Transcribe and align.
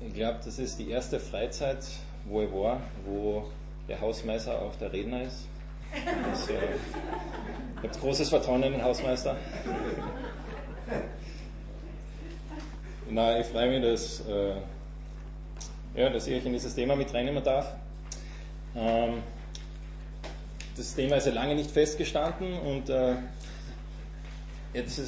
ich 0.00 0.14
glaube, 0.14 0.40
das 0.44 0.58
ist 0.58 0.78
die 0.78 0.90
erste 0.90 1.20
Freizeit, 1.20 1.78
wo 2.24 2.42
ich 2.42 2.52
war, 2.52 2.80
wo 3.04 3.44
der 3.88 4.00
Hausmeister 4.00 4.60
auch 4.60 4.74
der 4.76 4.92
Redner 4.92 5.22
ist. 5.22 5.46
Also, 6.30 6.52
ich 6.52 7.88
habe 7.88 7.98
großes 8.00 8.28
Vertrauen 8.28 8.62
in 8.62 8.72
den 8.72 8.82
Hausmeister. 8.82 9.36
Na, 13.08 13.38
ich 13.38 13.46
freue 13.46 13.70
mich, 13.70 13.82
dass, 13.82 14.20
äh, 14.28 14.54
ja, 15.94 16.10
dass 16.10 16.26
ich 16.26 16.34
euch 16.34 16.44
in 16.44 16.52
dieses 16.52 16.74
Thema 16.74 16.96
mit 16.96 17.14
reinnehmen 17.14 17.42
darf. 17.42 17.72
Ähm, 18.74 19.22
das 20.76 20.94
Thema 20.94 21.16
ist 21.16 21.26
ja 21.26 21.32
lange 21.32 21.54
nicht 21.54 21.70
festgestanden 21.70 22.58
und 22.58 22.90
äh, 22.90 23.14
jetzt 24.74 24.98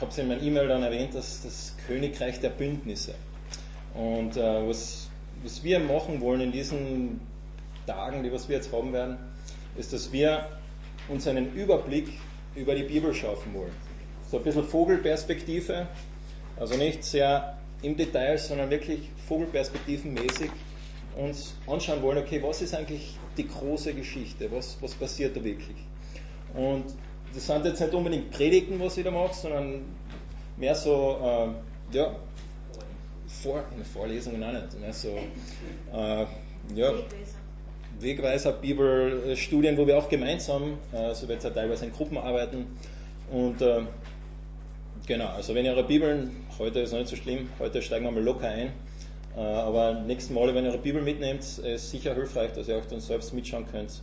habe 0.00 0.10
es 0.10 0.18
in 0.18 0.28
meinem 0.28 0.42
E-Mail 0.42 0.68
dann 0.68 0.82
erwähnt, 0.82 1.14
dass 1.14 1.42
das 1.42 1.74
Königreich 1.86 2.40
der 2.40 2.50
Bündnisse. 2.50 3.14
Und 3.94 4.36
äh, 4.36 4.68
was, 4.68 5.08
was 5.42 5.62
wir 5.62 5.78
machen 5.78 6.20
wollen 6.20 6.40
in 6.40 6.52
diesen 6.52 7.20
Tagen, 7.86 8.22
die 8.22 8.32
was 8.32 8.48
wir 8.48 8.56
jetzt 8.56 8.72
haben 8.72 8.92
werden, 8.92 9.18
ist, 9.76 9.92
dass 9.92 10.12
wir 10.12 10.48
uns 11.08 11.26
einen 11.26 11.52
Überblick 11.54 12.08
über 12.54 12.74
die 12.74 12.84
Bibel 12.84 13.14
schaffen 13.14 13.54
wollen. 13.54 13.72
So 14.30 14.38
ein 14.38 14.44
bisschen 14.44 14.64
Vogelperspektive, 14.64 15.86
also 16.58 16.76
nicht 16.76 17.04
sehr 17.04 17.58
im 17.82 17.96
Detail, 17.96 18.38
sondern 18.38 18.70
wirklich 18.70 19.10
Vogelperspektivenmäßig 19.28 20.50
uns 21.16 21.54
anschauen 21.66 22.02
wollen, 22.02 22.18
okay, 22.18 22.42
was 22.42 22.62
ist 22.62 22.74
eigentlich 22.74 23.16
die 23.36 23.46
große 23.46 23.94
Geschichte, 23.94 24.50
was, 24.50 24.76
was 24.80 24.94
passiert 24.94 25.36
da 25.36 25.44
wirklich. 25.44 25.76
Und 26.54 26.84
das 27.32 27.46
sind 27.46 27.64
jetzt 27.64 27.80
nicht 27.80 27.94
unbedingt 27.94 28.30
Predigten, 28.30 28.80
was 28.80 28.96
ich 28.96 29.04
da 29.04 29.10
mache, 29.10 29.34
sondern 29.34 29.82
mehr 30.56 30.74
so, 30.74 31.18
äh, 31.22 31.96
ja, 31.96 32.16
Vor 33.42 33.64
Vorlesungen 33.92 34.42
auch 34.42 34.52
nicht, 34.52 34.80
mehr 34.80 34.92
so, 34.92 35.18
äh, 35.92 36.26
ja, 36.74 36.92
Wegweiser, 38.00 38.52
Bibelstudien, 38.52 39.76
wo 39.76 39.86
wir 39.86 39.98
auch 39.98 40.08
gemeinsam, 40.08 40.78
äh, 40.92 41.14
so 41.14 41.28
wird 41.28 41.38
es 41.38 41.44
ja 41.44 41.50
teilweise 41.50 41.86
in 41.86 41.92
Gruppen 41.92 42.18
arbeiten. 42.18 42.66
Und 43.30 43.60
äh, 43.62 43.82
genau, 45.06 45.28
also 45.28 45.54
wenn 45.54 45.64
ihr 45.64 45.72
eure 45.72 45.84
Bibeln, 45.84 46.46
heute 46.58 46.80
ist 46.80 46.92
noch 46.92 46.98
nicht 46.98 47.10
so 47.10 47.16
schlimm, 47.16 47.48
heute 47.58 47.82
steigen 47.82 48.04
wir 48.04 48.10
mal 48.10 48.22
locker 48.22 48.48
ein. 48.48 48.72
Äh, 49.36 49.40
aber 49.40 49.94
nächsten 50.00 50.34
Mal, 50.34 50.54
wenn 50.54 50.64
ihr 50.64 50.70
eure 50.70 50.80
Bibel 50.80 51.02
mitnehmt, 51.02 51.42
ist 51.42 51.90
sicher 51.90 52.14
hilfreich, 52.14 52.52
dass 52.52 52.68
ihr 52.68 52.76
euch 52.76 52.86
dann 52.86 53.00
selbst 53.00 53.32
mitschauen 53.34 53.66
könnt. 53.70 54.02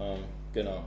Ähm, 0.00 0.18
genau. 0.52 0.84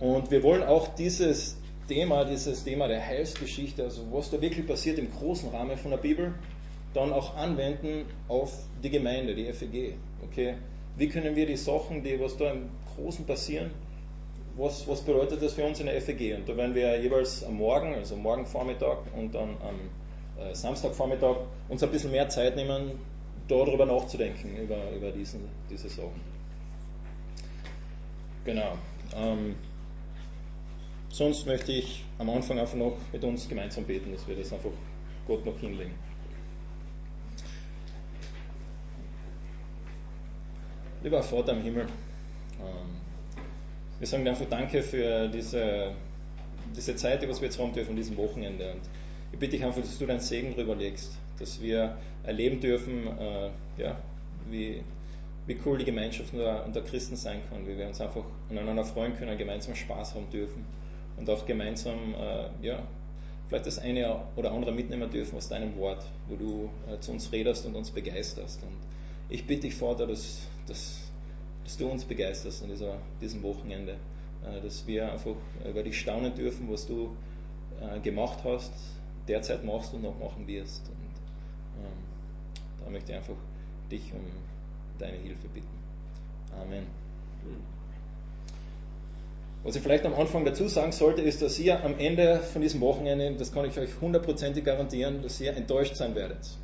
Und 0.00 0.30
wir 0.30 0.42
wollen 0.42 0.62
auch 0.62 0.94
dieses 0.94 1.56
Thema, 1.88 2.24
dieses 2.24 2.64
Thema 2.64 2.88
der 2.88 3.04
Heilsgeschichte, 3.04 3.84
also 3.84 4.06
was 4.10 4.30
da 4.30 4.40
wirklich 4.40 4.66
passiert 4.66 4.98
im 4.98 5.10
großen 5.10 5.50
Rahmen 5.50 5.76
von 5.76 5.90
der 5.90 5.98
Bibel, 5.98 6.34
dann 6.94 7.12
auch 7.12 7.36
anwenden 7.36 8.04
auf 8.28 8.52
die 8.82 8.90
Gemeinde, 8.90 9.34
die 9.34 9.50
FEG. 9.52 9.94
Okay? 10.24 10.54
Wie 10.96 11.08
können 11.08 11.34
wir 11.36 11.46
die 11.46 11.56
Sachen, 11.56 12.02
die 12.02 12.20
was 12.20 12.36
da 12.36 12.50
im 12.50 12.68
Großen 12.94 13.24
passieren, 13.24 13.70
was, 14.56 14.86
was 14.86 15.00
bedeutet 15.00 15.42
das 15.42 15.54
für 15.54 15.64
uns 15.64 15.80
in 15.80 15.86
der 15.86 16.00
FEG? 16.00 16.36
Und 16.36 16.48
da 16.48 16.56
werden 16.56 16.74
wir 16.74 17.00
jeweils 17.00 17.42
am 17.44 17.56
Morgen, 17.56 17.94
also 17.94 18.16
morgen 18.16 18.44
Vormittag 18.44 18.98
und 19.16 19.34
dann 19.34 19.56
am 19.62 20.44
äh, 20.44 20.54
Samstagvormittag 20.54 21.36
uns 21.68 21.82
ein 21.82 21.90
bisschen 21.90 22.10
mehr 22.10 22.28
Zeit 22.28 22.56
nehmen, 22.56 22.92
darüber 23.48 23.86
nachzudenken, 23.86 24.56
über, 24.56 24.90
über 24.94 25.10
diesen, 25.10 25.48
diese 25.70 25.88
Sachen. 25.88 26.20
Genau. 28.44 28.76
Ähm, 29.16 29.56
sonst 31.08 31.46
möchte 31.46 31.72
ich 31.72 32.04
am 32.18 32.28
Anfang 32.30 32.58
einfach 32.58 32.76
noch 32.76 32.96
mit 33.12 33.24
uns 33.24 33.48
gemeinsam 33.48 33.84
beten, 33.84 34.12
dass 34.12 34.26
wir 34.26 34.36
das 34.36 34.52
einfach 34.52 34.70
Gott 35.26 35.44
noch 35.46 35.58
hinlegen. 35.58 35.94
Lieber 41.02 41.20
Vater 41.20 41.52
im 41.52 41.62
Himmel, 41.62 41.86
ähm, 42.60 43.00
wir 43.98 44.06
sagen 44.06 44.24
dir 44.24 44.30
einfach 44.30 44.46
Danke 44.48 44.82
für 44.82 45.26
diese, 45.26 45.90
diese 46.76 46.94
Zeit, 46.94 47.22
die 47.22 47.28
wir 47.28 47.34
jetzt 47.34 47.58
haben 47.58 47.72
dürfen, 47.72 47.96
diesem 47.96 48.16
Wochenende. 48.16 48.70
Und 48.72 48.82
ich 49.32 49.38
bitte 49.38 49.56
dich 49.56 49.64
einfach, 49.64 49.80
dass 49.80 49.98
du 49.98 50.06
deinen 50.06 50.20
Segen 50.20 50.54
drüber 50.54 50.76
legst, 50.76 51.12
dass 51.40 51.60
wir 51.60 51.96
erleben 52.22 52.60
dürfen, 52.60 53.08
äh, 53.18 53.50
ja, 53.78 53.98
wie, 54.48 54.82
wie 55.46 55.56
cool 55.66 55.78
die 55.78 55.84
Gemeinschaft 55.84 56.32
unter, 56.34 56.64
unter 56.64 56.82
Christen 56.82 57.16
sein 57.16 57.40
kann, 57.50 57.66
wie 57.66 57.76
wir 57.76 57.88
uns 57.88 58.00
einfach 58.00 58.24
aneinander 58.48 58.84
freuen 58.84 59.16
können, 59.16 59.36
gemeinsam 59.36 59.74
Spaß 59.74 60.14
haben 60.14 60.30
dürfen 60.30 60.64
und 61.16 61.28
auch 61.28 61.44
gemeinsam, 61.46 62.14
äh, 62.14 62.64
ja, 62.64 62.80
vielleicht 63.48 63.66
das 63.66 63.80
eine 63.80 64.20
oder 64.36 64.52
andere 64.52 64.70
mitnehmen 64.70 65.10
dürfen 65.10 65.36
aus 65.36 65.48
deinem 65.48 65.76
Wort, 65.78 66.04
wo 66.28 66.36
du 66.36 66.70
äh, 66.88 67.00
zu 67.00 67.10
uns 67.10 67.32
redest 67.32 67.66
und 67.66 67.74
uns 67.74 67.90
begeisterst. 67.90 68.62
Und 68.62 68.76
ich 69.32 69.46
bitte 69.46 69.62
dich, 69.62 69.74
Vater, 69.74 70.06
dass 70.06 70.46
dass, 70.66 71.00
dass 71.64 71.76
du 71.76 71.88
uns 71.88 72.04
begeisterst 72.04 72.62
an 72.62 72.70
dieser, 72.70 72.98
diesem 73.20 73.42
Wochenende, 73.42 73.96
äh, 74.44 74.60
dass 74.60 74.86
wir 74.86 75.12
einfach 75.12 75.34
über 75.68 75.82
dich 75.82 75.98
staunen 75.98 76.34
dürfen, 76.34 76.70
was 76.70 76.86
du 76.86 77.16
äh, 77.80 78.00
gemacht 78.00 78.38
hast, 78.44 78.72
derzeit 79.28 79.64
machst 79.64 79.94
und 79.94 80.02
noch 80.02 80.18
machen 80.18 80.46
wirst. 80.46 80.88
Und 80.88 81.84
ähm, 81.84 82.84
da 82.84 82.90
möchte 82.90 83.12
ich 83.12 83.18
einfach 83.18 83.36
dich 83.90 84.12
um 84.12 84.20
deine 84.98 85.18
Hilfe 85.18 85.48
bitten. 85.48 85.78
Amen. 86.60 86.86
Was 89.64 89.76
ich 89.76 89.82
vielleicht 89.82 90.04
am 90.04 90.14
Anfang 90.14 90.44
dazu 90.44 90.66
sagen 90.66 90.90
sollte, 90.90 91.22
ist, 91.22 91.40
dass 91.40 91.58
ihr 91.58 91.84
am 91.84 91.96
Ende 91.98 92.40
von 92.40 92.62
diesem 92.62 92.80
Wochenende, 92.80 93.32
das 93.36 93.52
kann 93.52 93.64
ich 93.64 93.78
euch 93.78 93.90
hundertprozentig 94.00 94.64
garantieren, 94.64 95.22
dass 95.22 95.40
ihr 95.40 95.56
enttäuscht 95.56 95.94
sein 95.94 96.16
werdet. 96.16 96.58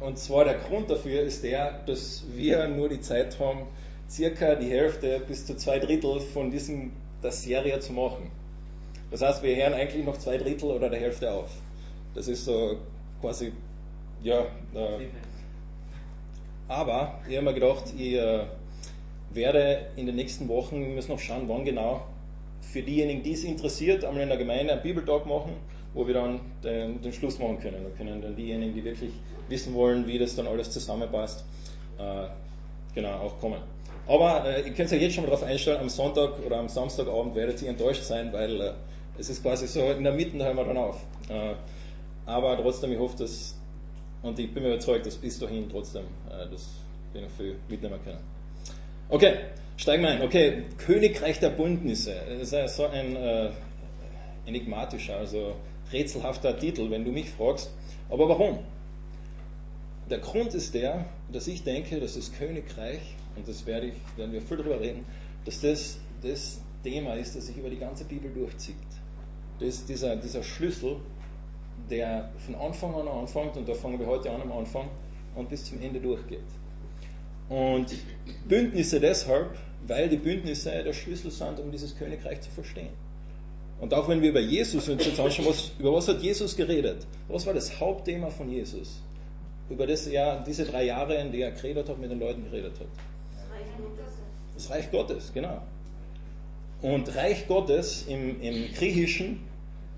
Und 0.00 0.18
zwar 0.18 0.44
der 0.44 0.54
Grund 0.54 0.90
dafür 0.90 1.22
ist 1.22 1.44
der, 1.44 1.80
dass 1.86 2.24
wir 2.34 2.68
nur 2.68 2.88
die 2.88 3.00
Zeit 3.00 3.38
haben, 3.38 3.66
circa 4.08 4.54
die 4.54 4.70
Hälfte 4.70 5.20
bis 5.26 5.44
zu 5.46 5.56
zwei 5.56 5.78
Drittel 5.78 6.20
von 6.20 6.50
diesem 6.50 6.92
der 7.22 7.32
Serie 7.32 7.78
zu 7.80 7.92
machen. 7.92 8.30
Das 9.10 9.22
heißt, 9.22 9.42
wir 9.42 9.54
hören 9.56 9.74
eigentlich 9.74 10.04
noch 10.04 10.16
zwei 10.16 10.38
Drittel 10.38 10.70
oder 10.70 10.88
der 10.88 11.00
Hälfte 11.00 11.30
auf. 11.32 11.50
Das 12.14 12.28
ist 12.28 12.44
so 12.44 12.78
quasi, 13.20 13.52
ja. 14.22 14.40
Äh, 14.74 15.06
aber 16.68 17.20
ich 17.28 17.36
habe 17.36 17.46
mir 17.46 17.54
gedacht, 17.54 17.92
ich 17.96 18.14
äh, 18.14 18.44
werde 19.30 19.86
in 19.96 20.06
den 20.06 20.16
nächsten 20.16 20.48
Wochen, 20.48 20.80
wir 20.80 20.94
müssen 20.94 21.10
noch 21.10 21.18
schauen, 21.18 21.48
wann 21.48 21.64
genau, 21.64 22.06
für 22.60 22.82
diejenigen, 22.82 23.22
die 23.22 23.32
es 23.32 23.44
interessiert, 23.44 24.04
einmal 24.04 24.22
in 24.22 24.28
der 24.28 24.38
Gemeinde 24.38 24.72
einen 24.72 24.82
Bibeltalk 24.82 25.26
machen 25.26 25.52
wo 25.94 26.06
wir 26.06 26.14
dann 26.14 26.40
den, 26.62 27.00
den 27.02 27.12
Schluss 27.12 27.38
machen 27.38 27.58
können. 27.60 27.84
Da 27.84 27.90
können 27.96 28.20
dann 28.20 28.36
diejenigen, 28.36 28.74
die 28.74 28.84
wirklich 28.84 29.12
wissen 29.48 29.74
wollen, 29.74 30.06
wie 30.06 30.18
das 30.18 30.36
dann 30.36 30.46
alles 30.46 30.70
zusammenpasst, 30.70 31.44
äh, 31.98 32.28
genau 32.94 33.14
auch 33.14 33.40
kommen. 33.40 33.60
Aber 34.06 34.44
äh, 34.44 34.66
ihr 34.66 34.74
könnt 34.74 34.92
euch 34.92 35.02
jetzt 35.02 35.14
schon 35.14 35.24
mal 35.24 35.30
darauf 35.30 35.44
einstellen, 35.44 35.80
am 35.80 35.88
Sonntag 35.88 36.44
oder 36.44 36.58
am 36.58 36.68
Samstagabend 36.68 37.34
werdet 37.34 37.60
ihr 37.62 37.68
enttäuscht 37.68 38.04
sein, 38.04 38.32
weil 38.32 38.60
äh, 38.60 38.72
es 39.18 39.28
ist 39.30 39.42
quasi 39.42 39.66
so, 39.66 39.80
in 39.90 40.04
der 40.04 40.12
Mitte 40.12 40.42
hören 40.42 40.56
wir 40.56 40.64
dann 40.64 40.76
auf. 40.76 40.96
Äh, 41.28 41.54
aber 42.26 42.56
trotzdem, 42.56 42.92
ich 42.92 42.98
hoffe, 42.98 43.18
dass, 43.18 43.56
und 44.22 44.38
ich 44.38 44.52
bin 44.52 44.62
mir 44.62 44.70
überzeugt, 44.70 45.06
dass 45.06 45.16
bis 45.16 45.38
dahin 45.38 45.68
trotzdem 45.70 46.04
äh, 46.30 46.48
das 46.50 46.68
wir 47.12 47.22
noch 47.22 47.30
viel 47.30 47.56
mitnehmen 47.68 47.98
können. 48.04 48.20
Okay, 49.08 49.34
steigen 49.76 50.02
wir 50.02 50.10
ein. 50.10 50.22
Okay, 50.22 50.64
Königreich 50.78 51.40
der 51.40 51.50
Bündnisse. 51.50 52.14
Das 52.38 52.52
ist 52.52 52.76
so 52.76 52.86
ein 52.86 53.16
äh, 53.16 53.50
enigmatischer, 54.46 55.16
also 55.16 55.54
rätselhafter 55.92 56.58
Titel, 56.58 56.90
wenn 56.90 57.04
du 57.04 57.12
mich 57.12 57.30
fragst. 57.30 57.70
Aber 58.10 58.28
warum? 58.28 58.58
Der 60.10 60.18
Grund 60.18 60.54
ist 60.54 60.74
der, 60.74 61.04
dass 61.30 61.46
ich 61.48 61.64
denke, 61.64 62.00
dass 62.00 62.14
das 62.14 62.32
Königreich, 62.32 63.00
und 63.36 63.46
das 63.46 63.66
werde 63.66 63.88
ich, 63.88 63.94
werden 64.16 64.32
wir 64.32 64.40
viel 64.40 64.56
darüber 64.56 64.80
reden, 64.80 65.04
dass 65.44 65.60
das 65.60 65.98
das 66.22 66.60
Thema 66.82 67.14
ist, 67.14 67.36
das 67.36 67.46
sich 67.46 67.56
über 67.56 67.70
die 67.70 67.78
ganze 67.78 68.04
Bibel 68.04 68.30
durchzieht. 68.32 68.76
Das 69.60 69.84
dieser, 69.84 70.16
dieser 70.16 70.42
Schlüssel, 70.42 70.96
der 71.90 72.30
von 72.38 72.54
Anfang 72.54 72.94
an 72.94 73.08
anfängt, 73.08 73.56
und 73.56 73.68
da 73.68 73.74
fangen 73.74 73.98
wir 73.98 74.06
heute 74.06 74.30
an 74.30 74.42
am 74.42 74.52
Anfang, 74.52 74.88
und 75.34 75.48
bis 75.48 75.64
zum 75.64 75.80
Ende 75.80 76.00
durchgeht. 76.00 76.40
Und 77.48 77.94
Bündnisse 78.46 79.00
deshalb, 79.00 79.56
weil 79.86 80.08
die 80.08 80.16
Bündnisse 80.16 80.70
der 80.70 80.92
Schlüssel 80.92 81.30
sind, 81.30 81.60
um 81.60 81.70
dieses 81.70 81.96
Königreich 81.96 82.40
zu 82.40 82.50
verstehen. 82.50 82.90
Und 83.80 83.94
auch 83.94 84.08
wenn 84.08 84.22
wir 84.22 84.30
über 84.30 84.40
Jesus 84.40 84.88
uns 84.88 85.04
jetzt 85.06 85.20
anschauen, 85.20 85.46
was, 85.46 85.70
über 85.78 85.92
was 85.92 86.08
hat 86.08 86.20
Jesus 86.20 86.56
geredet? 86.56 87.06
Was 87.28 87.46
war 87.46 87.54
das 87.54 87.78
Hauptthema 87.78 88.28
von 88.30 88.50
Jesus? 88.50 89.00
Über 89.70 89.86
das 89.86 90.06
er 90.06 90.42
diese 90.44 90.64
drei 90.64 90.84
Jahre, 90.84 91.14
in 91.16 91.30
denen 91.30 91.44
er 91.44 91.50
geredet 91.52 91.88
hat, 91.88 91.98
mit 91.98 92.10
den 92.10 92.18
Leuten 92.18 92.44
geredet 92.44 92.72
hat. 92.80 92.86
Das 94.54 94.70
Reich 94.70 94.90
Gottes, 94.90 95.32
genau. 95.32 95.62
Und 96.82 97.14
Reich 97.14 97.46
Gottes 97.46 98.06
im, 98.08 98.40
im 98.40 98.72
Griechischen, 98.74 99.40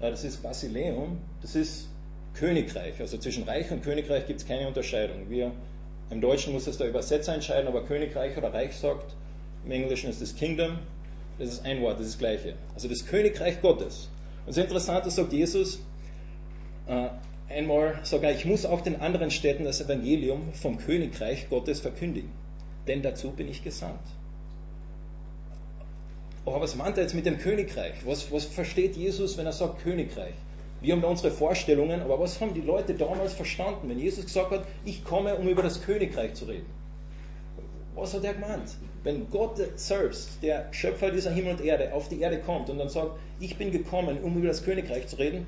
äh, 0.01 0.11
das 0.11 0.25
ist 0.25 0.43
Basileum, 0.43 1.19
das 1.41 1.55
ist 1.55 1.89
Königreich. 2.35 3.01
Also 3.01 3.17
zwischen 3.19 3.45
Reich 3.45 3.71
und 3.71 3.83
Königreich 3.83 4.27
gibt 4.27 4.41
es 4.41 4.47
keine 4.47 4.67
Unterscheidung. 4.67 5.31
Wir 5.31 5.53
im 6.11 6.21
Deutschen 6.21 6.53
muss 6.53 6.67
es 6.67 6.77
der 6.77 6.89
Übersetzer 6.89 7.35
entscheiden, 7.35 7.69
aber 7.69 7.85
Königreich 7.85 8.37
oder 8.37 8.53
Reich 8.53 8.77
sagt. 8.77 9.15
Im 9.65 9.71
Englischen 9.71 10.11
ist 10.11 10.21
es 10.21 10.35
Kingdom 10.35 10.79
das 11.41 11.49
ist 11.55 11.65
ein 11.65 11.81
Wort, 11.81 11.99
das 11.99 12.07
ist 12.07 12.15
das 12.15 12.19
gleiche. 12.19 12.55
Also 12.75 12.87
das 12.87 13.07
Königreich 13.07 13.63
Gottes. 13.63 14.11
Und 14.45 14.51
ist 14.51 14.59
interessant, 14.59 15.07
das 15.07 15.17
sagt 15.17 15.33
Jesus, 15.33 15.81
äh, 16.87 17.09
einmal 17.49 17.99
sogar, 18.03 18.33
ich 18.33 18.45
muss 18.45 18.67
auch 18.67 18.83
den 18.83 19.01
anderen 19.01 19.31
Städten 19.31 19.65
das 19.65 19.81
Evangelium 19.81 20.53
vom 20.53 20.77
Königreich 20.77 21.49
Gottes 21.49 21.81
verkündigen, 21.81 22.31
denn 22.87 23.01
dazu 23.01 23.31
bin 23.31 23.49
ich 23.49 23.65
gesandt. 23.65 24.03
Aber 26.45 26.61
was 26.61 26.75
meint 26.75 26.99
er 26.99 27.05
jetzt 27.05 27.15
mit 27.15 27.25
dem 27.25 27.39
Königreich? 27.39 27.95
Was, 28.05 28.31
was 28.31 28.45
versteht 28.45 28.97
Jesus, 28.97 29.39
wenn 29.39 29.47
er 29.47 29.53
sagt 29.53 29.83
Königreich? 29.83 30.35
Wir 30.83 30.93
haben 30.93 31.01
da 31.01 31.09
unsere 31.09 31.31
Vorstellungen, 31.31 32.03
aber 32.03 32.21
was 32.21 32.41
haben 32.41 32.53
die 32.53 32.61
Leute 32.61 32.95
damals 32.95 33.33
verstanden, 33.33 33.89
wenn 33.89 33.99
Jesus 33.99 34.27
gesagt 34.27 34.51
hat, 34.51 34.65
ich 34.85 35.05
komme, 35.05 35.37
um 35.37 35.49
über 35.49 35.63
das 35.63 35.83
Königreich 35.83 36.35
zu 36.35 36.47
reden? 36.47 36.67
Was 37.95 38.13
hat 38.13 38.25
er 38.25 38.35
gemeint? 38.35 38.77
Wenn 39.03 39.31
Gott 39.31 39.59
selbst, 39.77 40.43
der 40.43 40.73
Schöpfer 40.73 41.11
dieser 41.11 41.31
Himmel 41.31 41.53
und 41.53 41.61
Erde, 41.63 41.95
auf 41.95 42.09
die 42.09 42.21
Erde 42.21 42.39
kommt 42.41 42.69
und 42.69 42.79
dann 42.79 42.91
sagt, 42.91 43.13
ich 43.39 43.57
bin 43.57 43.71
gekommen, 43.71 44.19
um 44.23 44.37
über 44.37 44.49
das 44.49 44.63
Königreich 44.63 45.07
zu 45.07 45.17
reden, 45.17 45.47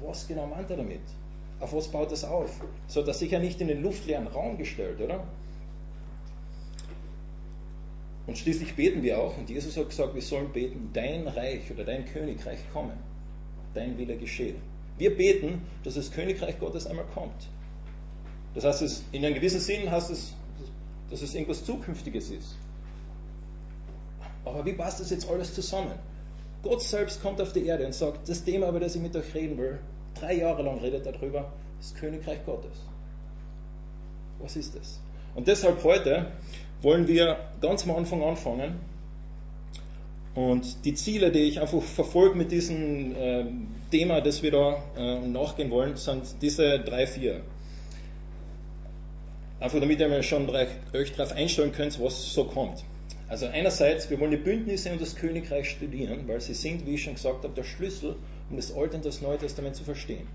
was 0.00 0.28
genau 0.28 0.46
meint 0.46 0.70
er 0.70 0.76
damit? 0.76 1.00
Auf 1.60 1.72
was 1.72 1.88
baut 1.88 2.12
das 2.12 2.24
auf? 2.24 2.60
So 2.86 3.02
er 3.02 3.14
sicher 3.14 3.38
nicht 3.38 3.60
in 3.60 3.68
den 3.68 3.82
luftleeren 3.82 4.26
Raum 4.26 4.58
gestellt, 4.58 5.00
oder? 5.00 5.24
Und 8.26 8.38
schließlich 8.38 8.74
beten 8.74 9.02
wir 9.02 9.18
auch, 9.18 9.36
und 9.36 9.50
Jesus 9.50 9.76
hat 9.76 9.88
gesagt, 9.88 10.14
wir 10.14 10.22
sollen 10.22 10.50
beten, 10.52 10.90
dein 10.92 11.28
Reich 11.28 11.70
oder 11.70 11.84
dein 11.84 12.06
Königreich 12.06 12.58
komme, 12.72 12.92
dein 13.74 13.98
Wille 13.98 14.16
geschehe. 14.16 14.54
Wir 14.96 15.14
beten, 15.16 15.62
dass 15.82 15.94
das 15.94 16.10
Königreich 16.10 16.58
Gottes 16.58 16.86
einmal 16.86 17.04
kommt. 17.12 17.48
Das 18.54 18.64
heißt, 18.64 19.04
in 19.12 19.24
einem 19.24 19.34
gewissen 19.34 19.60
Sinn 19.60 19.90
heißt 19.90 20.10
es, 20.10 20.34
dass 21.14 21.22
es 21.22 21.32
irgendwas 21.36 21.64
Zukünftiges 21.64 22.30
ist. 22.30 22.56
Aber 24.44 24.66
wie 24.66 24.72
passt 24.72 24.98
das 24.98 25.10
jetzt 25.10 25.30
alles 25.30 25.54
zusammen? 25.54 25.92
Gott 26.64 26.82
selbst 26.82 27.22
kommt 27.22 27.40
auf 27.40 27.52
die 27.52 27.66
Erde 27.66 27.86
und 27.86 27.94
sagt, 27.94 28.28
das 28.28 28.42
Thema, 28.42 28.68
über 28.68 28.80
das 28.80 28.96
ich 28.96 29.00
mit 29.00 29.14
euch 29.14 29.32
reden 29.32 29.56
will, 29.56 29.78
drei 30.18 30.34
Jahre 30.34 30.64
lang 30.64 30.80
redet 30.80 31.06
darüber, 31.06 31.52
das 31.78 31.94
Königreich 31.94 32.44
Gottes. 32.44 32.76
Was 34.40 34.56
ist 34.56 34.74
das? 34.74 34.98
Und 35.36 35.46
deshalb 35.46 35.84
heute 35.84 36.32
wollen 36.82 37.06
wir 37.06 37.38
ganz 37.60 37.84
am 37.84 37.94
Anfang 37.94 38.24
anfangen. 38.24 38.80
Und 40.34 40.84
die 40.84 40.94
Ziele, 40.94 41.30
die 41.30 41.44
ich 41.44 41.60
einfach 41.60 41.80
verfolge 41.80 42.34
mit 42.34 42.50
diesem 42.50 43.14
äh, 43.14 43.44
Thema, 43.92 44.20
das 44.20 44.42
wir 44.42 44.50
da 44.50 44.82
äh, 44.96 45.20
nachgehen 45.20 45.70
wollen, 45.70 45.96
sind 45.96 46.24
diese 46.42 46.80
drei, 46.80 47.06
vier. 47.06 47.42
Einfach 49.64 49.80
damit 49.80 49.98
ihr 49.98 50.10
mir 50.10 50.22
schon 50.22 50.50
euch 50.50 51.12
darauf 51.16 51.32
einstellen 51.32 51.72
könnt, 51.72 51.98
was 51.98 52.34
so 52.34 52.44
kommt. 52.44 52.84
Also 53.28 53.46
einerseits, 53.46 54.10
wir 54.10 54.20
wollen 54.20 54.32
die 54.32 54.36
Bündnisse 54.36 54.92
und 54.92 55.00
das 55.00 55.16
Königreich 55.16 55.70
studieren, 55.70 56.28
weil 56.28 56.42
sie 56.42 56.52
sind, 56.52 56.84
wie 56.84 56.96
ich 56.96 57.04
schon 57.04 57.14
gesagt 57.14 57.44
habe, 57.44 57.54
der 57.54 57.64
Schlüssel, 57.64 58.16
um 58.50 58.56
das 58.56 58.76
Alte 58.76 58.98
und 58.98 59.06
das 59.06 59.22
Neue 59.22 59.38
Testament 59.38 59.74
zu 59.74 59.82
verstehen. 59.82 60.26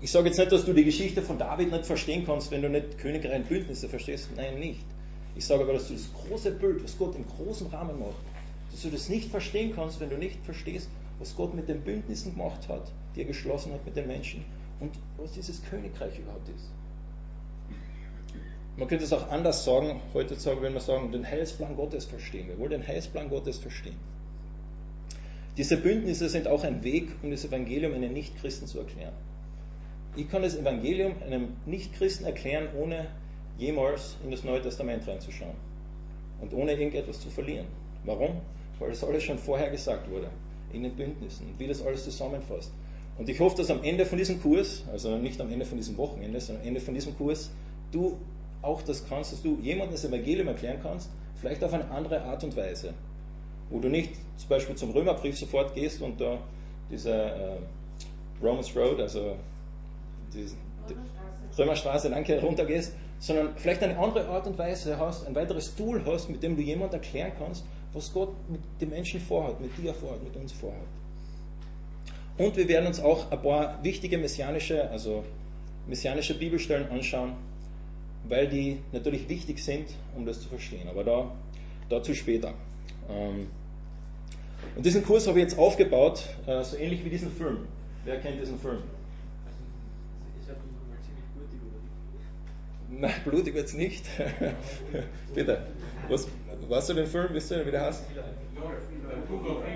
Ich 0.00 0.10
sage 0.10 0.28
jetzt 0.28 0.38
nicht, 0.38 0.50
dass 0.50 0.64
du 0.64 0.72
die 0.72 0.86
Geschichte 0.86 1.20
von 1.20 1.36
David 1.36 1.72
nicht 1.72 1.84
verstehen 1.84 2.24
kannst, 2.24 2.50
wenn 2.50 2.62
du 2.62 2.70
nicht 2.70 2.96
Königreich 2.96 3.36
und 3.36 3.50
Bündnisse 3.50 3.86
verstehst. 3.86 4.30
Nein, 4.34 4.58
nicht. 4.58 4.86
Ich 5.36 5.44
sage 5.44 5.64
aber, 5.64 5.74
dass 5.74 5.88
du 5.88 5.92
das 5.92 6.10
große 6.14 6.52
Bild, 6.52 6.82
was 6.82 6.96
Gott 6.96 7.16
im 7.16 7.26
großen 7.26 7.66
Rahmen 7.66 7.98
macht, 7.98 8.16
dass 8.72 8.80
du 8.80 8.88
das 8.88 9.10
nicht 9.10 9.28
verstehen 9.30 9.74
kannst, 9.74 10.00
wenn 10.00 10.08
du 10.08 10.16
nicht 10.16 10.42
verstehst, 10.46 10.88
was 11.18 11.36
Gott 11.36 11.52
mit 11.52 11.68
den 11.68 11.82
Bündnissen 11.82 12.32
gemacht 12.32 12.66
hat, 12.66 12.90
die 13.14 13.20
er 13.20 13.26
geschlossen 13.26 13.74
hat 13.74 13.84
mit 13.84 13.94
den 13.94 14.06
Menschen 14.06 14.42
und 14.80 14.92
was 15.18 15.32
dieses 15.32 15.62
Königreich 15.64 16.18
überhaupt 16.18 16.48
ist. 16.48 16.70
Man 18.78 18.86
könnte 18.86 19.04
es 19.04 19.12
auch 19.12 19.28
anders 19.30 19.64
sagen, 19.64 20.00
heutzutage, 20.14 20.62
wenn 20.62 20.72
wir 20.72 20.80
sagen, 20.80 21.10
den 21.10 21.28
Heilsplan 21.28 21.74
Gottes 21.74 22.04
verstehen. 22.04 22.46
Wir 22.46 22.56
wollen 22.60 22.70
den 22.70 22.86
Heilsplan 22.86 23.28
Gottes 23.28 23.58
verstehen. 23.58 23.96
Diese 25.56 25.76
Bündnisse 25.76 26.28
sind 26.28 26.46
auch 26.46 26.62
ein 26.62 26.84
Weg, 26.84 27.08
um 27.24 27.32
das 27.32 27.44
Evangelium 27.44 27.92
einem 27.92 28.12
Nichtchristen 28.12 28.68
zu 28.68 28.78
erklären. 28.78 29.14
Ich 30.14 30.30
kann 30.30 30.42
das 30.42 30.54
Evangelium 30.54 31.14
einem 31.26 31.56
Nichtchristen 31.66 32.24
erklären, 32.24 32.68
ohne 32.80 33.06
jemals 33.58 34.16
in 34.24 34.30
das 34.30 34.44
Neue 34.44 34.62
Testament 34.62 35.08
reinzuschauen 35.08 35.56
und 36.40 36.54
ohne 36.54 36.70
irgendetwas 36.70 37.20
zu 37.20 37.30
verlieren. 37.30 37.66
Warum? 38.04 38.36
Weil 38.78 38.90
das 38.90 39.02
alles 39.02 39.24
schon 39.24 39.38
vorher 39.38 39.70
gesagt 39.70 40.08
wurde, 40.08 40.28
in 40.72 40.84
den 40.84 40.94
Bündnissen 40.94 41.48
und 41.48 41.58
wie 41.58 41.66
das 41.66 41.84
alles 41.84 42.04
zusammenfasst. 42.04 42.70
Und 43.18 43.28
ich 43.28 43.40
hoffe, 43.40 43.56
dass 43.56 43.72
am 43.72 43.82
Ende 43.82 44.06
von 44.06 44.18
diesem 44.18 44.40
Kurs, 44.40 44.84
also 44.92 45.18
nicht 45.18 45.40
am 45.40 45.50
Ende 45.50 45.64
von 45.64 45.78
diesem 45.78 45.96
Wochenende, 45.96 46.40
sondern 46.40 46.62
am 46.62 46.68
Ende 46.68 46.80
von 46.80 46.94
diesem 46.94 47.16
Kurs, 47.16 47.50
du 47.90 48.16
auch 48.62 48.82
das 48.82 49.08
kannst, 49.08 49.32
dass 49.32 49.42
du 49.42 49.58
jemandem 49.60 49.92
das 49.92 50.04
Evangelium 50.04 50.48
erklären 50.48 50.78
kannst, 50.82 51.10
vielleicht 51.40 51.62
auf 51.62 51.72
eine 51.72 51.90
andere 51.90 52.22
Art 52.22 52.42
und 52.44 52.56
Weise. 52.56 52.94
Wo 53.70 53.78
du 53.80 53.88
nicht 53.88 54.12
zum 54.36 54.48
Beispiel 54.48 54.76
zum 54.76 54.90
Römerbrief 54.90 55.38
sofort 55.38 55.74
gehst 55.74 56.02
und 56.02 56.20
da 56.20 56.38
diese 56.90 57.12
äh, 57.12 57.56
Romans 58.42 58.74
Road, 58.74 59.00
also 59.00 59.36
die, 60.32 60.46
die 60.88 61.60
Römerstraße, 61.60 62.10
danke, 62.10 62.40
runtergehst, 62.40 62.94
sondern 63.18 63.56
vielleicht 63.56 63.82
eine 63.82 63.98
andere 63.98 64.28
Art 64.28 64.46
und 64.46 64.58
Weise 64.58 64.98
hast, 64.98 65.26
ein 65.26 65.34
weiteres 65.34 65.74
Tool 65.74 66.02
hast, 66.06 66.30
mit 66.30 66.42
dem 66.42 66.56
du 66.56 66.62
jemand 66.62 66.92
erklären 66.92 67.32
kannst, 67.38 67.64
was 67.92 68.12
Gott 68.12 68.32
mit 68.48 68.60
den 68.80 68.90
Menschen 68.90 69.20
vorhat, 69.20 69.60
mit 69.60 69.76
dir 69.76 69.92
vorhat, 69.92 70.22
mit 70.22 70.36
uns 70.36 70.52
vorhat. 70.52 70.80
Und 72.36 72.56
wir 72.56 72.68
werden 72.68 72.86
uns 72.86 73.00
auch 73.00 73.30
ein 73.32 73.42
paar 73.42 73.82
wichtige 73.82 74.18
messianische, 74.18 74.88
also 74.90 75.24
messianische 75.88 76.38
Bibelstellen 76.38 76.88
anschauen, 76.90 77.32
weil 78.28 78.48
die 78.48 78.78
natürlich 78.92 79.28
wichtig 79.28 79.62
sind, 79.62 79.88
um 80.16 80.26
das 80.26 80.40
zu 80.40 80.48
verstehen. 80.48 80.88
Aber 80.88 81.04
da, 81.04 81.32
dazu 81.88 82.14
später. 82.14 82.54
Ähm, 83.08 83.48
und 84.76 84.84
diesen 84.84 85.04
Kurs 85.04 85.26
habe 85.26 85.38
ich 85.38 85.44
jetzt 85.44 85.58
aufgebaut, 85.58 86.24
äh, 86.46 86.62
so 86.62 86.76
ähnlich 86.76 87.04
wie 87.04 87.10
diesen 87.10 87.30
Film. 87.30 87.58
Wer 88.04 88.20
kennt 88.20 88.40
diesen 88.40 88.58
Film? 88.58 88.78
Nein, 92.90 93.14
blutig 93.24 93.54
wird 93.54 93.66
es 93.66 93.74
nicht. 93.74 94.04
Bitte. 95.34 95.62
Was, 96.08 96.26
weißt 96.68 96.88
du 96.88 96.94
den 96.94 97.06
Film? 97.06 97.28
Wisst 97.32 97.50
ihr, 97.50 97.66
wie 97.66 97.70
der 97.70 97.82
heißt? 97.82 98.04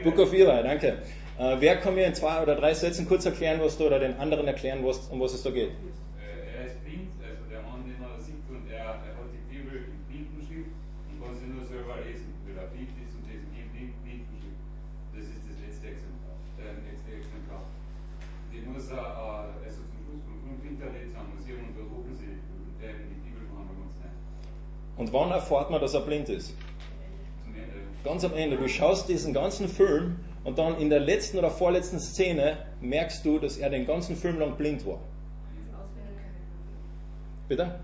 Book 0.03 0.19
of 0.19 0.33
Eli, 0.33 0.63
danke. 0.63 0.99
Äh, 1.39 1.57
wer 1.61 1.77
kann 1.77 1.95
mir 1.95 2.07
in 2.07 2.15
zwei 2.15 2.43
oder 2.43 2.57
drei 2.57 2.75
Sätzen 2.75 3.07
kurz 3.07 3.25
erklären, 3.27 3.61
was 3.61 3.77
du 3.77 3.87
oder 3.87 3.99
den 3.99 4.17
anderen 4.17 4.47
erklären, 4.47 4.85
was, 4.85 5.09
um 5.09 5.21
was 5.21 5.35
es 5.35 5.43
da 5.43 5.51
geht? 5.51 5.71
Äh, 5.71 6.59
er 6.59 6.67
ist 6.67 6.83
blind, 6.85 7.13
also 7.21 7.45
der 7.51 7.63
Mann, 7.63 7.85
den 7.85 8.01
er 8.01 8.21
sieht, 8.21 8.43
und 8.49 8.69
er, 8.71 8.79
er 8.79 9.15
hat 9.15 9.29
die 9.33 9.45
Bibel 9.55 9.77
in 9.77 10.03
Blindenschrift 10.09 10.73
und 11.09 11.17
kann 11.21 11.37
sie 11.37 11.47
nur 11.47 11.65
selber 11.65 12.01
lesen, 12.05 12.33
weil 12.49 12.57
er 12.57 12.69
blind 12.73 12.97
ist 12.97 13.13
und 13.17 13.25
lesen 13.29 13.49
in 13.55 13.69
Blindenschrift. 13.71 14.61
Das 15.15 15.25
ist 15.25 15.45
das 15.47 15.57
letzte 15.63 15.87
Exemplar. 15.95 16.37
Der 16.57 16.75
letzte 16.81 17.11
Exemplar. 17.13 17.65
Die 18.93 18.97
muss 18.97 19.05
er, 19.05 19.09
äh, 19.09 19.65
also 19.65 19.81
zum 19.89 19.99
Schluss 20.05 20.23
vom 20.29 20.69
Internet 20.69 21.17
am 21.17 21.27
Museum 21.35 21.61
untersuchen 21.69 22.17
sie 22.17 22.43
und 24.97 25.13
wann 25.13 25.31
erfahrt 25.31 25.71
man, 25.71 25.81
dass 25.81 25.95
er 25.95 26.03
blind 26.03 26.29
ist? 26.29 26.55
Ganz 28.05 28.25
am 28.25 28.35
Ende. 28.35 28.57
Du 28.57 28.69
schaust 28.69 29.09
diesen 29.09 29.33
ganzen 29.33 29.69
Film 29.69 30.17
und 30.45 30.59
dann 30.59 30.79
in 30.79 30.91
der 30.91 31.01
letzten 31.01 31.39
oder 31.39 31.51
vorletzten 31.51 31.99
Szene 31.99 32.59
merkst 32.81 33.25
du, 33.25 33.39
dass 33.39 33.57
er 33.57 33.71
den 33.71 33.87
ganzen 33.87 34.17
Film 34.17 34.39
lang 34.39 34.57
blind 34.57 34.85
war. 34.87 34.99
Bitte? 37.49 37.81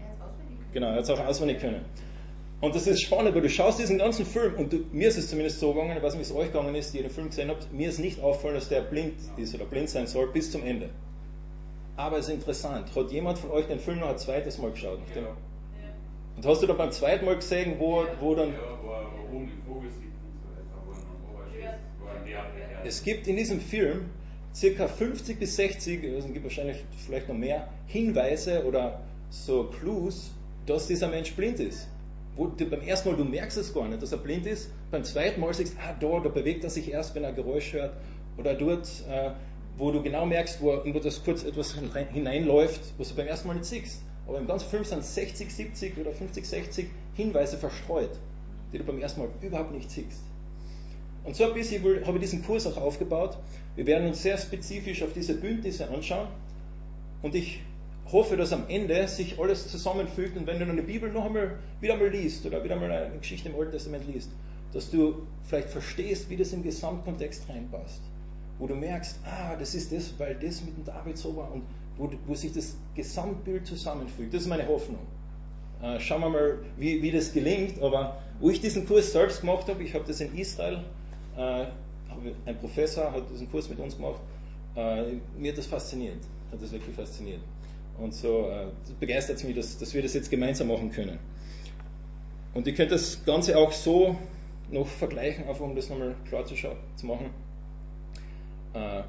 Genau, 0.72 0.88
er 0.88 0.94
hat 0.94 1.04
es 1.04 1.10
auch 1.10 1.24
auswendig 1.24 1.60
können. 1.60 1.84
Und 2.60 2.74
das 2.74 2.88
ist 2.88 3.02
spannend, 3.02 3.34
weil 3.34 3.42
du 3.42 3.48
schaust 3.48 3.78
diesen 3.78 3.98
ganzen 3.98 4.26
Film 4.26 4.54
und 4.54 4.72
du, 4.72 4.78
mir 4.92 5.08
ist 5.08 5.16
es 5.16 5.28
zumindest 5.28 5.60
so 5.60 5.72
gegangen, 5.72 5.96
ich 5.96 6.02
weiß 6.02 6.14
nicht, 6.14 6.28
wie 6.28 6.32
es 6.32 6.36
euch 6.36 6.52
gegangen 6.52 6.74
ist, 6.74 6.92
die 6.92 6.98
den 6.98 7.10
Film 7.10 7.28
gesehen 7.28 7.50
habt, 7.50 7.72
mir 7.72 7.88
ist 7.88 8.00
nicht 8.00 8.20
auffallen, 8.20 8.56
dass 8.56 8.68
der 8.68 8.80
blind 8.80 9.14
ist 9.36 9.54
oder 9.54 9.64
blind 9.64 9.88
sein 9.88 10.08
soll 10.08 10.26
bis 10.32 10.50
zum 10.50 10.64
Ende. 10.64 10.90
Aber 11.96 12.18
es 12.18 12.26
ist 12.26 12.34
interessant. 12.34 12.94
Hat 12.94 13.12
jemand 13.12 13.38
von 13.38 13.50
euch 13.50 13.66
den 13.66 13.78
Film 13.78 14.00
noch 14.00 14.08
ein 14.08 14.18
zweites 14.18 14.58
Mal 14.58 14.72
geschaut? 14.72 14.98
Ja. 15.14 15.36
Und 16.36 16.46
hast 16.46 16.62
du 16.62 16.66
da 16.66 16.72
beim 16.72 16.90
zweiten 16.90 17.24
Mal 17.24 17.36
gesehen, 17.36 17.76
wo, 17.78 18.04
wo 18.20 18.34
dann. 18.34 18.54
Es 22.84 23.02
gibt 23.02 23.26
in 23.26 23.36
diesem 23.36 23.60
Film 23.60 24.10
circa 24.54 24.88
50 24.88 25.38
bis 25.38 25.56
60, 25.56 26.04
also 26.04 26.26
es 26.26 26.32
gibt 26.32 26.44
wahrscheinlich 26.44 26.84
vielleicht 27.04 27.28
noch 27.28 27.36
mehr, 27.36 27.68
Hinweise 27.86 28.64
oder 28.64 29.02
so 29.30 29.64
Clues, 29.64 30.32
dass 30.66 30.86
dieser 30.86 31.08
Mensch 31.08 31.34
blind 31.34 31.60
ist. 31.60 31.88
Wo 32.38 32.46
du 32.46 32.66
beim 32.66 32.82
ersten 32.82 33.10
Mal, 33.10 33.16
du 33.16 33.24
merkst 33.24 33.58
es 33.58 33.74
gar 33.74 33.88
nicht, 33.88 34.00
dass 34.00 34.12
er 34.12 34.18
blind 34.18 34.46
ist. 34.46 34.70
Beim 34.92 35.02
zweiten 35.02 35.40
Mal 35.40 35.52
siehst 35.52 35.74
du, 35.74 35.78
ah, 35.80 35.92
da, 35.98 36.20
da 36.20 36.28
bewegt 36.28 36.62
er 36.62 36.70
sich 36.70 36.88
erst, 36.88 37.16
wenn 37.16 37.24
er 37.24 37.32
Geräusch 37.32 37.72
hört. 37.72 37.96
Oder 38.36 38.54
dort, 38.54 38.86
äh, 39.10 39.32
wo 39.76 39.90
du 39.90 40.00
genau 40.04 40.24
merkst, 40.24 40.62
wo, 40.62 40.80
wo 40.84 41.00
das 41.00 41.24
kurz 41.24 41.42
etwas 41.42 41.74
hineinläuft, 41.74 42.80
was 42.96 43.08
du 43.08 43.16
beim 43.16 43.26
ersten 43.26 43.48
Mal 43.48 43.54
nicht 43.54 43.64
siehst. 43.64 44.02
Aber 44.28 44.38
im 44.38 44.46
ganzen 44.46 44.68
Film 44.68 44.84
sind 44.84 45.04
60, 45.04 45.52
70 45.52 45.98
oder 45.98 46.12
50, 46.12 46.46
60 46.46 46.86
Hinweise 47.14 47.58
verstreut, 47.58 48.10
die 48.72 48.78
du 48.78 48.84
beim 48.84 49.00
ersten 49.00 49.20
Mal 49.20 49.30
überhaupt 49.42 49.72
nicht 49.72 49.90
siehst. 49.90 50.22
Und 51.24 51.34
so 51.34 51.42
ein 51.42 51.54
bisschen 51.54 51.82
habe 52.06 52.18
ich 52.18 52.22
diesen 52.22 52.44
Kurs 52.44 52.68
auch 52.68 52.76
aufgebaut. 52.76 53.36
Wir 53.74 53.86
werden 53.86 54.06
uns 54.06 54.22
sehr 54.22 54.38
spezifisch 54.38 55.02
auf 55.02 55.12
diese 55.12 55.34
Bündnisse 55.34 55.90
anschauen. 55.90 56.28
Und 57.20 57.34
ich 57.34 57.62
hoffe, 58.12 58.36
dass 58.36 58.52
am 58.52 58.64
Ende 58.68 59.06
sich 59.08 59.38
alles 59.38 59.68
zusammenfügt 59.68 60.36
und 60.36 60.46
wenn 60.46 60.58
du 60.58 60.64
eine 60.64 60.82
Bibel 60.82 61.10
noch 61.10 61.26
einmal 61.26 61.58
wieder 61.80 61.96
mal 61.96 62.08
liest 62.08 62.46
oder 62.46 62.62
wieder 62.64 62.76
mal 62.76 62.90
eine 62.90 63.18
Geschichte 63.18 63.48
im 63.48 63.54
Alten 63.56 63.72
Testament 63.72 64.04
liest, 64.12 64.30
dass 64.72 64.90
du 64.90 65.26
vielleicht 65.44 65.68
verstehst, 65.68 66.30
wie 66.30 66.36
das 66.36 66.52
im 66.52 66.62
Gesamtkontext 66.62 67.48
reinpasst 67.48 68.02
wo 68.58 68.66
du 68.66 68.74
merkst, 68.74 69.18
ah, 69.24 69.56
das 69.56 69.74
ist 69.74 69.92
das, 69.92 70.12
weil 70.18 70.34
das 70.34 70.62
mit 70.62 70.76
dem 70.76 70.84
David 70.84 71.16
so 71.16 71.36
war 71.36 71.52
und 71.52 71.62
wo, 71.96 72.10
wo 72.26 72.34
sich 72.34 72.52
das 72.52 72.76
Gesamtbild 72.94 73.66
zusammenfügt. 73.66 74.34
Das 74.34 74.42
ist 74.42 74.48
meine 74.48 74.66
Hoffnung. 74.66 75.00
Äh, 75.82 76.00
schauen 76.00 76.20
wir 76.22 76.28
mal, 76.28 76.58
wie, 76.76 77.02
wie 77.02 77.10
das 77.10 77.32
gelingt. 77.32 77.80
Aber 77.80 78.20
wo 78.40 78.50
ich 78.50 78.60
diesen 78.60 78.86
Kurs 78.86 79.12
selbst 79.12 79.40
gemacht 79.40 79.68
habe, 79.68 79.82
ich 79.82 79.94
habe 79.94 80.04
das 80.06 80.20
in 80.20 80.36
Israel, 80.36 80.80
äh, 81.36 81.66
ein 82.46 82.58
Professor 82.58 83.12
hat 83.12 83.30
diesen 83.30 83.50
Kurs 83.50 83.68
mit 83.68 83.78
uns 83.78 83.96
gemacht, 83.96 84.20
äh, 84.74 85.14
mir 85.38 85.52
hat 85.52 85.58
das 85.58 85.66
fasziniert, 85.66 86.18
hat 86.50 86.60
das 86.60 86.72
wirklich 86.72 86.96
fasziniert. 86.96 87.40
Und 88.00 88.14
so 88.14 88.48
äh, 88.48 88.66
begeistert 89.00 89.36
es 89.38 89.44
mich, 89.44 89.56
dass, 89.56 89.78
dass 89.78 89.94
wir 89.94 90.02
das 90.02 90.14
jetzt 90.14 90.30
gemeinsam 90.30 90.68
machen 90.68 90.90
können. 90.90 91.18
Und 92.54 92.66
ihr 92.66 92.74
könnt 92.74 92.92
das 92.92 93.24
Ganze 93.24 93.58
auch 93.58 93.72
so 93.72 94.16
noch 94.70 94.86
vergleichen, 94.86 95.48
einfach 95.48 95.64
um 95.64 95.74
das 95.74 95.88
nochmal 95.88 96.14
klar 96.28 96.44
zu, 96.44 96.54
zu 96.54 97.06
machen. 97.06 97.30
Äh, 98.74 99.02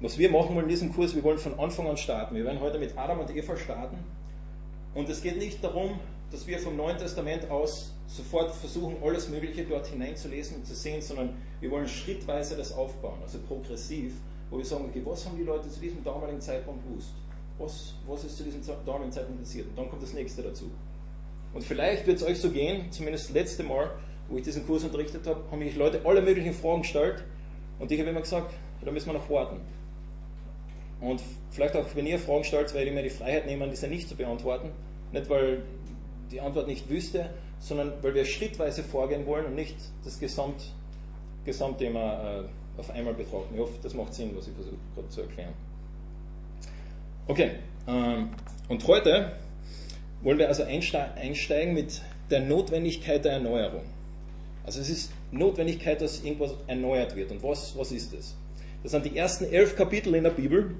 was 0.00 0.16
wir 0.16 0.30
machen 0.30 0.54
wollen 0.54 0.66
in 0.66 0.70
diesem 0.70 0.92
Kurs, 0.92 1.16
wir 1.16 1.24
wollen 1.24 1.38
von 1.38 1.58
Anfang 1.58 1.88
an 1.88 1.96
starten. 1.96 2.36
Wir 2.36 2.44
werden 2.44 2.60
heute 2.60 2.78
mit 2.78 2.96
Adam 2.96 3.18
und 3.18 3.34
Eva 3.34 3.56
starten. 3.56 3.98
Und 4.94 5.08
es 5.08 5.22
geht 5.22 5.38
nicht 5.38 5.62
darum, 5.62 5.98
dass 6.30 6.46
wir 6.46 6.58
vom 6.58 6.76
Neuen 6.76 6.98
Testament 6.98 7.50
aus 7.50 7.92
sofort 8.06 8.54
versuchen, 8.54 8.96
alles 9.02 9.28
Mögliche 9.28 9.64
dort 9.64 9.86
hineinzulesen 9.86 10.58
und 10.58 10.66
zu 10.66 10.74
sehen, 10.74 11.02
sondern 11.02 11.30
wir 11.60 11.70
wollen 11.70 11.88
schrittweise 11.88 12.56
das 12.56 12.72
aufbauen, 12.72 13.18
also 13.22 13.38
progressiv, 13.46 14.14
wo 14.50 14.58
wir 14.58 14.64
sagen, 14.64 14.86
okay, 14.88 15.02
was 15.04 15.26
haben 15.26 15.36
die 15.36 15.44
Leute 15.44 15.68
zu 15.68 15.80
diesem 15.80 16.02
damaligen 16.04 16.40
Zeitpunkt 16.40 16.82
gewusst? 16.86 17.12
Was, 17.58 17.94
was 18.06 18.24
ist 18.24 18.36
zu 18.36 18.44
diesem 18.44 18.62
damaligen 18.86 19.12
Zeitpunkt 19.12 19.42
passiert? 19.42 19.68
Und 19.68 19.78
dann 19.78 19.90
kommt 19.90 20.02
das 20.02 20.12
nächste 20.12 20.42
dazu. 20.42 20.70
Und 21.52 21.64
vielleicht 21.64 22.06
wird 22.06 22.18
es 22.18 22.22
euch 22.22 22.40
so 22.40 22.50
gehen, 22.50 22.90
zumindest 22.92 23.28
das 23.28 23.34
letzte 23.34 23.62
Mal, 23.64 23.90
wo 24.28 24.36
ich 24.36 24.44
diesen 24.44 24.66
Kurs 24.66 24.84
unterrichtet 24.84 25.26
habe, 25.26 25.42
haben 25.50 25.58
mich 25.58 25.76
Leute 25.76 26.02
alle 26.04 26.22
möglichen 26.22 26.52
Fragen 26.52 26.82
gestellt 26.82 27.24
und 27.78 27.90
ich 27.90 27.98
habe 27.98 28.10
immer 28.10 28.20
gesagt, 28.20 28.52
da 28.84 28.90
müssen 28.90 29.06
wir 29.06 29.14
noch 29.14 29.30
warten. 29.30 29.60
Und 31.00 31.22
vielleicht 31.50 31.76
auch, 31.76 31.86
wenn 31.94 32.06
ihr 32.06 32.18
Fragen 32.18 32.44
stellt, 32.44 32.74
werde 32.74 32.88
ich 32.88 32.94
mir 32.94 33.02
die 33.02 33.10
Freiheit 33.10 33.46
nehmen, 33.46 33.70
diese 33.70 33.88
nicht 33.88 34.08
zu 34.08 34.16
beantworten. 34.16 34.70
Nicht, 35.12 35.30
weil 35.30 35.62
die 36.30 36.40
Antwort 36.40 36.66
nicht 36.66 36.88
wüsste, 36.90 37.30
sondern 37.60 37.92
weil 38.02 38.14
wir 38.14 38.24
schrittweise 38.24 38.82
vorgehen 38.82 39.26
wollen 39.26 39.46
und 39.46 39.54
nicht 39.54 39.76
das 40.04 40.18
Gesamt, 40.18 40.72
Gesamtthema 41.44 42.40
äh, 42.40 42.44
auf 42.78 42.90
einmal 42.90 43.14
betrachten. 43.14 43.54
Ich 43.54 43.60
hoffe, 43.60 43.78
das 43.82 43.94
macht 43.94 44.12
Sinn, 44.14 44.32
was 44.36 44.48
ich 44.48 44.54
versuche 44.54 44.76
gerade 44.94 45.08
zu 45.08 45.22
erklären. 45.22 45.54
Okay, 47.28 47.50
ähm, 47.86 48.30
und 48.70 48.86
heute 48.86 49.32
wollen 50.22 50.38
wir 50.38 50.48
also 50.48 50.62
einsteigen 50.62 51.74
mit 51.74 52.00
der 52.30 52.40
Notwendigkeit 52.40 53.22
der 53.22 53.32
Erneuerung. 53.32 53.82
Also 54.64 54.80
es 54.80 54.88
ist 54.88 55.12
Notwendigkeit, 55.30 56.00
dass 56.00 56.24
irgendwas 56.24 56.54
erneuert 56.68 57.16
wird. 57.16 57.30
Und 57.30 57.42
was, 57.42 57.76
was 57.76 57.92
ist 57.92 58.14
das? 58.14 58.34
Das 58.82 58.92
sind 58.92 59.04
die 59.04 59.14
ersten 59.14 59.44
elf 59.44 59.76
Kapitel 59.76 60.14
in 60.14 60.24
der 60.24 60.30
Bibel, 60.30 60.74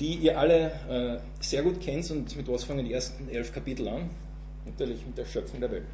die 0.00 0.14
ihr 0.14 0.38
alle 0.38 0.72
äh, 0.88 1.42
sehr 1.42 1.62
gut 1.62 1.82
kennt. 1.82 2.10
Und 2.10 2.34
mit 2.34 2.48
was 2.48 2.64
fangen 2.64 2.86
die 2.86 2.94
ersten 2.94 3.28
elf 3.28 3.52
Kapitel 3.52 3.88
an? 3.88 4.08
Natürlich 4.64 5.04
mit 5.04 5.18
der 5.18 5.26
Schöpfung 5.26 5.60
der 5.60 5.70
Welt. 5.70 5.86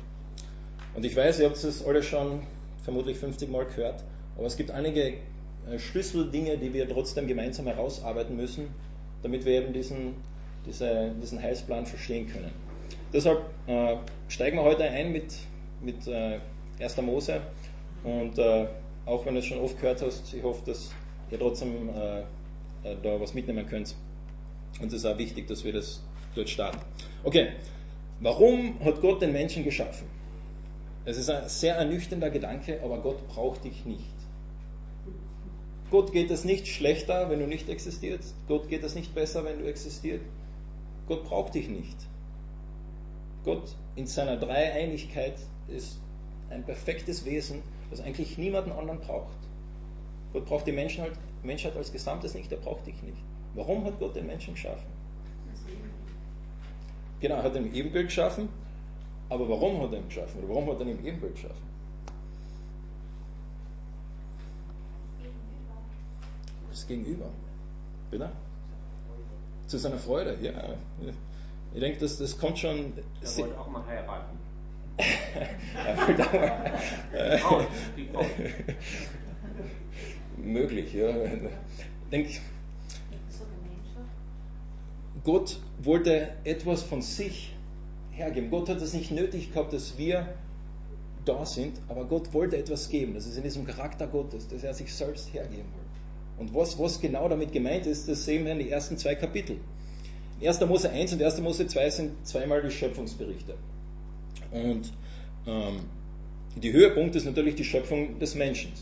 Und 0.94 1.04
ich 1.04 1.16
weiß, 1.16 1.40
ihr 1.40 1.46
habt 1.46 1.56
es 1.56 1.84
alle 1.84 2.04
schon 2.04 2.42
vermutlich 2.84 3.18
50 3.18 3.50
Mal 3.50 3.66
gehört, 3.66 4.04
aber 4.36 4.46
es 4.46 4.56
gibt 4.56 4.70
einige 4.70 5.14
äh, 5.68 5.78
Schlüsseldinge, 5.78 6.58
die 6.58 6.72
wir 6.72 6.88
trotzdem 6.88 7.26
gemeinsam 7.26 7.66
herausarbeiten 7.66 8.36
müssen, 8.36 8.68
damit 9.24 9.44
wir 9.44 9.62
eben 9.62 9.72
diesen, 9.72 10.14
diese, 10.66 11.10
diesen 11.20 11.42
Heilsplan 11.42 11.86
verstehen 11.86 12.28
können. 12.28 12.52
Deshalb 13.12 13.40
äh, 13.66 13.96
steigen 14.28 14.58
wir 14.58 14.62
heute 14.62 14.84
ein 14.84 15.12
mit, 15.12 15.34
mit 15.80 16.06
äh, 16.06 16.38
1. 16.78 16.96
Mose. 16.98 17.40
Und 18.04 18.38
äh, 18.38 18.66
auch 19.06 19.24
wenn 19.24 19.34
du 19.34 19.40
es 19.40 19.46
schon 19.46 19.58
oft 19.58 19.80
gehört 19.80 20.02
hast, 20.02 20.32
ich 20.34 20.42
hoffe, 20.42 20.62
dass 20.66 20.92
ihr 21.30 21.38
trotzdem 21.38 21.88
äh, 21.88 22.20
äh, 22.20 22.96
da 23.02 23.18
was 23.18 23.32
mitnehmen 23.32 23.66
könnt. 23.66 23.94
Und 24.80 24.88
es 24.88 24.94
ist 24.94 25.06
auch 25.06 25.16
wichtig, 25.16 25.48
dass 25.48 25.64
wir 25.64 25.72
das 25.72 26.02
dort 26.34 26.50
starten. 26.50 26.80
Okay, 27.22 27.52
warum 28.20 28.78
hat 28.84 29.00
Gott 29.00 29.22
den 29.22 29.32
Menschen 29.32 29.64
geschaffen? 29.64 30.06
Es 31.06 31.16
ist 31.16 31.30
ein 31.30 31.48
sehr 31.48 31.76
ernüchternder 31.76 32.28
Gedanke, 32.28 32.80
aber 32.82 32.98
Gott 32.98 33.26
braucht 33.28 33.64
dich 33.64 33.86
nicht. 33.86 34.13
Gott 35.90 36.12
geht 36.12 36.30
es 36.30 36.44
nicht 36.44 36.66
schlechter, 36.66 37.30
wenn 37.30 37.38
du 37.38 37.46
nicht 37.46 37.68
existierst. 37.68 38.34
Gott 38.48 38.68
geht 38.68 38.82
es 38.82 38.94
nicht 38.94 39.14
besser, 39.14 39.44
wenn 39.44 39.58
du 39.58 39.68
existierst. 39.68 40.24
Gott 41.06 41.24
braucht 41.24 41.54
dich 41.54 41.68
nicht. 41.68 41.96
Gott 43.44 43.76
in 43.94 44.06
seiner 44.06 44.36
Dreieinigkeit 44.36 45.38
ist 45.68 46.00
ein 46.50 46.64
perfektes 46.64 47.24
Wesen, 47.24 47.62
das 47.90 48.00
eigentlich 48.00 48.38
niemanden 48.38 48.72
anderen 48.72 49.00
braucht. 49.00 49.36
Gott 50.32 50.46
braucht 50.46 50.66
die 50.66 50.72
Menschen 50.72 51.02
halt, 51.02 51.12
Menschheit 51.42 51.76
als 51.76 51.92
Gesamtes 51.92 52.34
nicht, 52.34 52.50
er 52.50 52.58
braucht 52.58 52.86
dich 52.86 53.00
nicht. 53.02 53.22
Warum 53.54 53.84
hat 53.84 53.98
Gott 53.98 54.16
den 54.16 54.26
Menschen 54.26 54.54
geschaffen? 54.54 54.86
Genau, 57.20 57.36
er 57.36 57.42
hat 57.44 57.54
ihn 57.54 57.66
im 57.66 57.74
Ebenbild 57.74 58.06
geschaffen, 58.06 58.48
aber 59.28 59.48
warum 59.48 59.80
hat 59.80 59.92
er 59.92 59.98
ihn 59.98 60.08
geschaffen? 60.08 60.40
Oder 60.40 60.48
warum 60.48 60.70
hat 60.70 60.80
er 60.80 60.86
ihn 60.86 60.98
im 60.98 61.06
Ebenbild 61.06 61.34
geschaffen? 61.34 61.73
Das 66.74 66.88
Gegenüber. 66.88 67.26
Bitte? 68.10 68.32
Zu 69.68 69.78
seiner 69.78 69.96
Freude, 69.96 70.36
ja. 70.42 70.74
Ich 71.72 71.78
denke, 71.78 72.00
das, 72.00 72.18
das 72.18 72.36
kommt 72.36 72.58
schon. 72.58 72.92
Er 73.22 73.38
wollte 73.38 73.60
auch 73.60 73.68
mal 73.68 73.86
heiraten. 73.86 74.36
Möglich, 80.36 80.92
ja. 80.94 81.14
Denk, 82.10 82.40
Gott 85.22 85.60
wollte 85.78 86.32
etwas 86.42 86.82
von 86.82 87.02
sich 87.02 87.54
hergeben. 88.10 88.50
Gott 88.50 88.68
hat 88.68 88.82
es 88.82 88.94
nicht 88.94 89.12
nötig 89.12 89.52
gehabt, 89.52 89.72
dass 89.72 89.96
wir 89.96 90.34
da 91.24 91.46
sind, 91.46 91.80
aber 91.86 92.04
Gott 92.06 92.32
wollte 92.32 92.56
etwas 92.56 92.88
geben. 92.88 93.14
Das 93.14 93.26
ist 93.26 93.36
in 93.36 93.44
diesem 93.44 93.64
Charakter 93.64 94.08
Gottes, 94.08 94.48
dass 94.48 94.64
er 94.64 94.74
sich 94.74 94.92
selbst 94.92 95.32
hergeben 95.32 95.72
will. 95.72 95.83
Und 96.38 96.54
was, 96.54 96.78
was 96.78 97.00
genau 97.00 97.28
damit 97.28 97.52
gemeint 97.52 97.86
ist, 97.86 98.08
das 98.08 98.24
sehen 98.24 98.44
wir 98.44 98.52
in 98.52 98.58
den 98.58 98.68
ersten 98.68 98.96
zwei 98.98 99.14
Kapiteln. 99.14 99.60
1. 100.42 100.60
Mose 100.62 100.90
1 100.90 101.12
und 101.12 101.22
1. 101.22 101.40
Mose 101.40 101.66
2 101.66 101.90
sind 101.90 102.26
zweimal 102.26 102.62
die 102.62 102.70
Schöpfungsberichte. 102.70 103.54
Und 104.50 104.92
ähm, 105.46 105.80
die 106.56 106.72
Höhepunkt 106.72 107.14
ist 107.14 107.24
natürlich 107.24 107.54
die 107.54 107.64
Schöpfung 107.64 108.18
des 108.18 108.34
Menschen. 108.34 108.72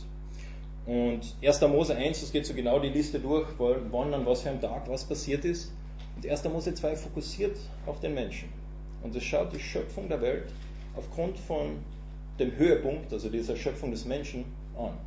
Und 0.86 1.20
1. 1.42 1.60
Mose 1.62 1.94
1, 1.94 2.20
das 2.20 2.32
geht 2.32 2.46
so 2.46 2.54
genau 2.54 2.80
die 2.80 2.88
Liste 2.88 3.20
durch, 3.20 3.48
wann 3.58 4.14
an 4.14 4.26
was 4.26 4.42
für 4.42 4.50
einem 4.50 4.60
Tag 4.60 4.88
was 4.88 5.04
passiert 5.04 5.44
ist. 5.44 5.72
Und 6.16 6.26
1. 6.26 6.44
Mose 6.44 6.74
2 6.74 6.96
fokussiert 6.96 7.56
auf 7.86 8.00
den 8.00 8.14
Menschen. 8.14 8.48
Und 9.02 9.14
es 9.14 9.22
schaut 9.22 9.52
die 9.54 9.60
Schöpfung 9.60 10.08
der 10.08 10.20
Welt 10.20 10.44
aufgrund 10.96 11.38
von 11.38 11.78
dem 12.38 12.56
Höhepunkt, 12.56 13.12
also 13.12 13.28
dieser 13.28 13.56
Schöpfung 13.56 13.90
des 13.90 14.04
Menschen, 14.04 14.44
an. 14.76 14.98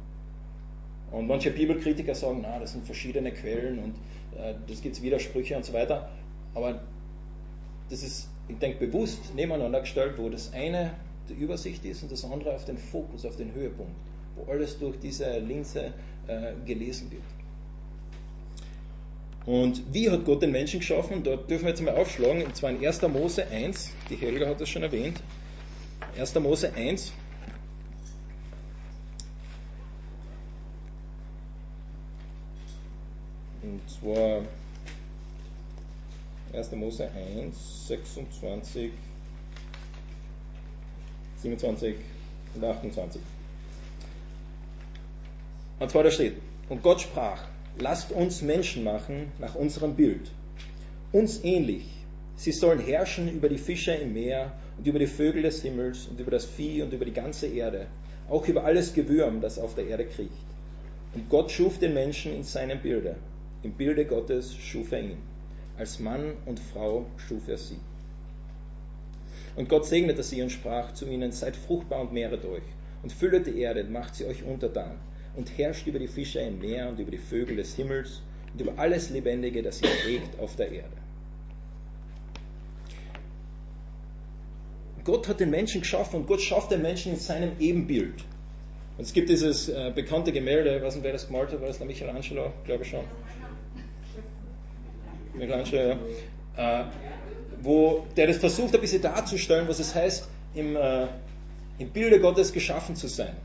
Und 1.16 1.28
manche 1.28 1.52
Bibelkritiker 1.52 2.14
sagen, 2.16 2.40
na, 2.44 2.60
das 2.60 2.74
sind 2.74 2.86
verschiedene 2.86 3.32
Quellen 3.32 3.80
und 3.80 3.96
äh, 4.38 4.54
das 4.68 4.82
gibt 4.82 5.02
Widersprüche 5.02 5.56
und 5.56 5.64
so 5.64 5.74
weiter. 5.74 6.10
Aber 6.54 6.82
das 7.90 8.04
ist 8.04 8.30
ich 8.48 8.58
denke, 8.58 8.86
bewusst 8.86 9.34
nebeneinander 9.36 9.82
gestellt, 9.82 10.16
wo 10.18 10.30
das 10.30 10.54
eine 10.54 10.92
die 11.30 11.34
Übersicht 11.34 11.84
ist 11.86 12.04
und 12.04 12.12
das 12.12 12.24
andere 12.24 12.54
auf 12.54 12.66
den 12.66 12.78
Fokus, 12.78 13.26
auf 13.26 13.36
den 13.36 13.54
Höhepunkt, 13.54 13.94
wo 14.36 14.52
alles 14.52 14.78
durch 14.78 15.00
diese 15.00 15.40
Linse 15.40 15.94
äh, 16.28 16.54
gelesen 16.66 17.10
wird. 17.12 17.24
Und 19.46 19.82
wie 19.94 20.10
hat 20.10 20.26
Gott 20.26 20.42
den 20.42 20.52
Menschen 20.52 20.80
geschaffen? 20.80 21.24
Da 21.24 21.36
dürfen 21.36 21.64
wir 21.64 21.70
jetzt 21.70 21.82
mal 21.82 21.96
aufschlagen, 21.96 22.44
und 22.44 22.56
zwar 22.56 22.72
in 22.72 22.86
1. 22.86 23.02
Mose 23.04 23.48
1, 23.48 23.92
die 24.10 24.16
Helga 24.16 24.48
hat 24.48 24.62
das 24.62 24.70
schon 24.70 24.84
erwähnt, 24.84 25.22
1. 26.18 26.36
Mose 26.36 26.74
1, 26.74 27.12
und 33.66 33.82
zwar 33.90 34.42
1. 36.54 36.72
Mose 36.74 37.10
1, 37.12 37.88
26, 37.88 38.92
27 41.42 41.96
und 42.56 42.64
28. 42.64 43.22
Und 45.80 45.92
zwar 45.92 46.04
da 46.04 46.12
steht, 46.12 46.36
und 46.70 46.84
Gott 46.84 47.02
sprach, 47.02 47.44
lasst 47.80 48.12
uns 48.12 48.42
Menschen 48.42 48.84
machen 48.84 49.32
nach 49.40 49.56
unserem 49.56 49.96
Bild, 49.96 50.32
uns 51.12 51.44
ähnlich. 51.44 51.86
Sie 52.38 52.52
sollen 52.52 52.80
herrschen 52.80 53.30
über 53.30 53.50
die 53.50 53.58
Fische 53.58 53.94
im 53.94 54.14
Meer 54.14 54.54
und 54.78 54.88
über 54.88 55.00
die 55.00 55.08
Vögel 55.08 55.42
des 55.42 55.62
Himmels 55.62 56.06
und 56.08 56.20
über 56.20 56.32
das 56.32 56.46
Vieh 56.46 56.82
und 56.84 56.94
über 56.94 57.06
die 57.06 57.14
ganze 57.14 57.48
Erde, 57.48 57.88
auch 58.30 58.48
über 58.48 58.64
alles 58.64 58.94
Gewürm, 58.94 59.42
das 59.42 59.58
auf 59.58 59.76
der 59.76 59.88
Erde 59.88 60.06
kriecht. 60.06 60.32
Und 61.14 61.30
Gott 61.30 61.52
schuf 61.52 61.80
den 61.80 61.94
Menschen 61.94 62.34
in 62.34 62.44
seinem 62.44 62.82
Bilde. 62.82 63.16
Im 63.66 63.72
Bilde 63.72 64.06
Gottes 64.06 64.56
schuf 64.56 64.92
er 64.92 65.02
ihn. 65.02 65.18
Als 65.76 66.00
Mann 66.00 66.34
und 66.46 66.60
Frau 66.60 67.08
schuf 67.18 67.48
er 67.48 67.58
sie. 67.58 67.80
Und 69.56 69.70
Gott 69.70 69.88
segnete 69.88 70.22
sie 70.22 70.44
und 70.44 70.52
sprach 70.52 70.94
zu 70.94 71.08
ihnen, 71.08 71.32
seid 71.32 71.56
fruchtbar 71.56 72.02
und 72.02 72.14
mehret 72.14 72.46
euch 72.46 72.62
und 73.02 73.12
füllet 73.12 73.48
die 73.48 73.60
Erde, 73.60 73.84
macht 73.84 74.14
sie 74.14 74.26
euch 74.26 74.44
untertan. 74.44 75.00
und 75.36 75.58
herrscht 75.58 75.88
über 75.88 76.00
die 76.00 76.08
Fische 76.08 76.40
im 76.40 76.60
Meer 76.60 76.90
und 76.90 77.00
über 77.00 77.12
die 77.12 77.18
Vögel 77.18 77.58
des 77.58 77.76
Himmels 77.76 78.22
und 78.54 78.62
über 78.62 78.78
alles 78.78 79.10
Lebendige, 79.10 79.64
das 79.64 79.80
sich 79.80 79.90
trägt 80.04 80.40
auf 80.40 80.56
der 80.56 80.72
Erde. 80.72 80.96
Gott 85.04 85.28
hat 85.28 85.40
den 85.40 85.50
Menschen 85.50 85.82
geschaffen 85.82 86.22
und 86.22 86.28
Gott 86.28 86.42
schafft 86.42 86.72
den 86.72 86.84
Menschen 86.84 87.14
in 87.14 87.20
seinem 87.20 87.52
Ebenbild. 87.60 88.24
Und 88.98 89.04
es 89.04 89.12
gibt 89.12 89.28
dieses 89.28 89.68
äh, 89.68 89.92
bekannte 89.94 90.32
Gemälde, 90.32 90.78
ich 90.78 90.84
weiß 90.84 90.96
nicht, 90.96 91.04
wer 91.04 91.12
das 91.12 91.28
gemalt 91.28 91.52
hat, 91.52 91.60
war 91.60 91.68
das 91.68 91.80
Michelangelo, 91.80 92.54
glaube 92.64 92.84
ich 92.84 92.90
schon. 92.90 93.04
Michelangelo, 95.38 95.98
ja. 96.58 96.82
Äh, 96.82 96.86
wo 97.62 98.06
der 98.16 98.28
das 98.28 98.38
versucht, 98.38 98.76
ein 98.76 98.82
bisschen 98.82 99.02
darzustellen, 99.02 99.68
was 99.68 99.80
es 99.80 99.96
heißt, 99.96 100.28
im, 100.54 100.76
äh, 100.76 101.08
im 101.80 101.90
Bilde 101.90 102.20
Gottes 102.20 102.54
geschaffen 102.54 102.96
zu 102.96 103.08
sein. 103.08 103.36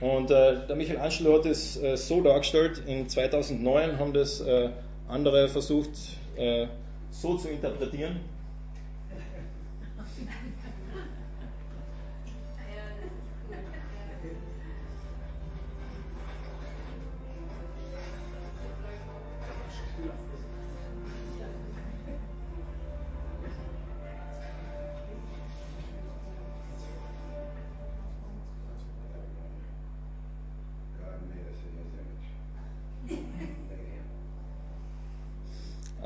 Und 0.00 0.30
äh, 0.30 0.66
der 0.66 0.76
Michelangelo 0.76 1.38
hat 1.38 1.46
es 1.46 1.76
äh, 1.76 1.96
so 1.96 2.22
dargestellt, 2.22 2.82
in 2.86 3.08
2009 3.08 3.98
haben 3.98 4.12
das 4.12 4.40
äh, 4.40 4.70
andere 5.08 5.48
versucht 5.48 5.90
äh, 6.36 6.66
so 7.10 7.36
zu 7.36 7.48
interpretieren. 7.48 8.20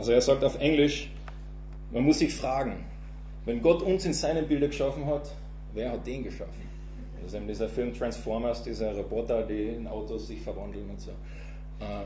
Also 0.04 0.12
er 0.12 0.20
sagt 0.20 0.44
auf 0.44 0.60
Englisch, 0.60 1.08
man 1.90 2.04
muss 2.04 2.18
sich 2.18 2.34
fragen, 2.34 2.84
wenn 3.46 3.62
Gott 3.62 3.80
uns 3.80 4.04
in 4.04 4.12
seinem 4.12 4.46
Bilder 4.46 4.68
geschaffen 4.68 5.06
hat, 5.06 5.34
wer 5.72 5.92
hat 5.92 6.06
den 6.06 6.24
geschaffen? 6.24 6.60
Das 7.22 7.32
ist 7.32 7.34
eben 7.38 7.48
dieser 7.48 7.70
Film 7.70 7.94
Transformers, 7.94 8.62
dieser 8.62 8.94
Roboter, 8.94 9.44
die 9.44 9.62
in 9.68 9.86
Autos 9.86 10.26
sich 10.26 10.42
verwandeln 10.42 10.90
und 10.90 11.00
so. 11.00 11.12
Äh, 11.80 12.04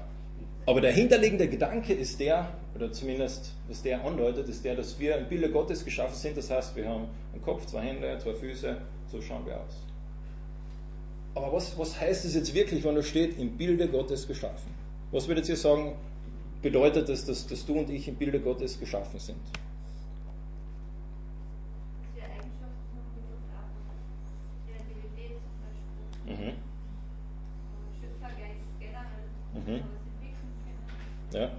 aber 0.64 0.80
der 0.80 0.92
hinterliegende 0.92 1.48
Gedanke 1.48 1.92
ist 1.92 2.20
der, 2.20 2.46
oder 2.76 2.92
zumindest 2.92 3.52
was 3.66 3.82
der 3.82 4.04
andeutet, 4.04 4.48
ist 4.48 4.64
der, 4.64 4.76
dass 4.76 5.00
wir 5.00 5.16
im 5.16 5.28
Bilde 5.28 5.50
Gottes 5.50 5.84
geschaffen 5.84 6.14
sind. 6.14 6.36
Das 6.36 6.52
heißt, 6.52 6.76
wir 6.76 6.88
haben 6.88 7.08
einen 7.32 7.42
Kopf, 7.42 7.66
zwei 7.66 7.80
Hände, 7.80 8.16
zwei 8.22 8.34
Füße, 8.34 8.76
so 9.10 9.20
schauen 9.20 9.44
wir 9.44 9.56
aus. 9.56 9.82
Aber 11.34 11.52
was, 11.52 11.76
was 11.76 12.00
heißt 12.00 12.24
es 12.26 12.36
jetzt 12.36 12.54
wirklich, 12.54 12.84
wenn 12.84 12.94
da 12.94 13.02
steht, 13.02 13.40
im 13.40 13.56
Bilde 13.56 13.88
Gottes 13.88 14.28
geschaffen? 14.28 14.72
Was 15.10 15.26
würdet 15.26 15.48
ihr 15.48 15.56
sagen, 15.56 15.96
bedeutet 16.62 17.08
das, 17.08 17.24
dass, 17.24 17.46
dass 17.46 17.64
du 17.64 17.78
und 17.78 17.90
ich 17.90 18.08
im 18.08 18.16
Bilde 18.16 18.40
Gottes 18.40 18.78
geschaffen 18.78 19.18
sind. 19.18 19.38
Mhm. 26.26 26.52
Mhm. 29.54 29.82
Ja. 31.32 31.50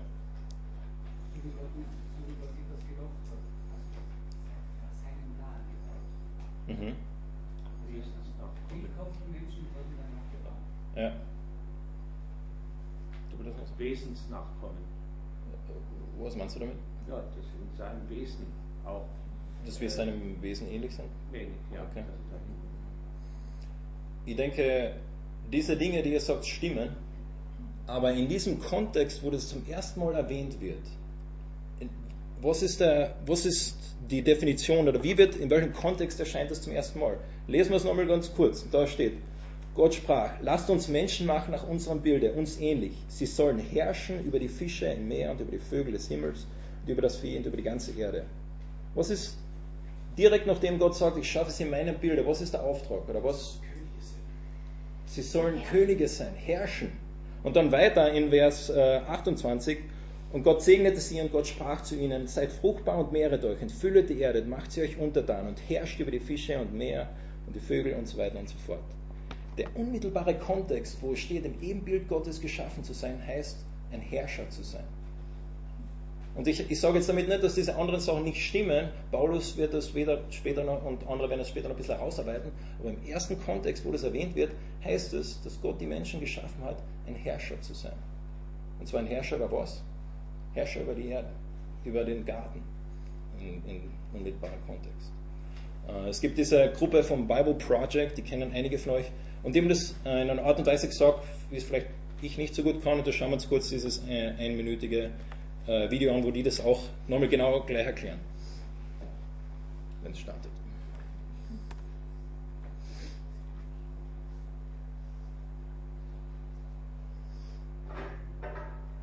Mhm. 6.68 6.96
Ja. 10.96 11.12
Du 13.32 13.44
das 13.44 13.80
Wesensnachkommen. 13.80 14.78
Was 16.20 16.36
meinst 16.36 16.56
du 16.56 16.60
damit? 16.60 16.76
Ja, 17.08 17.16
das 17.16 17.46
in 17.46 17.78
seinem 17.78 18.10
Wesen 18.10 18.46
auch. 18.90 19.06
Dass 19.66 19.80
wir 19.80 19.90
seinem 19.90 20.42
Wesen 20.42 20.70
ähnlich 20.72 20.96
sind? 20.96 21.10
Wenig, 21.32 21.50
ja. 21.74 21.82
Okay. 21.92 22.04
Ich 24.26 24.36
denke, 24.36 24.94
diese 25.52 25.76
Dinge, 25.76 26.02
die 26.04 26.14
ihr 26.14 26.22
sagt, 26.22 26.46
stimmen, 26.46 26.96
aber 27.88 28.14
in 28.14 28.28
diesem 28.28 28.60
Kontext, 28.60 29.24
wo 29.24 29.32
das 29.32 29.50
zum 29.50 29.68
ersten 29.68 30.00
Mal 30.00 30.14
erwähnt 30.14 30.62
wird, 30.62 30.84
was 32.42 32.64
ist, 32.64 32.80
der, 32.80 33.16
was 33.26 33.46
ist 33.46 33.76
die 34.10 34.22
Definition 34.22 34.88
oder 34.88 35.04
wie 35.04 35.18
wird, 35.18 35.36
in 35.36 35.50
welchem 35.50 35.74
Kontext 35.74 36.20
erscheint 36.20 36.52
das 36.52 36.62
zum 36.62 36.74
ersten 36.74 37.00
Mal? 37.00 37.18
Lesen 37.48 37.72
wir 37.72 37.78
es 37.78 37.84
nochmal 37.84 38.08
ganz 38.08 38.34
kurz. 38.34 38.66
Da 38.72 38.88
steht, 38.88 39.14
Gott 39.76 39.94
sprach, 39.94 40.32
lasst 40.42 40.70
uns 40.70 40.88
Menschen 40.88 41.26
machen 41.26 41.52
nach 41.52 41.68
unserem 41.68 42.02
Bilde, 42.02 42.34
uns 42.34 42.60
ähnlich. 42.60 42.94
Sie 43.08 43.26
sollen 43.26 43.60
herrschen 43.60 44.24
über 44.24 44.40
die 44.40 44.48
Fische 44.48 44.86
im 44.86 45.08
Meer 45.08 45.32
und 45.32 45.42
über 45.42 45.52
die 45.52 45.60
Vögel 45.60 45.94
des 45.94 46.08
Himmels 46.08 46.48
und 46.84 46.92
über 46.92 47.02
das 47.02 47.18
Vieh 47.18 47.38
und 47.38 47.46
über 47.46 47.58
die 47.58 47.64
ganze 47.64 47.92
Erde. 47.92 48.26
Was 48.96 49.10
ist 49.10 49.38
direkt 50.18 50.48
nachdem 50.48 50.80
Gott 50.80 50.96
sagt, 50.96 51.18
ich 51.18 51.30
schaffe 51.30 51.52
sie 51.52 51.64
in 51.64 51.70
meinem 51.70 51.96
Bilde, 51.96 52.26
was 52.26 52.42
ist 52.42 52.54
der 52.54 52.64
Auftrag? 52.64 53.08
Oder 53.08 53.24
was? 53.24 53.60
Sie 55.06 55.22
sollen 55.22 55.64
Könige 55.64 56.08
sein, 56.08 56.34
herrschen. 56.36 56.92
Und 57.44 57.56
dann 57.56 57.72
weiter 57.72 58.12
in 58.12 58.30
Vers 58.30 58.70
28, 58.70 59.78
äh, 59.78 59.82
und 60.32 60.44
Gott 60.44 60.62
segnete 60.62 61.00
sie 61.00 61.20
und 61.22 61.32
Gott 61.32 61.48
sprach 61.48 61.82
zu 61.82 61.96
ihnen, 61.96 62.28
seid 62.28 62.52
fruchtbar 62.52 63.00
und 63.00 63.12
mehret 63.12 63.44
euch, 63.44 63.62
entfüllet 63.62 64.10
die 64.10 64.20
Erde, 64.20 64.44
macht 64.44 64.72
sie 64.72 64.82
euch 64.82 64.98
untertan 65.00 65.48
und 65.48 65.58
herrscht 65.68 66.00
über 66.00 66.12
die 66.12 66.20
Fische 66.20 66.60
und 66.60 66.74
Meer 66.74 67.10
und 67.48 67.56
die 67.56 67.60
Vögel 67.60 67.94
und 67.94 68.08
so 68.08 68.18
weiter 68.18 68.38
und 68.38 68.48
so 68.48 68.58
fort 68.58 68.84
der 69.60 69.76
unmittelbare 69.76 70.36
Kontext, 70.36 70.98
wo 71.02 71.12
es 71.12 71.20
steht, 71.20 71.46
im 71.46 71.62
Ebenbild 71.62 72.08
Gottes 72.08 72.40
geschaffen 72.40 72.84
zu 72.84 72.94
sein, 72.94 73.22
heißt, 73.26 73.58
ein 73.92 74.00
Herrscher 74.00 74.50
zu 74.50 74.64
sein. 74.64 74.86
Und 76.40 76.48
ich, 76.48 76.72
ich 76.72 76.80
sage 76.80 76.96
jetzt 76.96 77.10
damit 77.10 77.28
nicht, 77.28 77.44
dass 77.44 77.56
diese 77.56 77.76
anderen 77.76 78.00
Sachen 78.00 78.24
nicht 78.24 78.42
stimmen. 78.42 78.88
Paulus 79.12 79.58
wird 79.58 79.74
das 79.74 79.94
weder 79.94 80.22
später 80.30 80.64
noch 80.64 80.86
und 80.86 81.06
andere 81.06 81.30
werden 81.30 81.40
das 81.40 81.50
später 81.50 81.68
noch 81.68 81.76
ein 81.76 81.80
bisschen 81.80 81.98
herausarbeiten. 81.98 82.54
Aber 82.80 82.92
im 82.92 83.06
ersten 83.06 83.38
Kontext, 83.44 83.84
wo 83.84 83.92
das 83.92 84.04
erwähnt 84.04 84.38
wird, 84.38 84.52
heißt 84.86 85.14
es, 85.16 85.42
dass 85.42 85.60
Gott 85.62 85.82
die 85.82 85.86
Menschen 85.86 86.22
geschaffen 86.22 86.64
hat, 86.64 86.78
ein 87.08 87.16
Herrscher 87.16 87.60
zu 87.60 87.74
sein. 87.74 87.92
Und 88.80 88.88
zwar 88.88 89.02
ein 89.02 89.08
Herrscher 89.08 89.36
über 89.36 89.52
was? 89.52 89.84
Herrscher 90.54 90.80
über 90.84 90.94
die 90.94 91.10
Erde, 91.10 91.28
über 91.84 92.06
den 92.06 92.26
Garten 92.26 92.62
in, 93.42 93.62
in 93.70 93.82
unmittelbarer 94.14 94.54
Kontext. 94.66 95.12
Äh, 95.90 96.08
es 96.08 96.22
gibt 96.22 96.38
diese 96.38 96.72
Gruppe 96.72 97.04
vom 97.04 97.28
Bible 97.28 97.56
Project, 97.56 98.18
die 98.18 98.22
kennen 98.22 98.54
einige 98.54 98.80
von 98.80 98.94
euch. 98.94 99.12
Und 99.44 99.56
die 99.56 99.60
haben 99.60 99.68
das 99.68 99.94
äh, 100.06 100.22
in 100.22 100.30
einer 100.30 100.46
Art 100.46 100.58
und 100.58 100.66
Weise 100.68 100.88
gesagt, 100.88 101.20
wie 101.50 101.58
es 101.58 101.66
vielleicht 101.66 101.88
ich 102.22 102.38
nicht 102.38 102.56
so 102.56 102.64
gut 102.64 102.82
kann. 102.82 103.00
Und 103.00 103.08
da 103.08 103.12
schauen 103.12 103.32
wir 103.32 103.34
uns 103.34 103.50
kurz 103.50 103.68
dieses 103.68 104.02
äh, 104.08 104.34
einminütige 104.40 105.12
äh, 105.68 105.90
Video 105.90 106.14
an, 106.14 106.24
wo 106.24 106.32
die 106.32 106.44
das 106.44 106.60
auch 106.60 106.84
nochmal 107.08 107.28
genau 107.28 107.62
gleich 107.62 107.86
erklären. 107.86 108.20
Wenn 110.04 110.12
es 110.12 110.20
startet. 110.20 110.52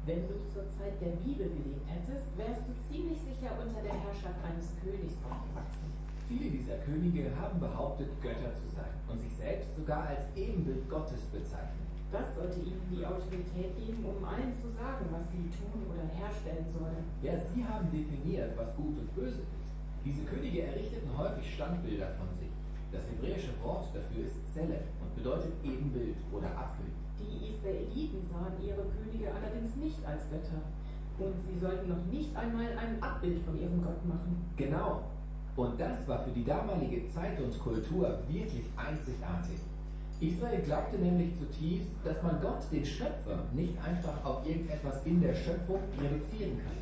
Wenn 0.07 0.23
du 0.29 0.35
zur 0.55 0.63
Zeit 0.79 0.95
der 1.01 1.19
Bibel 1.27 1.51
gelebt 1.51 1.83
hättest, 1.91 2.27
wärst 2.39 2.63
du 2.63 2.73
ziemlich 2.89 3.19
sicher 3.19 3.51
unter 3.59 3.83
der 3.83 3.93
Herrschaft 3.93 4.39
eines 4.47 4.71
Königs 4.79 5.19
aufgewachsen. 5.27 5.91
Viele 6.29 6.51
dieser 6.51 6.79
Könige 6.87 7.31
haben 7.41 7.59
behauptet, 7.59 8.07
Götter 8.23 8.55
zu 8.55 8.71
sein 8.75 8.95
und 9.09 9.21
sich 9.21 9.37
selbst 9.37 9.67
sogar 9.77 10.07
als 10.07 10.23
Ebenbild 10.37 10.89
Gottes 10.89 11.21
bezeichnen. 11.35 11.86
Das 12.13 12.27
sollte 12.35 12.61
ihnen 12.61 12.87
die 12.91 13.05
Autorität 13.05 13.75
geben, 13.75 14.05
um 14.07 14.23
allen 14.25 14.55
zu 14.63 14.71
sagen, 14.79 15.05
was 15.11 15.27
sie 15.35 15.51
tun 15.51 15.83
oder 15.91 16.07
herstellen 16.07 16.67
sollen. 16.71 17.03
Ja, 17.23 17.35
sie 17.51 17.65
haben 17.65 17.91
definiert, 17.91 18.55
was 18.57 18.71
gut 18.77 18.95
und 18.95 19.11
böse 19.15 19.43
ist. 19.43 19.67
Diese 20.05 20.23
Könige 20.23 20.63
errichteten 20.63 21.11
häufig 21.19 21.43
Standbilder 21.55 22.15
von 22.15 22.31
sich. 22.39 22.53
Das 22.95 23.03
hebräische 23.11 23.51
Wort 23.63 23.91
dafür 23.91 24.27
ist 24.27 24.39
Zelef 24.55 24.87
und 25.03 25.11
bedeutet 25.17 25.53
Ebenbild 25.65 26.17
oder 26.31 26.47
Abbild. 26.55 26.95
Die 27.19 27.51
Israeliten 27.51 28.23
sahen 28.31 28.55
ihre 28.63 28.87
Könige 28.87 29.35
allerdings 29.35 29.75
nicht 29.75 29.99
als 30.07 30.23
Götter. 30.31 30.63
Und 31.19 31.35
sie 31.49 31.59
sollten 31.59 31.89
noch 31.89 32.05
nicht 32.13 32.37
einmal 32.37 32.71
ein 32.79 33.03
Abbild 33.03 33.43
von 33.45 33.59
ihrem 33.59 33.83
Gott 33.83 33.99
machen. 34.07 34.47
Genau, 34.57 35.03
und 35.57 35.81
das 35.81 36.07
war 36.07 36.23
für 36.23 36.31
die 36.31 36.45
damalige 36.45 37.09
Zeit 37.09 37.41
und 37.41 37.59
Kultur 37.59 38.19
wirklich 38.29 38.65
einzigartig. 38.77 39.59
Israel 40.21 40.63
glaubte 40.63 40.97
nämlich 40.97 41.37
zutiefst, 41.39 41.91
dass 42.03 42.23
man 42.23 42.41
Gott, 42.41 42.65
den 42.73 42.85
Schöpfer, 42.87 43.45
nicht 43.53 43.75
einfach 43.85 44.25
auf 44.25 44.47
irgendetwas 44.47 45.05
in 45.05 45.21
der 45.21 45.35
Schöpfung 45.35 45.81
reduzieren 46.01 46.59
kann. 46.65 46.77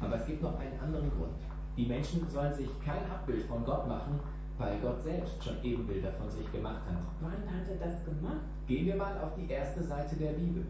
Aber 0.00 0.20
es 0.20 0.26
gibt 0.26 0.42
noch 0.42 0.56
einen 0.58 0.78
anderen 0.78 1.10
Grund. 1.10 1.34
Die 1.76 1.86
Menschen 1.86 2.28
sollen 2.30 2.54
sich 2.54 2.68
kein 2.84 3.02
Abbild 3.10 3.44
von 3.46 3.64
Gott 3.64 3.88
machen, 3.88 4.20
weil 4.58 4.78
Gott 4.78 5.02
selbst 5.02 5.42
schon 5.42 5.56
Ebenbilder 5.64 6.12
von 6.12 6.30
sich 6.30 6.50
gemacht 6.52 6.80
hat. 6.86 7.02
Wann 7.20 7.32
hat 7.32 7.68
er 7.68 7.88
das 7.88 8.04
gemacht? 8.04 8.46
Gehen 8.68 8.86
wir 8.86 8.96
mal 8.96 9.18
auf 9.20 9.34
die 9.36 9.50
erste 9.50 9.82
Seite 9.82 10.14
der 10.16 10.32
Bibel. 10.32 10.64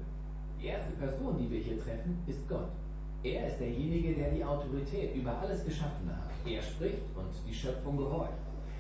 Die 0.60 0.68
erste 0.68 0.92
Person, 0.92 1.36
die 1.38 1.50
wir 1.50 1.60
hier 1.60 1.78
treffen, 1.78 2.18
ist 2.26 2.48
Gott. 2.48 2.70
Er 3.22 3.48
ist 3.48 3.60
derjenige, 3.60 4.14
der 4.14 4.30
die 4.30 4.44
Autorität 4.44 5.14
über 5.14 5.38
alles 5.38 5.64
Geschaffene 5.64 6.16
hat. 6.16 6.30
Er 6.46 6.62
spricht 6.62 7.02
und 7.14 7.28
die 7.46 7.54
Schöpfung 7.54 7.98
gehorcht. 7.98 8.32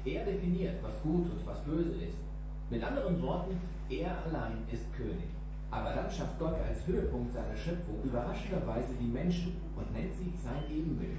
Er 0.04 0.24
definiert, 0.24 0.76
was 0.82 1.02
gut 1.02 1.30
und 1.30 1.46
was 1.46 1.60
böse 1.64 1.96
ist. 2.02 2.25
Mit 2.68 2.82
anderen 2.82 3.22
Worten, 3.22 3.60
er 3.88 4.10
allein 4.26 4.58
ist 4.72 4.92
König. 4.96 5.30
Aber 5.70 5.90
dann 5.94 6.10
schafft 6.10 6.36
Gott 6.38 6.56
als 6.66 6.84
Höhepunkt 6.84 7.32
seiner 7.32 7.56
Schöpfung 7.56 8.02
überraschenderweise 8.02 8.94
die 9.00 9.06
Menschen 9.06 9.56
und 9.76 9.92
nennt 9.92 10.12
sie 10.14 10.32
sein 10.42 10.62
Ebenbild. 10.68 11.18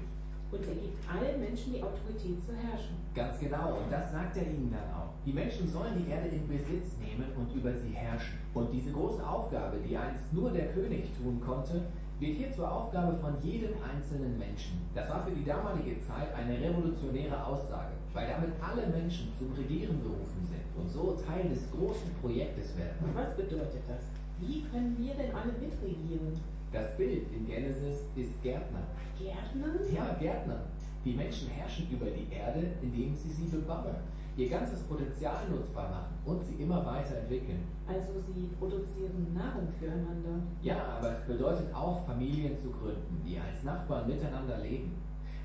Und 0.52 0.60
er 0.60 0.74
gibt 0.74 0.98
allen 1.08 1.40
Menschen 1.40 1.72
die 1.72 1.82
Autorität 1.82 2.44
zu 2.44 2.52
herrschen. 2.52 2.96
Ganz 3.14 3.38
genau, 3.40 3.80
und 3.80 3.90
das 3.90 4.12
sagt 4.12 4.36
er 4.36 4.44
ihnen 4.44 4.72
dann 4.72 4.92
auch. 4.92 5.12
Die 5.24 5.32
Menschen 5.32 5.68
sollen 5.68 6.04
die 6.04 6.10
Erde 6.10 6.28
in 6.28 6.46
Besitz 6.48 6.96
nehmen 7.00 7.32
und 7.36 7.54
über 7.54 7.72
sie 7.72 7.92
herrschen. 7.92 8.38
Und 8.52 8.70
diese 8.70 8.92
große 8.92 9.26
Aufgabe, 9.26 9.78
die 9.78 9.96
einst 9.96 10.32
nur 10.32 10.50
der 10.50 10.68
König 10.72 11.08
tun 11.16 11.40
konnte, 11.40 11.82
wird 12.18 12.36
hier 12.36 12.52
zur 12.52 12.70
Aufgabe 12.70 13.16
von 13.18 13.40
jedem 13.42 13.72
einzelnen 13.82 14.38
Menschen. 14.38 14.80
Das 14.94 15.08
war 15.08 15.24
für 15.24 15.30
die 15.30 15.44
damalige 15.44 16.00
Zeit 16.00 16.34
eine 16.34 16.58
revolutionäre 16.60 17.44
Aussage, 17.44 17.92
weil 18.14 18.28
damit 18.28 18.50
alle 18.60 18.86
Menschen 18.88 19.32
zum 19.38 19.52
Regieren 19.52 20.00
berufen 20.02 20.46
sind 20.48 20.64
und 20.76 20.88
so 20.90 21.18
Teil 21.26 21.48
des 21.48 21.70
großen 21.70 22.12
Projektes 22.20 22.76
werden. 22.76 22.96
Was 23.14 23.36
bedeutet 23.36 23.82
das? 23.88 24.02
Wie 24.40 24.62
können 24.70 24.96
wir 24.98 25.14
denn 25.14 25.34
alle 25.34 25.52
mitregieren? 25.52 26.38
Das 26.72 26.96
Bild 26.96 27.26
in 27.32 27.46
Genesis 27.46 28.04
ist 28.14 28.42
Gärtner. 28.42 28.82
Gärtner? 29.18 29.74
Ja, 29.92 30.14
Gärtner. 30.20 30.60
Die 31.04 31.14
Menschen 31.14 31.48
herrschen 31.48 31.88
über 31.90 32.06
die 32.06 32.32
Erde, 32.32 32.66
indem 32.82 33.14
sie 33.16 33.30
sie 33.30 33.46
bebauen, 33.46 33.96
ihr 34.36 34.48
ganzes 34.48 34.80
Potenzial 34.82 35.48
nutzbar 35.50 35.90
machen 35.90 36.14
und 36.24 36.44
sie 36.44 36.62
immer 36.62 36.84
weiterentwickeln. 36.84 37.64
Also 37.86 38.20
sie 38.32 38.48
produzieren 38.58 39.34
Nahrung 39.34 39.68
füreinander. 39.80 40.42
Ja, 40.62 40.98
aber 40.98 41.18
es 41.18 41.26
bedeutet 41.26 41.74
auch, 41.74 42.04
Familien 42.06 42.56
zu 42.62 42.70
gründen, 42.70 43.22
die 43.26 43.38
als 43.38 43.64
Nachbarn 43.64 44.06
miteinander 44.06 44.58
leben. 44.58 44.92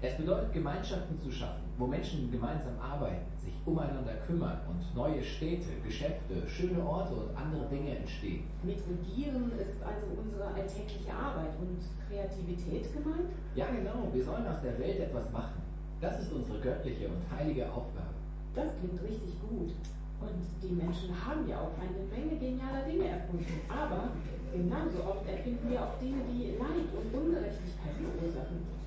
Es 0.03 0.17
bedeutet, 0.17 0.51
Gemeinschaften 0.51 1.17
zu 1.17 1.31
schaffen, 1.31 1.63
wo 1.77 1.87
Menschen 1.87 2.29
gemeinsam 2.29 2.75
arbeiten, 2.77 3.23
sich 3.39 3.53
umeinander 3.65 4.11
kümmern 4.27 4.59
und 4.67 4.83
neue 4.93 5.23
Städte, 5.23 5.79
Geschäfte, 5.81 6.43
schöne 6.45 6.83
Orte 6.83 7.13
und 7.15 7.31
andere 7.37 7.63
Dinge 7.71 7.95
entstehen. 7.95 8.43
Mit 8.63 8.83
Regieren 8.83 9.49
ist 9.55 9.79
also 9.79 10.03
unsere 10.19 10.51
alltägliche 10.51 11.07
Arbeit 11.07 11.55
und 11.55 11.79
Kreativität 12.03 12.91
gemeint? 12.91 13.31
Ja, 13.55 13.71
genau, 13.71 14.11
wir 14.11 14.25
sollen 14.25 14.45
aus 14.45 14.59
der 14.61 14.77
Welt 14.77 14.99
etwas 14.99 15.31
machen. 15.31 15.63
Das 16.01 16.19
ist 16.19 16.33
unsere 16.33 16.59
göttliche 16.59 17.07
und 17.07 17.23
heilige 17.31 17.63
Aufgabe. 17.71 18.11
Das 18.55 18.75
klingt 18.83 18.99
richtig 19.07 19.39
gut. 19.39 19.71
Und 20.19 20.43
die 20.59 20.75
Menschen 20.75 21.15
haben 21.15 21.47
ja 21.47 21.63
auch 21.63 21.79
eine 21.79 22.03
Menge 22.11 22.35
genialer 22.35 22.83
Dinge 22.83 23.07
erfunden. 23.07 23.55
Aber 23.71 24.11
genauso 24.51 24.99
oft 25.07 25.23
erfinden 25.31 25.71
wir 25.71 25.79
auch 25.79 25.95
Dinge, 26.03 26.27
die 26.27 26.59
Leid 26.59 26.91
und 26.91 27.07
Ungerechtigkeit 27.07 27.95
verursachen. 27.95 28.82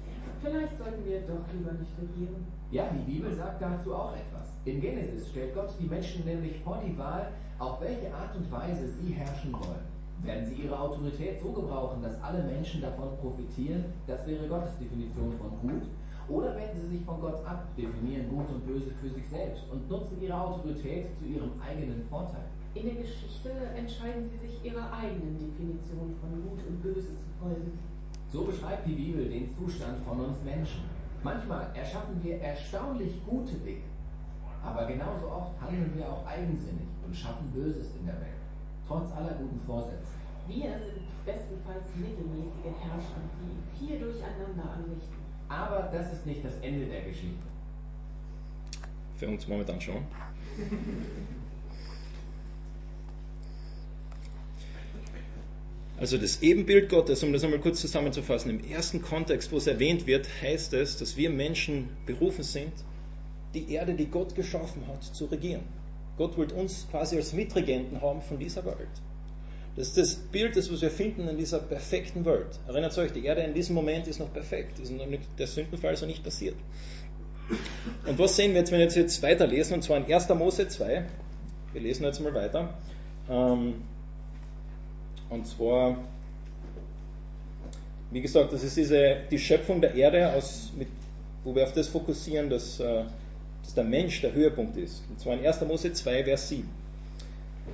Vielleicht 0.47 0.79
sollten 0.79 1.05
wir 1.05 1.21
doch 1.23 1.43
lieber 1.53 1.73
nicht 1.73 1.91
regieren. 1.99 2.47
Ja, 2.71 2.87
die 2.95 3.11
Bibel 3.11 3.35
sagt 3.35 3.61
dazu 3.61 3.93
auch 3.93 4.15
etwas. 4.15 4.55
In 4.65 4.81
Genesis 4.81 5.31
stellt 5.31 5.53
Gott 5.57 5.71
die 5.81 5.89
Menschen 5.89 6.25
nämlich 6.25 6.61
vor 6.63 6.81
die 6.87 6.97
Wahl, 6.97 7.33
auf 7.59 7.81
welche 7.81 8.15
Art 8.15 8.31
und 8.37 8.47
Weise 8.53 8.87
sie 8.87 9.13
herrschen 9.13 9.53
wollen. 9.53 9.83
Werden 10.23 10.47
sie 10.47 10.63
ihre 10.63 10.79
Autorität 10.79 11.41
so 11.41 11.51
gebrauchen, 11.51 12.01
dass 12.01 12.23
alle 12.23 12.45
Menschen 12.45 12.81
davon 12.81 13.17
profitieren? 13.21 13.87
Das 14.07 14.25
wäre 14.25 14.47
Gottes 14.47 14.79
Definition 14.79 15.35
von 15.39 15.51
gut. 15.63 15.83
Oder 16.29 16.55
wenden 16.55 16.81
sie 16.81 16.97
sich 16.99 17.05
von 17.05 17.21
Gott 17.21 17.45
ab, 17.45 17.67
definieren 17.77 18.29
Gut 18.29 18.47
und 18.49 18.67
Böse 18.67 18.93
für 19.03 19.11
sich 19.11 19.29
selbst 19.29 19.65
und 19.73 19.91
nutzen 19.91 20.23
ihre 20.23 20.41
Autorität 20.41 21.07
zu 21.19 21.25
ihrem 21.27 21.51
eigenen 21.61 22.07
Vorteil. 22.09 22.47
In 22.75 22.87
der 22.87 23.03
Geschichte 23.03 23.51
entscheiden 23.77 24.31
sie 24.31 24.47
sich 24.47 24.65
ihrer 24.65 24.93
eigenen 24.93 25.39
Definition 25.39 26.15
von 26.21 26.31
Gut 26.43 26.63
und 26.69 26.83
Böse 26.83 27.19
zu 27.19 27.31
folgen. 27.41 27.79
So 28.37 28.45
beschreibt 28.45 28.87
die 28.87 28.93
Bibel 28.93 29.31
den 29.31 29.49
Zustand 29.57 30.05
von 30.05 30.21
uns 30.21 30.37
Menschen. 30.45 30.83
Manchmal 31.23 31.75
erschaffen 31.75 32.23
wir 32.23 32.39
erstaunlich 32.43 33.15
gute 33.25 33.55
Dinge, 33.55 33.89
aber 34.63 34.85
genauso 34.85 35.31
oft 35.31 35.59
handeln 35.59 35.91
wir 35.97 36.07
auch 36.07 36.27
eigensinnig 36.27 36.87
und 37.07 37.17
schaffen 37.17 37.51
Böses 37.55 37.97
in 37.99 38.05
der 38.05 38.17
Welt, 38.17 38.37
trotz 38.87 39.11
aller 39.13 39.33
guten 39.41 39.59
Vorsätze. 39.67 40.13
Wir 40.47 40.69
sind 40.69 41.01
bestenfalls 41.25 41.89
mittelmäßige 41.97 42.77
Herrscher, 42.79 43.25
die 43.41 43.79
viel 43.79 43.99
Durcheinander 43.99 44.71
anrichten. 44.71 45.17
Aber 45.49 45.89
das 45.91 46.13
ist 46.13 46.27
nicht 46.27 46.45
das 46.45 46.59
Ende 46.59 46.85
der 46.85 47.05
Geschichte. 47.05 47.47
Für 49.17 49.29
uns 49.29 49.49
momentan 49.49 49.81
schon. 49.81 49.97
Also 55.99 56.19
das 56.19 56.43
Ebenbild 56.43 56.91
Gottes, 56.91 57.23
um 57.23 57.33
das 57.33 57.43
einmal 57.43 57.61
kurz 57.61 57.81
zusammenzufassen, 57.81 58.51
im 58.51 58.71
ersten 58.71 59.01
Kontext, 59.01 59.51
wo 59.51 59.57
es 59.57 59.67
erwähnt 59.67 60.07
wird, 60.07 60.29
heißt 60.43 60.75
es, 60.75 60.99
dass 60.99 61.17
wir 61.17 61.31
Menschen 61.31 61.89
berufen 62.05 62.45
sind, 62.45 62.73
die 63.55 63.73
Erde, 63.73 63.95
die 63.95 64.07
Gott 64.07 64.35
geschaffen 64.35 64.87
hat, 64.89 65.03
zu 65.03 65.25
regieren. 65.27 65.63
Gott 66.19 66.37
will 66.37 66.53
uns 66.53 66.87
quasi 66.91 67.17
als 67.17 67.33
Mitregenten 67.33 68.01
haben 68.03 68.21
von 68.21 68.39
dieser 68.39 68.65
Welt. 68.67 68.89
Das 69.77 69.89
ist 69.89 69.99
das 69.99 70.15
Bild, 70.15 70.57
das 70.57 70.71
wir 70.71 70.91
finden 70.91 71.29
in 71.29 71.37
dieser 71.37 71.59
perfekten 71.59 72.25
Welt. 72.25 72.59
Erinnert 72.67 72.97
euch, 72.97 73.13
die 73.13 73.25
Erde 73.25 73.43
in 73.43 73.53
diesem 73.53 73.75
Moment 73.75 74.07
ist 74.07 74.19
noch 74.19 74.33
perfekt. 74.33 74.79
Ist 74.79 74.91
noch 74.91 75.07
nicht, 75.07 75.23
der 75.39 75.47
Sündenfall 75.47 75.93
ist 75.93 76.01
noch 76.01 76.09
nicht 76.09 76.25
passiert. 76.25 76.57
Und 78.07 78.19
was 78.19 78.37
sehen 78.37 78.53
wir 78.53 78.61
jetzt, 78.61 78.73
wenn 78.73 78.81
wir 78.81 78.89
jetzt 78.89 79.23
weiterlesen? 79.23 79.75
Und 79.75 79.83
zwar 79.83 79.99
in 79.99 80.13
1. 80.13 80.29
Mose 80.31 80.67
2. 80.69 81.05
Wir 81.73 81.81
lesen 81.81 82.05
jetzt 82.05 82.21
mal 82.21 82.33
weiter. 82.35 82.75
Ähm, 83.29 83.83
und 85.29 85.47
zwar, 85.47 85.97
wie 88.11 88.21
gesagt, 88.21 88.53
das 88.53 88.63
ist 88.63 88.77
diese, 88.77 89.19
die 89.31 89.39
Schöpfung 89.39 89.81
der 89.81 89.95
Erde, 89.95 90.33
aus, 90.33 90.73
mit, 90.77 90.89
wo 91.45 91.55
wir 91.55 91.65
auf 91.65 91.73
das 91.73 91.89
fokussieren, 91.89 92.49
dass, 92.51 92.81
äh, 92.81 93.05
dass 93.63 93.75
der 93.75 93.85
Mensch 93.85 94.21
der 94.21 94.33
Höhepunkt 94.33 94.77
ist. 94.77 95.03
Und 95.09 95.21
zwar 95.21 95.35
in 95.35 95.47
1. 95.47 95.61
Mose 95.63 95.93
2, 95.93 96.25
Vers 96.25 96.49
7. 96.49 96.69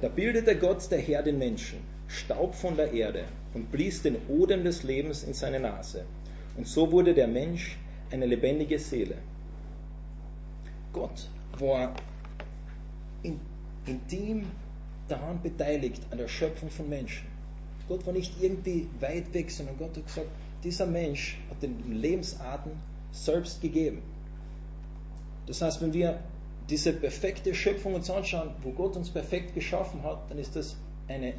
Da 0.00 0.08
bildete 0.08 0.56
Gott 0.56 0.90
der 0.90 0.98
Herr 0.98 1.22
den 1.22 1.38
Menschen, 1.38 1.78
Staub 2.08 2.54
von 2.54 2.76
der 2.76 2.92
Erde, 2.92 3.24
und 3.54 3.70
blies 3.70 4.02
den 4.02 4.16
Odem 4.28 4.64
des 4.64 4.82
Lebens 4.82 5.22
in 5.22 5.34
seine 5.34 5.60
Nase. 5.60 6.04
Und 6.56 6.66
so 6.66 6.90
wurde 6.90 7.14
der 7.14 7.28
Mensch 7.28 7.76
eine 8.10 8.26
lebendige 8.26 8.78
Seele. 8.78 9.16
Gott 10.92 11.28
war 11.58 11.94
in, 13.22 13.40
intim 13.86 14.46
daran 15.08 15.40
beteiligt 15.42 16.02
an 16.10 16.18
der 16.18 16.28
Schöpfung 16.28 16.70
von 16.70 16.88
Menschen. 16.88 17.31
Gott 17.92 18.06
war 18.06 18.14
nicht 18.14 18.32
irgendwie 18.40 18.88
weit 19.00 19.34
weg, 19.34 19.50
sondern 19.50 19.76
Gott 19.76 19.94
hat 19.94 20.06
gesagt, 20.06 20.28
dieser 20.64 20.86
Mensch 20.86 21.36
hat 21.50 21.62
den 21.62 21.92
Lebensarten 21.92 22.72
selbst 23.10 23.60
gegeben. 23.60 24.00
Das 25.46 25.60
heißt, 25.60 25.82
wenn 25.82 25.92
wir 25.92 26.18
diese 26.70 26.94
perfekte 26.94 27.54
Schöpfung 27.54 27.92
uns 27.92 28.08
anschauen, 28.08 28.52
wo 28.62 28.70
Gott 28.70 28.96
uns 28.96 29.10
perfekt 29.10 29.54
geschaffen 29.54 30.02
hat, 30.04 30.30
dann 30.30 30.38
ist 30.38 30.56
das 30.56 30.74
eine, 31.06 31.34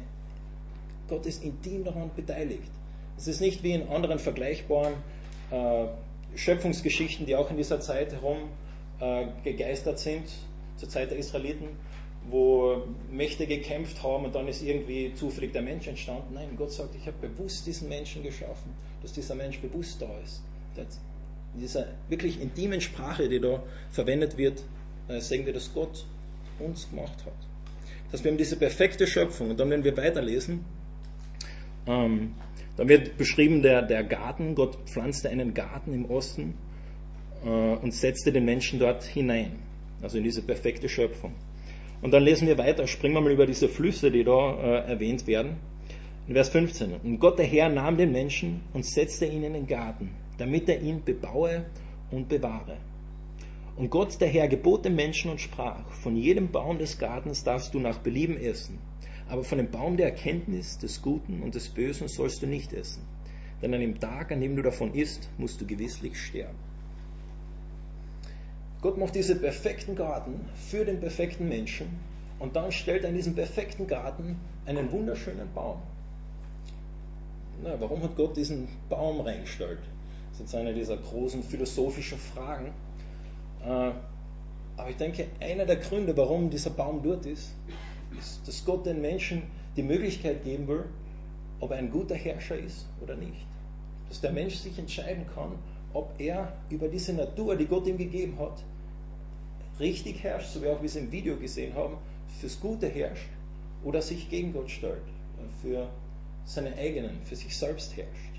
Gott 1.08 1.26
ist 1.26 1.42
intim 1.42 1.82
daran 1.82 2.12
beteiligt. 2.14 2.70
Es 3.16 3.26
ist 3.26 3.40
nicht 3.40 3.64
wie 3.64 3.72
in 3.72 3.88
anderen 3.88 4.20
vergleichbaren 4.20 4.94
äh, 5.50 5.86
Schöpfungsgeschichten, 6.36 7.26
die 7.26 7.34
auch 7.34 7.50
in 7.50 7.56
dieser 7.56 7.80
Zeit 7.80 8.12
herum 8.12 8.38
äh, 9.00 9.26
gegeistert 9.42 9.98
sind, 9.98 10.30
zur 10.76 10.88
Zeit 10.88 11.10
der 11.10 11.18
Israeliten, 11.18 11.66
wo 12.30 12.82
Mächte 13.10 13.46
gekämpft 13.46 14.02
haben 14.02 14.24
und 14.24 14.34
dann 14.34 14.48
ist 14.48 14.62
irgendwie 14.62 15.12
zufällig 15.14 15.52
der 15.52 15.62
Mensch 15.62 15.86
entstanden. 15.86 16.34
Nein, 16.34 16.56
Gott 16.56 16.72
sagt, 16.72 16.94
ich 16.94 17.06
habe 17.06 17.28
bewusst 17.28 17.66
diesen 17.66 17.88
Menschen 17.88 18.22
geschaffen, 18.22 18.72
dass 19.02 19.12
dieser 19.12 19.34
Mensch 19.34 19.58
bewusst 19.60 20.00
da 20.00 20.10
ist. 20.24 20.42
In 21.54 21.60
dieser 21.60 21.86
wirklich 22.08 22.40
intimen 22.40 22.80
Sprache, 22.80 23.28
die 23.28 23.40
da 23.40 23.62
verwendet 23.90 24.38
wird, 24.38 24.62
äh, 25.08 25.20
sehen 25.20 25.46
wir, 25.46 25.52
dass 25.52 25.72
Gott 25.72 26.06
uns 26.58 26.88
gemacht 26.90 27.24
hat. 27.24 27.34
Das 28.04 28.14
heißt, 28.14 28.24
wir 28.24 28.32
haben 28.32 28.38
diese 28.38 28.56
perfekte 28.56 29.06
Schöpfung. 29.06 29.50
Und 29.50 29.60
dann, 29.60 29.70
wenn 29.70 29.84
wir 29.84 29.96
weiterlesen, 29.96 30.64
ähm, 31.86 32.34
dann 32.76 32.88
wird 32.88 33.16
beschrieben 33.16 33.62
der, 33.62 33.82
der 33.82 34.02
Garten. 34.02 34.54
Gott 34.54 34.76
pflanzte 34.86 35.28
einen 35.28 35.54
Garten 35.54 35.92
im 35.92 36.06
Osten 36.06 36.54
äh, 37.44 37.48
und 37.48 37.92
setzte 37.92 38.32
den 38.32 38.44
Menschen 38.44 38.78
dort 38.78 39.04
hinein. 39.04 39.58
Also 40.02 40.18
in 40.18 40.24
diese 40.24 40.42
perfekte 40.42 40.88
Schöpfung. 40.88 41.34
Und 42.04 42.10
dann 42.10 42.22
lesen 42.22 42.46
wir 42.46 42.58
weiter, 42.58 42.86
springen 42.86 43.14
wir 43.14 43.22
mal 43.22 43.32
über 43.32 43.46
diese 43.46 43.66
Flüsse, 43.66 44.10
die 44.10 44.24
da 44.24 44.56
äh, 44.56 44.90
erwähnt 44.90 45.26
werden. 45.26 45.56
In 46.28 46.34
Vers 46.34 46.50
15. 46.50 46.96
Und 47.02 47.18
Gott 47.18 47.38
der 47.38 47.46
Herr 47.46 47.70
nahm 47.70 47.96
den 47.96 48.12
Menschen 48.12 48.60
und 48.74 48.84
setzte 48.84 49.24
ihn 49.24 49.42
in 49.42 49.54
den 49.54 49.66
Garten, 49.66 50.10
damit 50.36 50.68
er 50.68 50.82
ihn 50.82 51.02
bebaue 51.02 51.64
und 52.10 52.28
bewahre. 52.28 52.76
Und 53.76 53.88
Gott 53.88 54.20
der 54.20 54.28
Herr 54.28 54.48
gebot 54.48 54.84
dem 54.84 54.96
Menschen 54.96 55.30
und 55.30 55.40
sprach, 55.40 55.90
von 55.92 56.14
jedem 56.14 56.52
Baum 56.52 56.76
des 56.76 56.98
Gartens 56.98 57.42
darfst 57.42 57.72
du 57.72 57.80
nach 57.80 58.00
Belieben 58.00 58.36
essen, 58.36 58.80
aber 59.26 59.42
von 59.42 59.56
dem 59.56 59.70
Baum 59.70 59.96
der 59.96 60.10
Erkenntnis 60.10 60.76
des 60.76 61.00
Guten 61.00 61.40
und 61.42 61.54
des 61.54 61.70
Bösen 61.70 62.08
sollst 62.08 62.42
du 62.42 62.46
nicht 62.46 62.74
essen. 62.74 63.02
Denn 63.62 63.72
an 63.72 63.80
dem 63.80 63.98
Tag, 63.98 64.30
an 64.30 64.42
dem 64.42 64.56
du 64.56 64.62
davon 64.62 64.92
isst, 64.92 65.30
musst 65.38 65.58
du 65.58 65.66
gewisslich 65.66 66.18
sterben. 66.18 66.58
Gott 68.84 68.98
macht 68.98 69.14
diesen 69.14 69.40
perfekten 69.40 69.96
Garten 69.96 70.44
für 70.56 70.84
den 70.84 71.00
perfekten 71.00 71.48
Menschen 71.48 71.88
und 72.38 72.54
dann 72.54 72.70
stellt 72.70 73.02
er 73.02 73.08
in 73.08 73.16
diesem 73.16 73.34
perfekten 73.34 73.86
Garten 73.86 74.38
einen 74.66 74.92
wunderschönen 74.92 75.50
Baum. 75.54 75.80
Na, 77.62 77.80
warum 77.80 78.02
hat 78.02 78.14
Gott 78.14 78.36
diesen 78.36 78.68
Baum 78.90 79.22
reingestellt? 79.22 79.78
Das 79.78 80.34
ist 80.34 80.40
jetzt 80.40 80.54
eine 80.54 80.74
dieser 80.74 80.98
großen 80.98 81.42
philosophischen 81.42 82.18
Fragen. 82.18 82.74
Äh, 83.64 83.92
aber 84.76 84.90
ich 84.90 84.98
denke, 84.98 85.28
einer 85.40 85.64
der 85.64 85.76
Gründe, 85.76 86.14
warum 86.18 86.50
dieser 86.50 86.68
Baum 86.68 87.02
dort 87.02 87.24
ist, 87.24 87.54
ist, 88.18 88.46
dass 88.46 88.66
Gott 88.66 88.84
den 88.84 89.00
Menschen 89.00 89.44
die 89.78 89.82
Möglichkeit 89.82 90.44
geben 90.44 90.68
will, 90.68 90.84
ob 91.58 91.70
er 91.70 91.78
ein 91.78 91.90
guter 91.90 92.16
Herrscher 92.16 92.58
ist 92.58 92.84
oder 93.00 93.16
nicht. 93.16 93.46
Dass 94.10 94.20
der 94.20 94.32
Mensch 94.32 94.56
sich 94.56 94.78
entscheiden 94.78 95.24
kann, 95.34 95.52
ob 95.94 96.12
er 96.18 96.52
über 96.68 96.88
diese 96.88 97.14
Natur, 97.14 97.56
die 97.56 97.64
Gott 97.64 97.86
ihm 97.86 97.96
gegeben 97.96 98.38
hat, 98.38 98.62
richtig 99.80 100.22
herrscht, 100.22 100.52
so 100.52 100.62
wie 100.62 100.68
auch 100.68 100.80
wir 100.80 100.86
es 100.86 100.96
im 100.96 101.10
Video 101.10 101.36
gesehen 101.36 101.74
haben, 101.74 101.96
fürs 102.40 102.60
Gute 102.60 102.88
herrscht 102.88 103.28
oder 103.82 104.02
sich 104.02 104.28
gegen 104.30 104.52
Gott 104.52 104.70
stellt, 104.70 105.02
für 105.62 105.88
seine 106.44 106.74
eigenen, 106.76 107.22
für 107.24 107.36
sich 107.36 107.56
selbst 107.56 107.96
herrscht. 107.96 108.34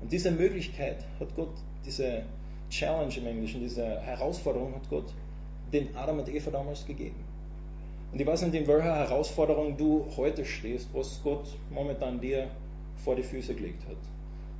Und 0.00 0.12
diese 0.12 0.30
Möglichkeit 0.30 1.04
hat 1.18 1.34
Gott, 1.36 1.54
diese 1.84 2.22
Challenge 2.70 3.14
im 3.16 3.26
Englischen, 3.26 3.60
diese 3.60 4.00
Herausforderung 4.00 4.74
hat 4.74 4.88
Gott 4.90 5.12
den 5.72 5.94
Adam 5.96 6.18
und 6.18 6.28
Eva 6.28 6.50
damals 6.50 6.86
gegeben. 6.86 7.24
Und 8.12 8.20
ich 8.20 8.26
weiß 8.26 8.42
nicht, 8.42 8.54
in 8.54 8.66
welcher 8.66 8.94
Herausforderung 8.94 9.76
du 9.76 10.06
heute 10.16 10.44
stehst, 10.44 10.88
was 10.92 11.20
Gott 11.22 11.46
momentan 11.70 12.20
dir 12.20 12.48
vor 13.04 13.16
die 13.16 13.22
Füße 13.22 13.54
gelegt 13.54 13.82
hat. 13.88 13.96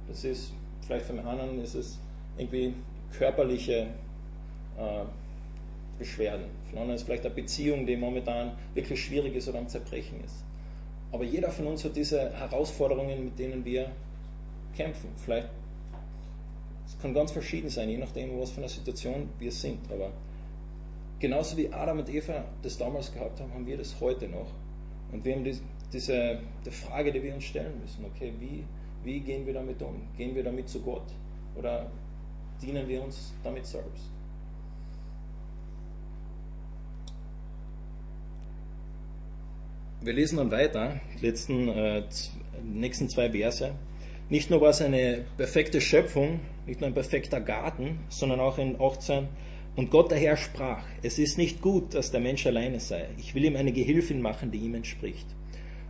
Das 0.09 0.25
ist, 0.25 0.53
vielleicht 0.87 1.07
für 1.07 1.15
den 1.15 1.27
anderen 1.27 1.61
ist 1.63 1.75
es 1.75 1.99
irgendwie 2.37 2.75
körperliche 3.13 3.89
äh, 4.79 5.05
Beschwerden. 5.99 6.47
Für 6.71 6.79
anderen 6.79 6.97
ist 6.97 7.05
vielleicht 7.05 7.25
eine 7.25 7.35
Beziehung, 7.35 7.87
die 7.87 7.97
momentan 7.97 8.53
wirklich 8.75 9.03
schwierig 9.03 9.35
ist 9.35 9.49
oder 9.49 9.59
am 9.59 9.69
Zerbrechen 9.69 10.23
ist. 10.25 10.45
Aber 11.13 11.25
jeder 11.25 11.51
von 11.51 11.67
uns 11.67 11.85
hat 11.85 11.97
diese 11.97 12.33
Herausforderungen, 12.33 13.25
mit 13.25 13.39
denen 13.39 13.65
wir 13.65 13.91
kämpfen. 14.77 15.09
Vielleicht, 15.17 15.49
es 16.87 16.99
kann 17.01 17.15
ganz 17.15 17.33
verschieden 17.33 17.71
sein, 17.71 17.89
je 17.89 17.97
nachdem, 17.97 18.39
was 18.39 18.51
für 18.51 18.59
eine 18.59 18.69
Situation 18.69 19.29
wir 19.39 19.53
sind. 19.53 19.91
Aber 19.91 20.11
genauso 21.19 21.57
wie 21.57 21.73
Adam 21.73 22.01
und 22.01 22.09
Eva 22.09 22.45
das 22.63 22.77
damals 22.77 23.13
gehabt 23.13 23.41
haben, 23.41 23.53
haben 23.55 23.67
wir 23.67 23.77
das 23.77 24.01
heute 24.01 24.29
noch. 24.29 24.53
Und 25.13 25.25
wir 25.25 25.35
haben 25.35 25.45
die, 25.45 25.59
diese 25.93 26.41
die 26.65 26.71
Frage, 26.71 27.13
die 27.13 27.23
wir 27.23 27.35
uns 27.35 27.45
stellen 27.45 27.81
müssen, 27.81 28.05
okay, 28.05 28.33
wie, 28.39 28.65
wie 29.05 29.21
gehen 29.21 29.47
wir 29.47 29.55
damit 29.55 29.81
um? 29.83 30.03
Gehen 30.17 30.35
wir 30.35 30.43
damit 30.43 30.69
zu 30.69 30.81
Gott? 30.81 31.07
Oder 31.57 31.91
dienen 32.61 32.89
wir 32.89 33.03
uns 33.03 33.33
damit 33.43 33.67
selbst? 33.67 34.16
Wir 40.07 40.13
lesen 40.13 40.37
dann 40.37 40.53
weiter, 40.53 41.01
die 41.21 41.27
letzten, 41.27 41.69
äh, 41.69 42.05
nächsten 42.63 43.09
zwei 43.09 43.33
Verse. 43.33 43.75
Nicht 44.31 44.51
nur 44.51 44.61
war 44.61 44.71
es 44.71 44.81
eine 44.81 45.25
perfekte 45.37 45.81
Schöpfung, 45.81 46.39
nicht 46.65 46.81
nur 46.81 46.87
ein 46.87 46.95
perfekter 46.95 47.41
Garten, 47.41 47.99
sondern 48.09 48.39
auch 48.39 48.59
in 48.59 48.81
18. 48.81 49.27
Und 49.75 49.91
Gott 49.91 50.13
der 50.13 50.19
Herr 50.19 50.37
sprach, 50.37 50.85
es 51.03 51.19
ist 51.19 51.39
nicht 51.39 51.61
gut, 51.61 51.93
dass 51.93 52.13
der 52.13 52.21
Mensch 52.21 52.47
alleine 52.47 52.79
sei. 52.79 53.09
Ich 53.19 53.35
will 53.35 53.45
ihm 53.47 53.57
eine 53.57 53.73
Gehilfin 53.73 54.23
machen, 54.23 54.53
die 54.53 54.59
ihm 54.59 54.77
entspricht. 54.77 55.27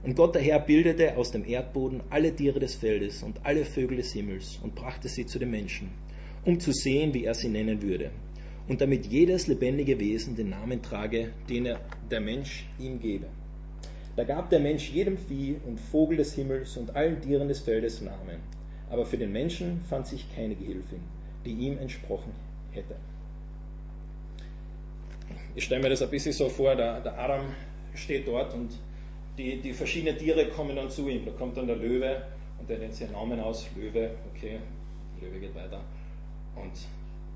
Und 0.03 0.17
Gott 0.17 0.35
der 0.35 0.41
Herr 0.41 0.61
bildete 0.61 1.19
aus 1.19 1.31
dem 1.31 1.47
Erdboden 1.47 2.03
alle 2.09 2.35
Tiere 2.35 2.59
des 2.59 2.75
Feldes 2.75 3.23
und 3.23 3.45
alle 3.45 3.67
Vögel 3.67 3.99
des 3.99 4.15
Himmels 4.15 4.59
und 4.63 4.75
brachte 4.75 5.11
sie 5.11 5.27
zu 5.27 5.39
den 5.39 5.51
Menschen, 5.51 5.91
um 6.47 6.59
zu 6.59 6.73
sehen, 6.73 7.13
wie 7.13 7.25
er 7.25 7.35
sie 7.35 7.51
nennen 7.51 7.83
würde. 7.83 8.13
Und 8.67 8.81
damit 8.81 9.05
jedes 9.05 9.47
lebendige 9.47 10.01
Wesen 10.01 10.37
den 10.37 10.49
Namen 10.49 10.81
trage, 10.81 11.35
den 11.51 11.67
er, 11.67 11.81
der 12.11 12.23
Mensch 12.23 12.65
ihm 12.79 12.99
gebe. 12.99 13.27
Da 14.17 14.25
gab 14.25 14.49
der 14.49 14.61
Mensch 14.61 14.91
jedem 14.91 15.19
Vieh 15.19 15.57
und 15.67 15.79
Vogel 15.79 16.17
des 16.17 16.35
Himmels 16.35 16.79
und 16.79 16.97
allen 16.97 17.21
Tieren 17.21 17.49
des 17.49 17.61
Feldes 17.61 18.01
Namen. 18.01 18.41
Aber 18.89 19.05
für 19.05 19.19
den 19.19 19.31
Menschen 19.31 19.83
fand 19.91 20.07
sich 20.07 20.25
keine 20.35 20.55
Gehilfin, 20.55 21.01
die 21.45 21.53
ihm 21.53 21.79
entsprochen 21.79 22.33
hätte. 22.73 22.97
Ich 25.55 25.65
stelle 25.65 25.83
mir 25.83 25.91
das 25.91 26.01
ein 26.01 26.11
bisschen 26.11 26.33
so 26.33 26.49
vor, 26.49 26.75
der, 26.77 27.01
der 27.01 27.19
Adam 27.19 27.43
steht 27.95 28.27
dort 28.27 28.55
und 28.55 28.71
die, 29.37 29.61
die 29.61 29.73
verschiedenen 29.75 30.17
Tiere 30.17 30.47
kommen 30.49 30.77
dann 30.77 30.89
zu 30.89 31.09
ihm. 31.09 31.25
Da 31.27 31.33
kommt 31.33 31.57
dann 31.59 31.67
der 31.67 31.77
Löwe 31.77 32.23
und 32.59 32.71
der 32.71 32.79
nennt 32.79 32.95
seinen 32.95 33.13
Namen 33.13 33.39
aus, 33.41 33.67
Löwe, 33.77 34.13
okay, 34.35 34.61
Löwe 35.21 35.41
geht 35.41 35.55
weiter. 35.55 35.81
Und 36.55 36.73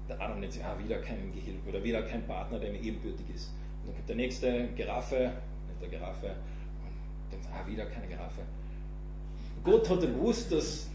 der 0.08 0.18
Adam 0.18 0.40
nennt 0.40 0.52
sich, 0.52 0.64
ah, 0.64 0.78
wieder 0.82 0.98
kein 0.98 1.32
Gehilfe 1.34 1.68
oder 1.68 1.84
wieder 1.84 2.02
kein 2.02 2.26
Partner, 2.26 2.58
der 2.58 2.72
mir 2.72 2.80
ebenbürtig 2.80 3.26
ist. 3.34 3.52
Und 3.82 3.88
dann 3.88 3.96
kommt 3.96 4.08
der 4.08 4.16
nächste, 4.16 4.68
Giraffe, 4.76 5.32
nennt 5.68 5.82
der 5.82 5.88
Giraffe, 5.88 6.34
denkt, 7.30 7.46
ah, 7.52 7.66
wieder 7.66 7.86
keine 7.86 8.06
Giraffe. 8.06 8.42
Gott 9.64 9.88
hat 9.90 10.00
gewusst, 10.00 10.50
dass, 10.52 10.88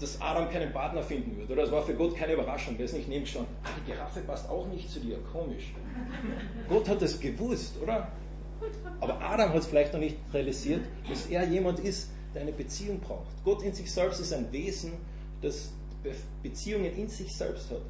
dass 0.00 0.20
Adam 0.20 0.50
keinen 0.50 0.72
Partner 0.72 1.02
finden 1.02 1.36
wird. 1.36 1.50
Oder 1.50 1.64
es 1.64 1.70
war 1.70 1.82
für 1.82 1.94
Gott 1.94 2.16
keine 2.16 2.32
Überraschung. 2.32 2.76
Der 2.76 2.86
ist 2.86 2.94
nicht 2.94 3.08
nebengestanden. 3.08 3.54
Ah, 3.64 3.68
die 3.76 3.90
Giraffe 3.92 4.20
passt 4.20 4.48
auch 4.48 4.66
nicht 4.68 4.90
zu 4.90 5.00
dir. 5.00 5.18
Komisch. 5.32 5.72
Gott 6.68 6.88
hat 6.88 7.02
es 7.02 7.20
gewusst, 7.20 7.76
oder? 7.82 8.08
Aber 9.00 9.20
Adam 9.20 9.50
hat 9.50 9.58
es 9.58 9.66
vielleicht 9.66 9.92
noch 9.92 10.00
nicht 10.00 10.16
realisiert, 10.32 10.80
dass 11.08 11.26
er 11.26 11.46
jemand 11.46 11.78
ist, 11.80 12.10
der 12.34 12.42
eine 12.42 12.52
Beziehung 12.52 13.00
braucht. 13.00 13.26
Gott 13.44 13.62
in 13.62 13.72
sich 13.72 13.90
selbst 13.90 14.20
ist 14.20 14.32
ein 14.32 14.50
Wesen, 14.52 14.92
das 15.42 15.72
Beziehungen 16.42 16.96
in 16.96 17.08
sich 17.08 17.34
selbst 17.34 17.70
hat. 17.70 17.82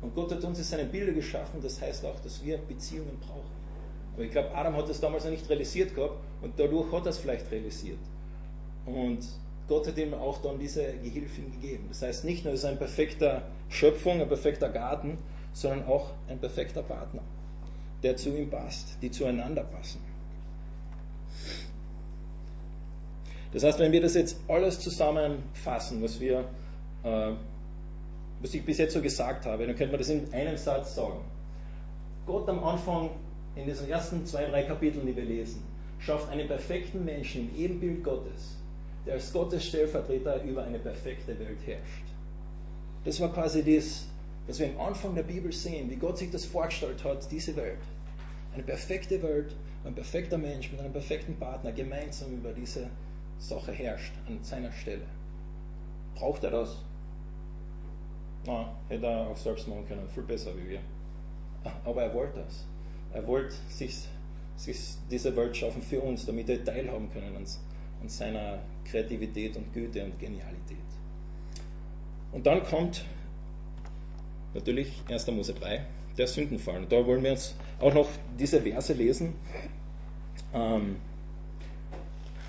Und 0.00 0.14
Gott 0.14 0.32
hat 0.32 0.42
uns 0.42 0.58
in 0.58 0.64
seinen 0.64 0.90
Bilder 0.90 1.12
geschaffen, 1.12 1.60
das 1.62 1.80
heißt 1.80 2.04
auch, 2.04 2.18
dass 2.20 2.44
wir 2.44 2.58
Beziehungen 2.58 3.18
brauchen. 3.20 3.61
Aber 4.14 4.24
ich 4.24 4.30
glaube, 4.30 4.54
Adam 4.54 4.76
hat 4.76 4.88
das 4.88 5.00
damals 5.00 5.24
noch 5.24 5.30
nicht 5.30 5.48
realisiert 5.48 5.94
gehabt 5.94 6.16
und 6.42 6.58
dadurch 6.58 6.92
hat 6.92 7.06
er 7.06 7.10
es 7.10 7.18
vielleicht 7.18 7.50
realisiert. 7.50 7.98
Und 8.84 9.20
Gott 9.68 9.86
hat 9.86 9.96
ihm 9.96 10.12
auch 10.14 10.42
dann 10.42 10.58
diese 10.58 10.84
Gehilfin 11.02 11.50
gegeben. 11.52 11.86
Das 11.88 12.02
heißt, 12.02 12.24
nicht 12.24 12.44
nur 12.44 12.52
ist 12.52 12.64
er 12.64 12.70
ein 12.70 12.78
perfekter 12.78 13.42
Schöpfung, 13.68 14.20
ein 14.20 14.28
perfekter 14.28 14.68
Garten, 14.68 15.18
sondern 15.52 15.86
auch 15.86 16.10
ein 16.28 16.38
perfekter 16.38 16.82
Partner, 16.82 17.22
der 18.02 18.16
zu 18.16 18.36
ihm 18.36 18.50
passt, 18.50 18.98
die 19.02 19.10
zueinander 19.10 19.62
passen. 19.64 20.00
Das 23.52 23.64
heißt, 23.64 23.78
wenn 23.78 23.92
wir 23.92 24.00
das 24.00 24.14
jetzt 24.14 24.38
alles 24.48 24.80
zusammenfassen, 24.80 26.02
was 26.02 26.20
wir, 26.20 26.44
äh, 27.04 27.32
was 28.40 28.54
ich 28.54 28.64
bis 28.64 28.78
jetzt 28.78 28.94
so 28.94 29.02
gesagt 29.02 29.46
habe, 29.46 29.66
dann 29.66 29.76
könnte 29.76 29.92
man 29.92 29.98
das 29.98 30.08
in 30.08 30.32
einem 30.32 30.56
Satz 30.56 30.94
sagen. 30.94 31.20
Gott 32.26 32.48
am 32.48 32.64
Anfang 32.64 33.10
in 33.54 33.66
diesen 33.66 33.88
ersten 33.88 34.24
zwei, 34.26 34.46
drei 34.46 34.62
Kapiteln, 34.62 35.06
die 35.06 35.16
wir 35.16 35.24
lesen, 35.24 35.62
schafft 35.98 36.28
einen 36.30 36.48
perfekten 36.48 37.04
Menschen 37.04 37.50
im 37.50 37.56
Ebenbild 37.56 38.02
Gottes, 38.02 38.56
der 39.06 39.14
als 39.14 39.32
Gottes 39.32 39.66
Stellvertreter 39.66 40.42
über 40.42 40.64
eine 40.64 40.78
perfekte 40.78 41.38
Welt 41.38 41.58
herrscht. 41.66 42.04
Das 43.04 43.20
war 43.20 43.32
quasi 43.32 43.62
das, 43.62 44.06
was 44.46 44.58
wir 44.58 44.68
am 44.68 44.80
Anfang 44.80 45.14
der 45.14 45.22
Bibel 45.22 45.52
sehen, 45.52 45.90
wie 45.90 45.96
Gott 45.96 46.18
sich 46.18 46.30
das 46.30 46.44
vorgestellt 46.44 47.04
hat, 47.04 47.30
diese 47.30 47.54
Welt. 47.56 47.78
Eine 48.54 48.62
perfekte 48.62 49.22
Welt, 49.22 49.54
ein 49.84 49.94
perfekter 49.94 50.38
Mensch 50.38 50.70
mit 50.70 50.80
einem 50.80 50.92
perfekten 50.92 51.36
Partner 51.36 51.72
gemeinsam 51.72 52.32
über 52.32 52.52
diese 52.52 52.88
Sache 53.38 53.72
herrscht, 53.72 54.12
an 54.28 54.42
seiner 54.42 54.72
Stelle. 54.72 55.06
Braucht 56.14 56.44
er 56.44 56.50
das? 56.50 56.78
Na, 58.46 58.76
hätte 58.88 59.06
er 59.06 59.28
auch 59.28 59.36
selbst 59.36 59.68
machen 59.68 59.86
können, 59.86 60.08
viel 60.08 60.22
besser 60.22 60.52
wie 60.56 60.70
wir. 60.70 60.80
Aber 61.84 62.02
er 62.02 62.14
wollte 62.14 62.40
das. 62.40 62.66
Er 63.12 63.26
wollte 63.26 63.54
sich, 63.68 63.96
sich 64.56 64.94
diese 65.10 65.34
Welt 65.36 65.56
schaffen 65.56 65.82
für 65.82 66.00
uns, 66.00 66.26
damit 66.26 66.48
wir 66.48 66.64
teilhaben 66.64 67.10
können 67.12 67.36
an, 67.36 67.44
an 68.02 68.08
seiner 68.08 68.60
Kreativität 68.84 69.56
und 69.56 69.72
Güte 69.72 70.04
und 70.04 70.18
Genialität. 70.18 70.78
Und 72.32 72.46
dann 72.46 72.62
kommt 72.64 73.04
natürlich 74.54 75.02
1. 75.08 75.26
Mose 75.28 75.54
3, 75.54 75.84
der 76.16 76.26
Sündenfall. 76.26 76.78
Und 76.78 76.92
da 76.92 77.06
wollen 77.06 77.22
wir 77.22 77.32
uns 77.32 77.54
auch 77.80 77.94
noch 77.94 78.08
diese 78.38 78.60
Verse 78.62 78.92
lesen. 78.92 79.34
Ähm, 80.54 80.96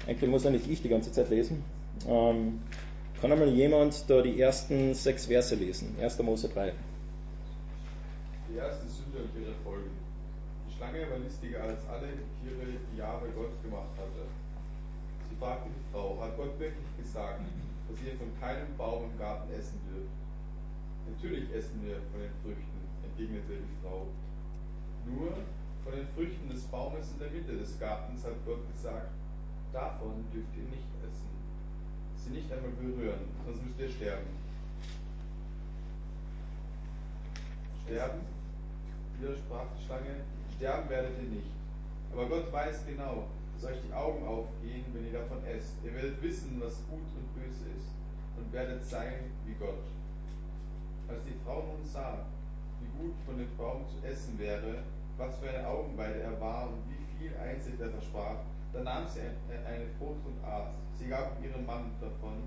eigentlich 0.08 0.30
muss 0.30 0.44
ja 0.44 0.52
nicht 0.52 0.70
ich 0.70 0.82
die 0.82 0.90
ganze 0.90 1.12
Zeit 1.12 1.30
lesen. 1.30 1.64
Ähm, 2.08 2.62
kann 3.22 3.32
einmal 3.32 3.50
jemand 3.50 4.10
da 4.10 4.22
die 4.22 4.40
ersten 4.40 4.94
sechs 4.94 5.28
Verse 5.28 5.56
lesen? 5.56 5.96
1. 6.02 6.20
Mose 6.20 6.50
3. 6.50 6.74
Die 8.50 8.58
erste 8.58 8.88
Sünde 8.88 9.20
und 9.20 9.42
ihre 9.42 9.54
Folgen. 9.64 9.73
Schlange 10.94 11.10
war 11.10 11.18
listiger 11.18 11.64
als 11.64 11.82
alle 11.90 12.14
Tiere, 12.38 12.78
die 12.94 12.98
Jahwe 12.98 13.26
Gott 13.34 13.58
gemacht 13.64 13.98
hatte. 13.98 14.30
Sie 15.28 15.36
fragte 15.38 15.70
die 15.74 15.92
Frau, 15.92 16.22
hat 16.22 16.38
Gott 16.38 16.60
wirklich 16.60 16.86
gesagt, 17.02 17.42
dass 17.90 17.98
ihr 18.06 18.14
von 18.14 18.30
keinem 18.40 18.78
Baum 18.78 19.10
im 19.10 19.18
Garten 19.18 19.52
essen 19.54 19.82
dürft? 19.90 20.14
Natürlich 21.10 21.50
essen 21.50 21.82
wir 21.82 21.98
von 22.14 22.22
den 22.22 22.36
Früchten, 22.46 22.78
entgegnete 23.02 23.58
die 23.58 23.78
Frau. 23.82 24.06
Nur 25.10 25.34
von 25.84 25.94
den 25.98 26.08
Früchten 26.14 26.48
des 26.48 26.62
Baumes 26.70 27.10
in 27.10 27.18
der 27.18 27.32
Mitte 27.32 27.58
des 27.58 27.74
Gartens 27.80 28.24
hat 28.24 28.38
Gott 28.46 28.62
gesagt, 28.72 29.10
davon 29.74 30.24
dürft 30.32 30.54
ihr 30.54 30.70
nicht 30.70 30.94
essen. 31.02 31.34
Sie 32.22 32.38
nicht 32.38 32.54
einmal 32.54 32.70
berühren, 32.78 33.34
sonst 33.48 33.66
müsst 33.66 33.80
ihr 33.80 33.90
sterben. 33.90 34.30
Sterben? 37.82 38.22
Widersprach 39.18 39.74
die 39.74 39.86
Schlange, 39.86 40.22
sterben 40.64 40.90
werdet 40.90 41.12
ihr 41.22 41.30
nicht. 41.30 41.52
Aber 42.14 42.26
Gott 42.28 42.54
weiß 42.54 42.86
genau, 42.88 43.28
dass 43.54 43.70
euch 43.70 43.80
die 43.86 43.94
Augen 43.94 44.26
aufgehen, 44.26 44.86
wenn 44.94 45.06
ihr 45.06 45.20
davon 45.20 45.44
esst. 45.44 45.74
Ihr 45.84 45.94
werdet 45.94 46.22
wissen, 46.24 46.62
was 46.64 46.80
gut 46.88 47.04
und 47.20 47.28
böse 47.36 47.68
ist 47.76 47.92
und 48.38 48.54
werdet 48.54 48.82
sein 48.86 49.28
wie 49.46 49.56
Gott. 49.60 49.84
Als 51.10 51.20
die 51.26 51.36
Frau 51.44 51.64
nun 51.68 51.84
sah, 51.84 52.26
wie 52.80 52.88
gut 52.98 53.14
von 53.26 53.38
dem 53.38 53.50
Baum 53.58 53.84
zu 53.92 54.08
essen 54.08 54.40
wäre, 54.40 54.84
was 55.18 55.38
für 55.40 55.50
eine 55.50 55.68
Augenweide 55.68 56.22
er 56.22 56.40
war 56.40 56.70
und 56.70 56.80
wie 56.88 57.04
viel 57.20 57.36
Einsicht 57.38 57.80
er 57.82 57.90
versprach, 57.90 58.40
Da 58.72 58.82
nahm 58.82 59.06
sie 59.06 59.20
eine 59.20 59.86
Frucht 60.00 60.24
und 60.26 60.40
aß. 60.48 60.72
Sie 60.98 61.10
gab 61.10 61.44
ihrem 61.44 61.66
Mann 61.66 61.92
davon, 62.00 62.40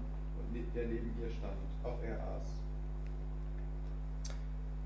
der 0.75 0.87
neben 0.87 1.13
ihr 1.21 1.31
stand. 1.31 1.61
Auch 1.85 2.03
er 2.03 2.17
aß. 2.17 2.49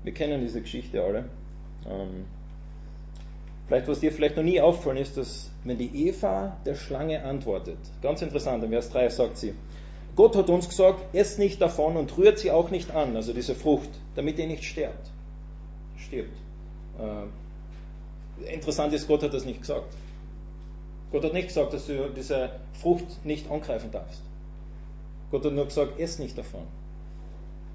Wir 0.03 0.13
kennen 0.13 0.41
diese 0.41 0.61
Geschichte 0.61 1.01
alle. 1.01 1.29
Ähm, 1.87 2.25
vielleicht, 3.67 3.87
was 3.87 3.99
dir 3.99 4.11
vielleicht 4.11 4.37
noch 4.37 4.43
nie 4.43 4.59
auffallen 4.61 4.97
ist, 4.97 5.17
dass 5.17 5.51
wenn 5.63 5.77
die 5.77 6.07
Eva 6.07 6.57
der 6.65 6.75
Schlange 6.75 7.23
antwortet, 7.23 7.77
ganz 8.01 8.21
interessant, 8.21 8.63
in 8.63 8.71
Vers 8.71 8.89
3 8.89 9.09
sagt 9.09 9.37
sie, 9.37 9.53
Gott 10.15 10.35
hat 10.35 10.49
uns 10.49 10.67
gesagt, 10.67 11.15
esst 11.15 11.39
nicht 11.39 11.61
davon 11.61 11.95
und 11.95 12.17
rührt 12.17 12.39
sie 12.39 12.51
auch 12.51 12.69
nicht 12.69 12.91
an, 12.91 13.15
also 13.15 13.33
diese 13.33 13.55
Frucht, 13.55 13.89
damit 14.15 14.37
ihr 14.39 14.47
nicht 14.47 14.63
sterbt. 14.63 15.09
Stirbt. 15.97 16.37
Äh, 16.99 18.53
interessant 18.53 18.93
ist, 18.93 19.07
Gott 19.07 19.23
hat 19.23 19.33
das 19.33 19.45
nicht 19.45 19.61
gesagt. 19.61 19.93
Gott 21.11 21.23
hat 21.23 21.33
nicht 21.33 21.47
gesagt, 21.47 21.73
dass 21.73 21.87
du 21.87 22.09
diese 22.09 22.51
Frucht 22.73 23.25
nicht 23.25 23.49
angreifen 23.49 23.91
darfst. 23.91 24.21
Gott 25.29 25.45
hat 25.45 25.53
nur 25.53 25.65
gesagt, 25.65 25.99
ess 25.99 26.19
nicht 26.19 26.37
davon. 26.37 26.63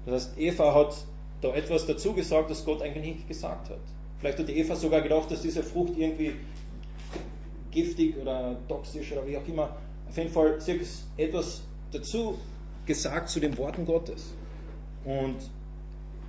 Das 0.05 0.27
heißt, 0.27 0.37
Eva 0.37 0.73
hat 0.73 0.95
da 1.41 1.53
etwas 1.53 1.85
dazu 1.85 2.13
gesagt, 2.13 2.49
das 2.49 2.65
Gott 2.65 2.81
eigentlich 2.81 3.15
nicht 3.15 3.27
gesagt 3.27 3.69
hat. 3.69 3.79
Vielleicht 4.19 4.39
hat 4.39 4.47
die 4.47 4.57
Eva 4.57 4.75
sogar 4.75 5.01
gedacht, 5.01 5.29
dass 5.31 5.41
diese 5.41 5.63
Frucht 5.63 5.97
irgendwie 5.97 6.33
giftig 7.71 8.17
oder 8.17 8.57
toxisch 8.67 9.11
oder 9.11 9.27
wie 9.27 9.37
auch 9.37 9.47
immer. 9.47 9.77
Auf 10.07 10.17
jeden 10.17 10.31
Fall 10.31 10.59
sie 10.59 10.73
hat 10.73 10.87
etwas 11.17 11.61
dazu 11.91 12.37
gesagt 12.85 13.29
zu 13.29 13.39
den 13.39 13.57
Worten 13.57 13.85
Gottes. 13.85 14.33
Und 15.05 15.37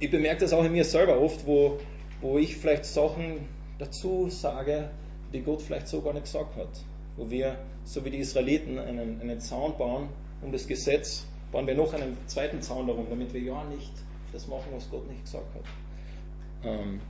ich 0.01 0.11
bemerke 0.11 0.41
das 0.41 0.53
auch 0.53 0.65
in 0.65 0.73
mir 0.73 0.85
selber 0.85 1.21
oft, 1.21 1.47
wo, 1.47 1.79
wo 2.21 2.39
ich 2.39 2.57
vielleicht 2.57 2.85
Sachen 2.85 3.49
dazu 3.79 4.29
sage, 4.29 4.91
die 5.33 5.41
Gott 5.41 5.63
vielleicht 5.63 5.89
so 5.89 6.03
gar 6.03 6.13
nicht 6.13 6.25
gesagt 6.25 6.57
hat 6.57 6.69
wo 7.19 7.29
wir, 7.29 7.59
so 7.85 8.05
wie 8.05 8.11
die 8.11 8.19
Israeliten, 8.19 8.79
einen, 8.79 9.21
einen 9.21 9.41
Zaun 9.41 9.77
bauen 9.77 10.09
um 10.41 10.53
das 10.53 10.69
Gesetz, 10.69 11.27
bauen 11.51 11.67
wir 11.67 11.75
noch 11.75 11.93
einen 11.93 12.17
zweiten 12.27 12.63
Zaun 12.63 12.87
darum, 12.87 13.07
damit 13.11 13.35
wir 13.35 13.41
ja 13.41 13.65
nicht 13.65 13.93
das 14.33 14.47
machen, 14.47 14.69
was 14.73 14.89
Gott 14.89 15.07
nicht 15.09 15.25
gesagt 15.25 15.53
hat. 15.55 15.63
Ähm, 16.65 17.01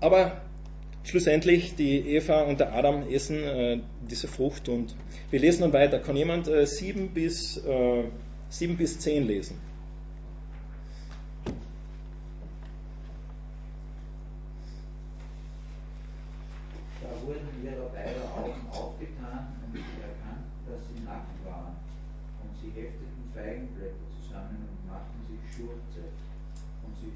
aber 0.00 0.40
schlussendlich, 1.04 1.74
die 1.76 1.98
Eva 1.98 2.42
und 2.42 2.60
der 2.60 2.74
Adam 2.74 3.08
essen 3.08 3.42
äh, 3.42 3.80
diese 4.08 4.28
Frucht 4.28 4.68
und 4.68 4.94
wir 5.30 5.40
lesen 5.40 5.62
dann 5.62 5.72
weiter. 5.72 5.98
Kann 5.98 6.16
jemand 6.16 6.48
äh, 6.48 6.66
7, 6.66 7.10
bis, 7.10 7.58
äh, 7.58 8.04
7 8.48 8.76
bis 8.76 8.98
10 8.98 9.26
lesen? 9.26 9.58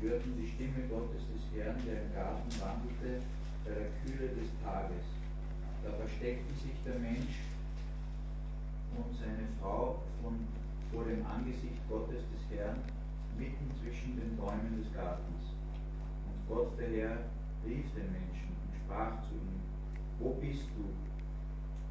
Hörten 0.01 0.33
die 0.37 0.49
Stimme 0.49 0.89
Gottes 0.89 1.23
des 1.29 1.45
Herrn, 1.53 1.77
der 1.85 2.03
im 2.03 2.13
Garten 2.15 2.49
wandelte, 2.57 3.21
bei 3.65 3.73
der 3.77 3.93
Kühle 4.01 4.33
des 4.33 4.49
Tages. 4.65 5.05
Da 5.85 5.93
versteckten 5.93 6.57
sich 6.57 6.77
der 6.85 6.99
Mensch 6.99 7.45
und 8.97 9.13
seine 9.17 9.49
Frau 9.61 10.01
von, 10.23 10.41
vor 10.93 11.05
dem 11.05 11.25
Angesicht 11.25 11.81
Gottes 11.89 12.25
des 12.33 12.45
Herrn 12.57 12.81
mitten 13.39 13.71
zwischen 13.81 14.17
den 14.17 14.37
Bäumen 14.37 14.81
des 14.81 14.93
Gartens. 14.93 15.53
Und 16.29 16.39
Gott 16.49 16.73
der 16.81 16.89
Herr 16.89 17.17
rief 17.65 17.85
den 17.95 18.13
Menschen 18.13 18.53
und 18.57 18.73
sprach 18.85 19.21
zu 19.29 19.37
ihm, 19.37 19.61
Wo 20.19 20.35
bist 20.41 20.69
du? 20.77 20.89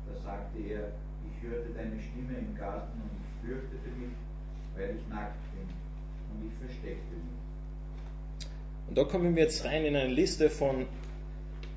Da 0.10 0.19
sagte 0.22 0.60
er, 0.60 0.93
ich 1.26 1.48
hörte 1.48 1.69
deine 1.74 2.00
Stimme 2.02 2.38
im 2.38 2.56
Garten 2.56 3.02
und 3.02 3.13
ich 3.13 3.30
fürchtete 3.41 3.89
mich, 3.98 4.17
weil 4.76 4.98
ich 4.98 5.08
nackt 5.08 5.38
bin, 5.54 5.69
und 6.34 6.45
ich 6.45 6.54
versteckte 6.58 7.15
mich. 7.15 7.38
Und 8.89 8.97
da 8.97 9.04
kommen 9.04 9.36
wir 9.36 9.43
jetzt 9.43 9.65
rein 9.65 9.86
in 9.86 9.95
eine 9.95 10.12
Liste 10.12 10.49
von 10.49 10.88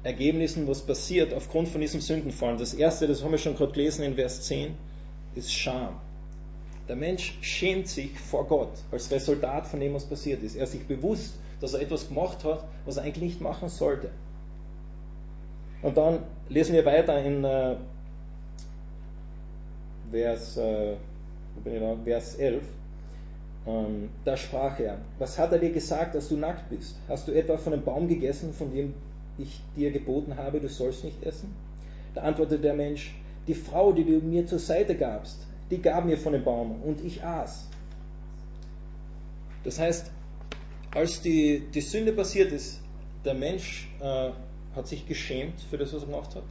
Ergebnissen, 0.02 0.66
was 0.66 0.80
passiert 0.80 1.34
aufgrund 1.34 1.68
von 1.68 1.80
diesem 1.80 2.00
Sündenfallen. 2.00 2.58
Das 2.58 2.72
erste, 2.72 3.06
das 3.06 3.22
haben 3.22 3.32
wir 3.32 3.38
schon 3.38 3.54
gerade 3.54 3.72
gelesen 3.72 4.02
in 4.02 4.14
Vers 4.14 4.42
10, 4.42 4.74
ist 5.34 5.52
Scham. 5.52 6.00
Der 6.88 6.96
Mensch 6.96 7.38
schämt 7.42 7.86
sich 7.86 8.18
vor 8.18 8.46
Gott 8.46 8.72
als 8.90 9.10
Resultat 9.10 9.66
von 9.66 9.78
dem, 9.78 9.94
was 9.94 10.06
passiert 10.06 10.42
ist. 10.42 10.56
Er 10.56 10.64
ist 10.64 10.72
sich 10.72 10.86
bewusst, 10.86 11.34
dass 11.60 11.74
er 11.74 11.82
etwas 11.82 12.08
gemacht 12.08 12.44
hat, 12.44 12.64
was 12.86 12.96
er 12.96 13.04
eigentlich 13.04 13.22
nicht 13.22 13.40
machen 13.40 13.68
sollte. 13.68 14.10
Und 15.82 15.96
dann 15.96 16.20
lesen 16.48 16.74
wir 16.74 16.84
weiter 16.84 17.22
in 17.22 17.44
äh, 17.44 17.76
Vers, 20.10 20.56
äh, 20.56 20.94
Vers 22.04 22.34
11. 22.36 22.62
Ähm, 23.66 24.10
da 24.24 24.36
sprach 24.36 24.80
er, 24.80 24.98
was 25.18 25.38
hat 25.38 25.52
er 25.52 25.58
dir 25.58 25.70
gesagt, 25.70 26.14
dass 26.14 26.28
du 26.28 26.36
nackt 26.36 26.68
bist? 26.70 26.96
Hast 27.08 27.28
du 27.28 27.32
etwa 27.32 27.56
von 27.56 27.72
dem 27.72 27.84
Baum 27.84 28.08
gegessen, 28.08 28.52
von 28.52 28.72
dem 28.72 28.94
ich 29.38 29.60
dir 29.76 29.92
geboten 29.92 30.36
habe, 30.36 30.60
du 30.60 30.68
sollst 30.68 31.04
nicht 31.04 31.22
essen? 31.22 31.54
Da 32.14 32.22
antwortete 32.22 32.60
der 32.60 32.74
Mensch, 32.74 33.14
die 33.46 33.54
Frau, 33.54 33.92
die 33.92 34.04
du 34.04 34.18
mir 34.18 34.46
zur 34.46 34.58
Seite 34.58 34.96
gabst, 34.96 35.38
die 35.70 35.80
gab 35.80 36.04
mir 36.04 36.18
von 36.18 36.32
dem 36.32 36.44
Baum 36.44 36.82
und 36.82 37.04
ich 37.04 37.22
aß. 37.24 37.68
Das 39.64 39.78
heißt, 39.78 40.10
als 40.94 41.22
die, 41.22 41.62
die 41.72 41.80
Sünde 41.80 42.12
passiert 42.12 42.52
ist, 42.52 42.80
der 43.24 43.34
Mensch 43.34 43.88
äh, 44.00 44.30
hat 44.74 44.88
sich 44.88 45.06
geschämt 45.06 45.60
für 45.70 45.78
das, 45.78 45.92
was 45.92 46.02
er 46.02 46.06
gemacht 46.06 46.34
hat. 46.34 46.44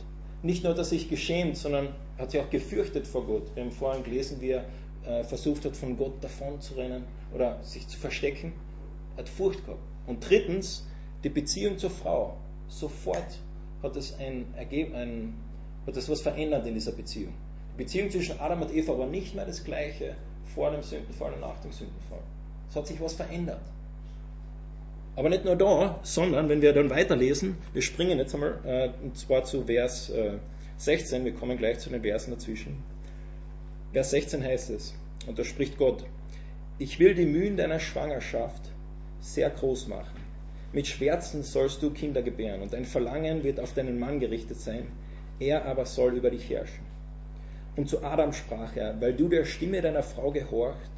Nicht 0.44 0.64
nur, 0.64 0.74
dass 0.74 0.88
er 0.88 0.98
sich 0.98 1.10
geschämt, 1.10 1.58
sondern 1.58 1.90
hat 2.18 2.32
sich 2.32 2.42
auch 2.42 2.50
gefürchtet 2.50 3.06
vor 3.06 3.26
Gott. 3.26 3.54
Wir 3.54 3.64
haben 3.64 3.72
vorhin 3.72 4.04
gelesen, 4.04 4.38
wie 4.40 4.52
er 4.52 4.66
äh, 5.06 5.24
versucht 5.24 5.66
hat, 5.66 5.76
von 5.76 5.98
Gott 5.98 6.24
davon 6.24 6.62
zu 6.62 6.76
rennen 6.76 7.04
oder 7.34 7.62
sich 7.64 7.88
zu 7.88 7.98
verstecken, 7.98 8.54
hat 9.18 9.30
Furcht 9.30 9.66
gehabt. 9.66 9.82
Und 10.08 10.28
drittens, 10.28 10.86
die 11.24 11.30
Beziehung 11.30 11.78
zur 11.78 11.92
Frau. 11.92 12.38
Sofort 12.68 13.40
hat 13.84 13.96
es 13.96 14.18
ein, 14.18 14.46
ein, 14.58 15.34
was 15.86 16.22
verändert 16.22 16.66
in 16.66 16.74
dieser 16.74 16.94
Beziehung. 16.94 17.34
Die 17.74 17.84
Beziehung 17.84 18.10
zwischen 18.10 18.40
Adam 18.40 18.62
und 18.62 18.74
Eva 18.74 18.98
war 18.98 19.08
nicht 19.08 19.36
mehr 19.36 19.46
das 19.46 19.64
gleiche 19.64 20.16
vor 20.54 20.72
dem 20.72 20.84
Sündenfall 20.84 21.34
und 21.34 21.42
nach 21.42 21.60
dem 21.60 21.72
Sündenfall. 21.72 22.22
Es 22.70 22.76
hat 22.76 22.88
sich 22.88 23.00
was 23.02 23.14
verändert. 23.14 23.62
Aber 25.16 25.30
nicht 25.30 25.44
nur 25.44 25.56
da, 25.56 26.00
sondern 26.04 26.48
wenn 26.48 26.62
wir 26.62 26.74
dann 26.74 26.90
weiterlesen, 26.90 27.58
wir 27.74 27.82
springen 27.82 28.18
jetzt 28.18 28.34
einmal, 28.34 28.60
äh, 28.66 28.90
und 29.04 29.18
zwar 29.18 29.44
zu 29.44 29.66
Vers 29.66 30.10
äh, 30.10 30.38
16, 30.78 31.26
wir 31.26 31.34
kommen 31.34 31.58
gleich 31.58 31.80
zu 31.80 31.90
den 31.90 32.02
Versen 32.02 32.32
dazwischen. 32.32 32.84
Vers 33.94 34.12
16 34.12 34.42
heißt 34.42 34.70
es, 34.70 34.94
und 35.28 35.38
da 35.38 35.44
spricht 35.44 35.78
Gott, 35.78 36.06
ich 36.80 36.98
will 37.00 37.14
die 37.14 37.26
Mühen 37.26 37.58
deiner 37.58 37.82
Schwangerschaft 37.82 38.62
sehr 39.20 39.50
groß 39.50 39.90
machen. 39.90 40.18
Mit 40.72 40.88
Schmerzen 40.88 41.44
sollst 41.44 41.84
du 41.84 41.92
Kinder 41.92 42.22
gebären 42.22 42.62
und 42.62 42.72
dein 42.72 42.86
Verlangen 42.86 43.44
wird 43.44 43.60
auf 43.60 43.74
deinen 43.74 44.00
Mann 44.00 44.22
gerichtet 44.22 44.62
sein, 44.62 44.88
er 45.42 45.66
aber 45.66 45.86
soll 45.86 46.14
über 46.14 46.30
dich 46.30 46.50
herrschen. 46.50 46.86
Und 47.76 47.90
zu 47.90 48.02
Adam 48.02 48.32
sprach 48.32 48.78
er, 48.78 49.02
weil 49.02 49.14
du 49.14 49.28
der 49.28 49.44
Stimme 49.44 49.82
deiner 49.82 50.04
Frau 50.04 50.32
gehorcht 50.32 50.92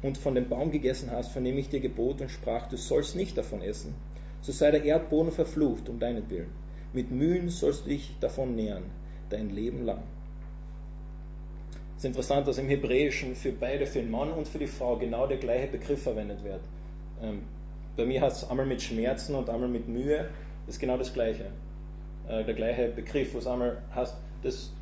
und 0.00 0.16
von 0.16 0.36
dem 0.36 0.48
Baum 0.48 0.70
gegessen 0.70 1.10
hast, 1.10 1.32
von 1.32 1.42
dem 1.42 1.58
ich 1.58 1.70
dir 1.70 1.80
gebot 1.80 2.20
und 2.20 2.30
sprach, 2.30 2.68
du 2.68 2.76
sollst 2.76 3.16
nicht 3.16 3.36
davon 3.36 3.62
essen, 3.62 3.96
so 4.42 4.52
sei 4.52 4.70
der 4.70 4.84
Erdboden 4.84 5.32
verflucht 5.32 5.88
um 5.88 5.98
deinetwillen. 5.98 6.50
Mit 6.92 7.10
Mühen 7.10 7.48
sollst 7.48 7.84
du 7.84 7.88
dich 7.88 8.14
davon 8.20 8.54
nähern, 8.54 8.84
dein 9.28 9.50
Leben 9.50 9.84
lang 9.84 10.04
ist 12.02 12.06
interessant, 12.06 12.48
dass 12.48 12.58
im 12.58 12.68
Hebräischen 12.68 13.36
für 13.36 13.52
beide, 13.52 13.86
für 13.86 14.00
den 14.00 14.10
Mann 14.10 14.32
und 14.32 14.48
für 14.48 14.58
die 14.58 14.66
Frau, 14.66 14.96
genau 14.96 15.28
der 15.28 15.36
gleiche 15.36 15.68
Begriff 15.68 16.02
verwendet 16.02 16.42
wird. 16.42 16.60
Ähm, 17.22 17.42
bei 17.96 18.04
mir 18.04 18.20
heißt 18.20 18.42
es 18.42 18.50
einmal 18.50 18.66
mit 18.66 18.82
Schmerzen 18.82 19.36
und 19.36 19.48
einmal 19.48 19.68
mit 19.68 19.86
Mühe, 19.86 20.28
ist 20.66 20.80
genau 20.80 20.96
das 20.96 21.14
gleiche. 21.14 21.44
Äh, 22.28 22.42
der 22.42 22.54
gleiche 22.54 22.88
Begriff, 22.88 23.36
was 23.36 23.46
einmal 23.46 23.78
heißt, 23.94 24.16
das, 24.42 24.72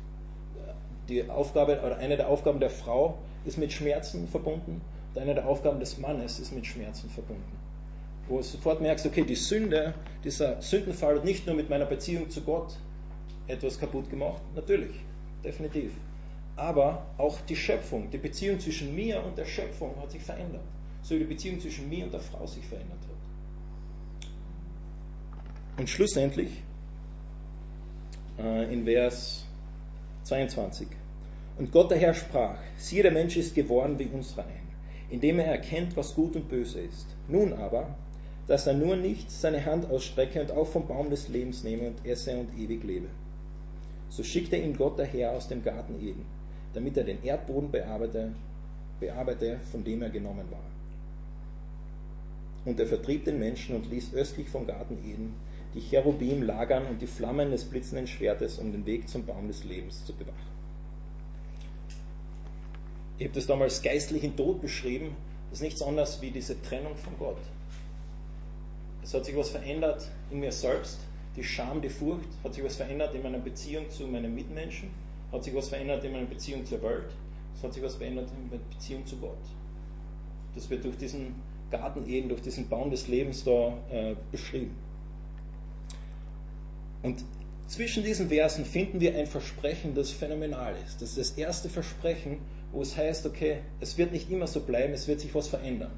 die 1.09 1.29
Aufgabe 1.29 1.79
oder 1.85 1.97
eine 1.97 2.17
der 2.17 2.27
Aufgaben 2.27 2.59
der 2.59 2.71
Frau 2.71 3.19
ist 3.45 3.59
mit 3.59 3.71
Schmerzen 3.71 4.27
verbunden 4.27 4.81
und 5.13 5.21
eine 5.21 5.35
der 5.35 5.47
Aufgaben 5.47 5.79
des 5.79 5.99
Mannes 5.99 6.39
ist 6.39 6.51
mit 6.51 6.65
Schmerzen 6.65 7.07
verbunden. 7.11 7.55
Wo 8.29 8.37
du 8.37 8.43
sofort 8.43 8.81
merkst, 8.81 9.05
okay, 9.05 9.23
die 9.23 9.35
Sünde, 9.35 9.93
dieser 10.23 10.59
Sündenfall 10.63 11.17
hat 11.17 11.25
nicht 11.25 11.45
nur 11.45 11.55
mit 11.55 11.69
meiner 11.69 11.85
Beziehung 11.85 12.31
zu 12.31 12.41
Gott 12.41 12.73
etwas 13.45 13.79
kaputt 13.79 14.09
gemacht, 14.09 14.41
natürlich, 14.55 14.95
definitiv 15.43 15.91
aber 16.61 17.07
auch 17.17 17.41
die 17.41 17.55
Schöpfung, 17.55 18.11
die 18.11 18.19
Beziehung 18.19 18.59
zwischen 18.59 18.95
mir 18.95 19.23
und 19.25 19.35
der 19.35 19.45
Schöpfung 19.45 19.95
hat 19.99 20.11
sich 20.11 20.21
verändert, 20.21 20.61
so 21.01 21.15
wie 21.15 21.19
die 21.19 21.25
Beziehung 21.25 21.59
zwischen 21.59 21.89
mir 21.89 22.05
und 22.05 22.13
der 22.13 22.19
Frau 22.19 22.45
sich 22.45 22.63
verändert 22.67 22.99
hat. 23.01 24.29
Und 25.79 25.89
schlussendlich 25.89 26.61
äh, 28.37 28.71
in 28.71 28.85
Vers 28.85 29.47
22. 30.23 30.87
Und 31.57 31.71
Gott 31.71 31.89
der 31.89 31.97
Herr 31.97 32.13
sprach, 32.13 32.59
siehe, 32.77 33.01
der 33.01 33.11
Mensch 33.11 33.37
ist 33.37 33.55
geworden 33.55 33.97
wie 33.97 34.05
uns 34.05 34.37
rein, 34.37 34.67
indem 35.09 35.39
er 35.39 35.47
erkennt, 35.47 35.97
was 35.97 36.13
gut 36.13 36.35
und 36.35 36.47
böse 36.47 36.81
ist. 36.81 37.07
Nun 37.27 37.53
aber, 37.53 37.95
dass 38.47 38.67
er 38.67 38.73
nur 38.73 38.95
nicht 38.95 39.31
seine 39.31 39.65
Hand 39.65 39.89
ausstrecke 39.89 40.39
und 40.41 40.51
auch 40.51 40.67
vom 40.67 40.87
Baum 40.87 41.09
des 41.09 41.27
Lebens 41.27 41.63
nehme 41.63 41.87
und 41.87 42.05
esse 42.05 42.37
und 42.37 42.55
ewig 42.55 42.83
lebe. 42.83 43.07
So 44.09 44.21
schickte 44.23 44.57
ihn 44.57 44.77
Gott 44.77 44.99
daher 44.99 45.31
aus 45.31 45.47
dem 45.47 45.63
Garten 45.63 45.95
Eden, 45.99 46.25
damit 46.73 46.97
er 46.97 47.03
den 47.03 47.23
Erdboden 47.23 47.71
bearbeite, 47.71 48.33
bearbeite, 48.99 49.59
von 49.71 49.83
dem 49.83 50.01
er 50.01 50.09
genommen 50.09 50.49
war. 50.49 50.59
Und 52.65 52.79
er 52.79 52.87
vertrieb 52.87 53.25
den 53.25 53.39
Menschen 53.39 53.75
und 53.75 53.89
ließ 53.89 54.13
östlich 54.13 54.49
vom 54.49 54.67
Garten 54.67 54.97
Eden 55.03 55.33
die 55.73 55.79
Cherubim 55.79 56.43
lagern 56.43 56.85
und 56.85 57.01
die 57.01 57.07
Flammen 57.07 57.51
des 57.51 57.63
blitzenden 57.63 58.07
Schwertes, 58.07 58.59
um 58.59 58.71
den 58.71 58.85
Weg 58.85 59.07
zum 59.07 59.25
Baum 59.25 59.47
des 59.47 59.63
Lebens 59.63 60.05
zu 60.05 60.13
bewachen. 60.13 60.51
Ich 63.17 63.25
habe 63.25 63.35
das 63.35 63.47
damals 63.47 63.81
geistlichen 63.81 64.35
Tod 64.35 64.61
beschrieben. 64.61 65.15
Das 65.49 65.59
ist 65.59 65.63
nichts 65.63 65.81
anderes 65.81 66.21
wie 66.21 66.31
diese 66.31 66.61
Trennung 66.61 66.95
von 66.95 67.17
Gott. 67.17 67.37
Es 69.03 69.13
hat 69.13 69.25
sich 69.25 69.35
was 69.35 69.49
verändert 69.49 70.09
in 70.29 70.39
mir 70.39 70.51
selbst. 70.51 70.99
Die 71.35 71.43
Scham, 71.43 71.81
die 71.81 71.89
Furcht, 71.89 72.27
hat 72.43 72.53
sich 72.53 72.63
was 72.63 72.75
verändert 72.75 73.15
in 73.15 73.23
meiner 73.23 73.39
Beziehung 73.39 73.89
zu 73.89 74.05
meinen 74.07 74.35
Mitmenschen, 74.35 74.89
hat 75.31 75.43
sich 75.43 75.55
was 75.55 75.69
verändert 75.69 76.03
in 76.03 76.11
meiner 76.11 76.25
Beziehung 76.25 76.65
zur 76.65 76.81
Welt, 76.81 77.11
es 77.55 77.63
hat 77.63 77.73
sich 77.73 77.83
was 77.83 77.95
verändert 77.95 78.29
in 78.37 78.49
meiner 78.49 78.61
Beziehung 78.69 79.05
zu 79.05 79.17
Gott. 79.17 79.37
Das 80.55 80.69
wird 80.69 80.83
durch 80.83 80.97
diesen 80.97 81.35
Garten 81.71 82.07
Eden, 82.09 82.29
durch 82.29 82.41
diesen 82.41 82.67
Baum 82.67 82.91
des 82.91 83.07
Lebens 83.07 83.43
da 83.43 83.77
äh, 83.89 84.15
beschrieben. 84.31 84.75
Und 87.01 87.23
zwischen 87.67 88.03
diesen 88.03 88.27
Versen 88.27 88.65
finden 88.65 88.99
wir 88.99 89.17
ein 89.17 89.27
Versprechen, 89.27 89.95
das 89.95 90.11
phänomenal 90.11 90.75
ist. 90.85 91.01
Das 91.01 91.11
ist 91.11 91.17
das 91.17 91.31
erste 91.37 91.69
Versprechen, 91.69 92.39
wo 92.73 92.81
es 92.81 92.97
heißt, 92.97 93.25
okay, 93.25 93.59
es 93.79 93.97
wird 93.97 94.11
nicht 94.11 94.29
immer 94.29 94.47
so 94.47 94.59
bleiben, 94.59 94.93
es 94.93 95.07
wird 95.07 95.21
sich 95.21 95.33
was 95.33 95.47
verändern. 95.47 95.91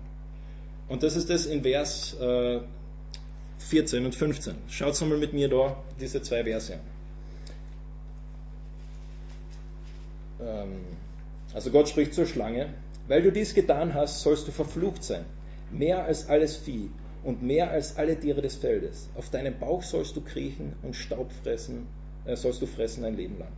Und 0.87 1.01
das 1.01 1.15
ist 1.15 1.29
das 1.29 1.47
in 1.47 1.63
Vers 1.63 2.15
äh, 2.19 2.59
14 3.57 4.05
und 4.05 4.13
15. 4.13 4.55
Schaut 4.67 4.99
mal 5.01 5.17
mit 5.17 5.33
mir 5.33 5.49
da 5.49 5.83
diese 5.99 6.21
zwei 6.21 6.43
Verse 6.43 6.73
an. 6.75 6.92
Also 11.53 11.71
Gott 11.71 11.89
spricht 11.89 12.13
zur 12.13 12.25
Schlange, 12.25 12.73
weil 13.07 13.21
du 13.21 13.31
dies 13.31 13.53
getan 13.53 13.93
hast, 13.93 14.21
sollst 14.21 14.47
du 14.47 14.51
verflucht 14.51 15.03
sein, 15.03 15.25
mehr 15.71 16.05
als 16.05 16.29
alles 16.29 16.55
Vieh 16.55 16.89
und 17.23 17.41
mehr 17.41 17.71
als 17.71 17.97
alle 17.97 18.19
Tiere 18.19 18.41
des 18.41 18.55
Feldes. 18.55 19.09
Auf 19.15 19.29
deinem 19.29 19.57
Bauch 19.59 19.83
sollst 19.83 20.15
du 20.15 20.21
kriechen 20.21 20.73
und 20.83 20.95
Staub 20.95 21.31
fressen, 21.43 21.87
äh, 22.25 22.35
sollst 22.35 22.61
du 22.61 22.65
fressen 22.65 23.05
ein 23.05 23.15
Leben 23.15 23.39
lang. 23.39 23.51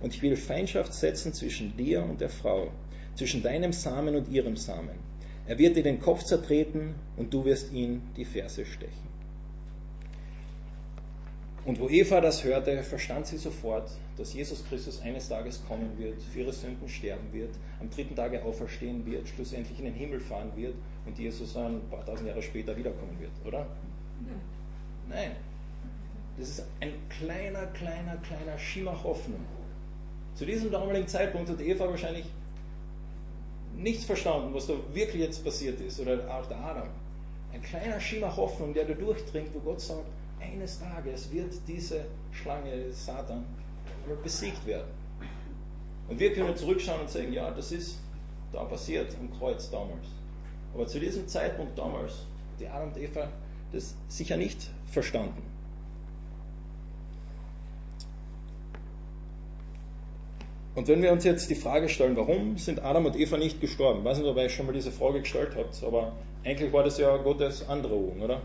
Und 0.00 0.14
ich 0.14 0.22
will 0.22 0.36
Feindschaft 0.36 0.92
setzen 0.92 1.32
zwischen 1.32 1.76
dir 1.76 2.02
und 2.02 2.20
der 2.20 2.28
Frau, 2.28 2.68
zwischen 3.14 3.42
deinem 3.42 3.72
Samen 3.72 4.16
und 4.16 4.28
ihrem 4.28 4.56
Samen. 4.56 4.98
Er 5.46 5.58
wird 5.58 5.76
dir 5.76 5.82
den 5.82 6.00
Kopf 6.00 6.24
zertreten 6.24 6.94
und 7.16 7.32
du 7.32 7.44
wirst 7.44 7.72
ihn 7.72 8.02
die 8.16 8.24
Ferse 8.24 8.64
stechen. 8.64 9.13
Und 11.64 11.80
wo 11.80 11.88
Eva 11.88 12.20
das 12.20 12.44
hörte, 12.44 12.82
verstand 12.82 13.26
sie 13.26 13.38
sofort, 13.38 13.90
dass 14.18 14.34
Jesus 14.34 14.62
Christus 14.68 15.00
eines 15.00 15.28
Tages 15.28 15.62
kommen 15.66 15.96
wird, 15.98 16.20
für 16.20 16.40
ihre 16.40 16.52
Sünden 16.52 16.88
sterben 16.88 17.32
wird, 17.32 17.54
am 17.80 17.88
dritten 17.88 18.14
Tage 18.14 18.42
auferstehen 18.44 19.06
wird, 19.06 19.26
schlussendlich 19.28 19.78
in 19.78 19.86
den 19.86 19.94
Himmel 19.94 20.20
fahren 20.20 20.52
wird 20.56 20.74
und 21.06 21.18
Jesus 21.18 21.56
ein 21.56 21.80
paar 21.90 22.04
tausend 22.04 22.28
Jahre 22.28 22.42
später 22.42 22.76
wiederkommen 22.76 23.18
wird, 23.18 23.32
oder? 23.46 23.66
Nein. 25.08 25.30
Das 26.38 26.48
ist 26.50 26.64
ein 26.80 26.92
kleiner, 27.08 27.66
kleiner, 27.68 28.16
kleiner 28.16 28.58
Schimmer 28.58 29.02
Hoffnung. 29.02 29.40
Zu 30.34 30.44
diesem 30.44 30.70
damaligen 30.70 31.06
Zeitpunkt 31.06 31.48
hat 31.48 31.60
Eva 31.60 31.88
wahrscheinlich 31.88 32.26
nichts 33.76 34.04
verstanden, 34.04 34.52
was 34.52 34.66
da 34.66 34.74
wirklich 34.92 35.22
jetzt 35.22 35.44
passiert 35.44 35.80
ist, 35.80 35.98
oder 35.98 36.18
auch 36.28 36.46
der 36.46 36.58
Adam. 36.58 36.88
Ein 37.52 37.62
kleiner 37.62 38.00
Schimmer 38.00 38.36
Hoffnung, 38.36 38.74
der 38.74 38.84
da 38.84 38.94
durchdringt, 38.94 39.54
wo 39.54 39.60
Gott 39.60 39.80
sagt, 39.80 40.06
eines 40.52 40.80
Tages 40.80 41.32
wird 41.32 41.54
diese 41.66 42.04
Schlange, 42.32 42.92
Satan, 42.92 43.44
besiegt 44.22 44.66
werden. 44.66 44.88
Und 46.08 46.20
wir 46.20 46.32
können 46.34 46.56
zurückschauen 46.56 47.00
und 47.00 47.10
sagen, 47.10 47.32
ja, 47.32 47.50
das 47.50 47.72
ist 47.72 47.98
da 48.54 48.64
passiert 48.64 49.16
am 49.20 49.36
Kreuz 49.36 49.68
damals. 49.70 50.06
Aber 50.74 50.86
zu 50.86 51.00
diesem 51.00 51.26
Zeitpunkt 51.26 51.76
damals, 51.76 52.24
die 52.60 52.68
Adam 52.68 52.88
und 52.88 52.96
Eva 52.96 53.28
das 53.72 53.96
sicher 54.08 54.36
nicht 54.36 54.70
verstanden. 54.86 55.42
Und 60.76 60.88
wenn 60.88 61.02
wir 61.02 61.12
uns 61.12 61.24
jetzt 61.24 61.50
die 61.50 61.54
Frage 61.56 61.88
stellen, 61.88 62.16
warum 62.16 62.56
sind 62.58 62.82
Adam 62.82 63.06
und 63.06 63.16
Eva 63.16 63.36
nicht 63.36 63.60
gestorben? 63.60 64.00
Ich 64.00 64.04
weiß 64.04 64.18
nicht, 64.18 64.26
ob 64.26 64.36
ihr 64.36 64.48
schon 64.48 64.66
mal 64.66 64.72
diese 64.72 64.92
Frage 64.92 65.20
gestellt 65.20 65.52
habt, 65.56 65.82
aber 65.84 66.12
eigentlich 66.44 66.72
war 66.72 66.84
das 66.84 66.98
ja 66.98 67.16
Gottes 67.16 67.68
Androhung, 67.68 68.20
oder? 68.20 68.40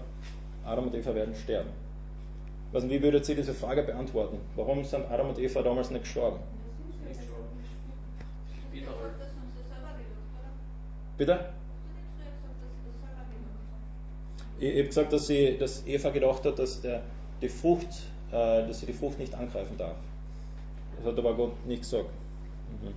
Adam 0.65 0.87
und 0.87 0.95
Eva 0.95 1.13
werden 1.13 1.35
sterben. 1.35 1.69
Also 2.71 2.89
wie 2.89 3.01
würdet 3.01 3.27
ihr 3.29 3.35
diese 3.35 3.53
Frage 3.53 3.83
beantworten? 3.83 4.37
Warum 4.55 4.83
sind 4.83 5.05
Adam 5.09 5.29
und 5.29 5.39
Eva 5.39 5.61
damals 5.61 5.89
nicht 5.89 6.03
gestorben? 6.03 6.39
Bitte? 11.17 11.49
Ich 14.59 14.71
habe 14.71 14.87
gesagt, 14.87 15.13
dass, 15.13 15.27
sie, 15.27 15.57
dass 15.57 15.85
Eva 15.85 16.09
gedacht 16.11 16.45
hat, 16.45 16.59
dass 16.59 16.81
der, 16.81 17.01
die 17.41 17.49
Frucht, 17.49 17.87
äh, 18.31 18.67
dass 18.67 18.79
sie 18.79 18.85
die 18.85 18.93
Frucht 18.93 19.19
nicht 19.19 19.33
angreifen 19.33 19.77
darf. 19.77 19.97
Das 20.97 21.11
hat 21.11 21.17
aber 21.17 21.33
Gott 21.35 21.65
nicht 21.65 21.81
gesagt. 21.81 22.09
Mhm. 22.81 22.93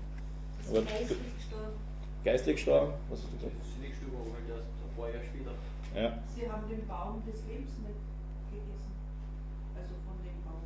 Aber 0.71 0.83
geistlich 0.83 1.19
gestorben. 1.37 1.75
Geistlich 2.25 2.57
gestorben? 2.57 2.93
Was 3.11 3.19
hast 3.19 3.29
du 3.29 3.37
gesagt? 3.37 3.55
Sie 3.63 3.71
ist 3.71 3.79
nicht 3.79 3.99
gestorben, 3.99 4.31
weil 4.35 4.43
davor 4.87 5.09
ja 5.11 5.19
später. 5.23 5.55
Ja. 5.95 6.19
Sie 6.35 6.51
haben 6.51 6.69
den 6.71 6.87
Baum 6.87 7.23
des 7.27 7.43
Lebens 7.51 7.75
nicht 7.83 8.03
gegessen. 8.55 8.95
Also 9.75 9.95
von 10.07 10.19
dem 10.23 10.39
Baum. 10.47 10.63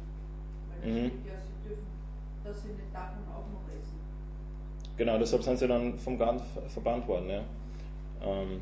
Weil 0.68 0.75
da 0.75 0.75
Mhm. 0.86 1.10
ja, 1.26 1.34
sie 1.40 1.68
dürfen, 1.68 1.86
dass 2.44 2.62
sie 2.62 2.68
nicht 2.68 2.92
davon 2.94 3.22
auch 3.34 3.46
noch 3.52 3.66
essen. 3.78 3.98
Genau, 4.96 5.18
deshalb 5.18 5.42
sind 5.42 5.58
sie 5.58 5.68
dann 5.68 5.98
vom 5.98 6.18
Garten 6.18 6.40
ver- 6.54 6.68
verbannt 6.68 7.06
worden. 7.08 7.28
Ja. 7.28 7.42
Ähm, 8.22 8.60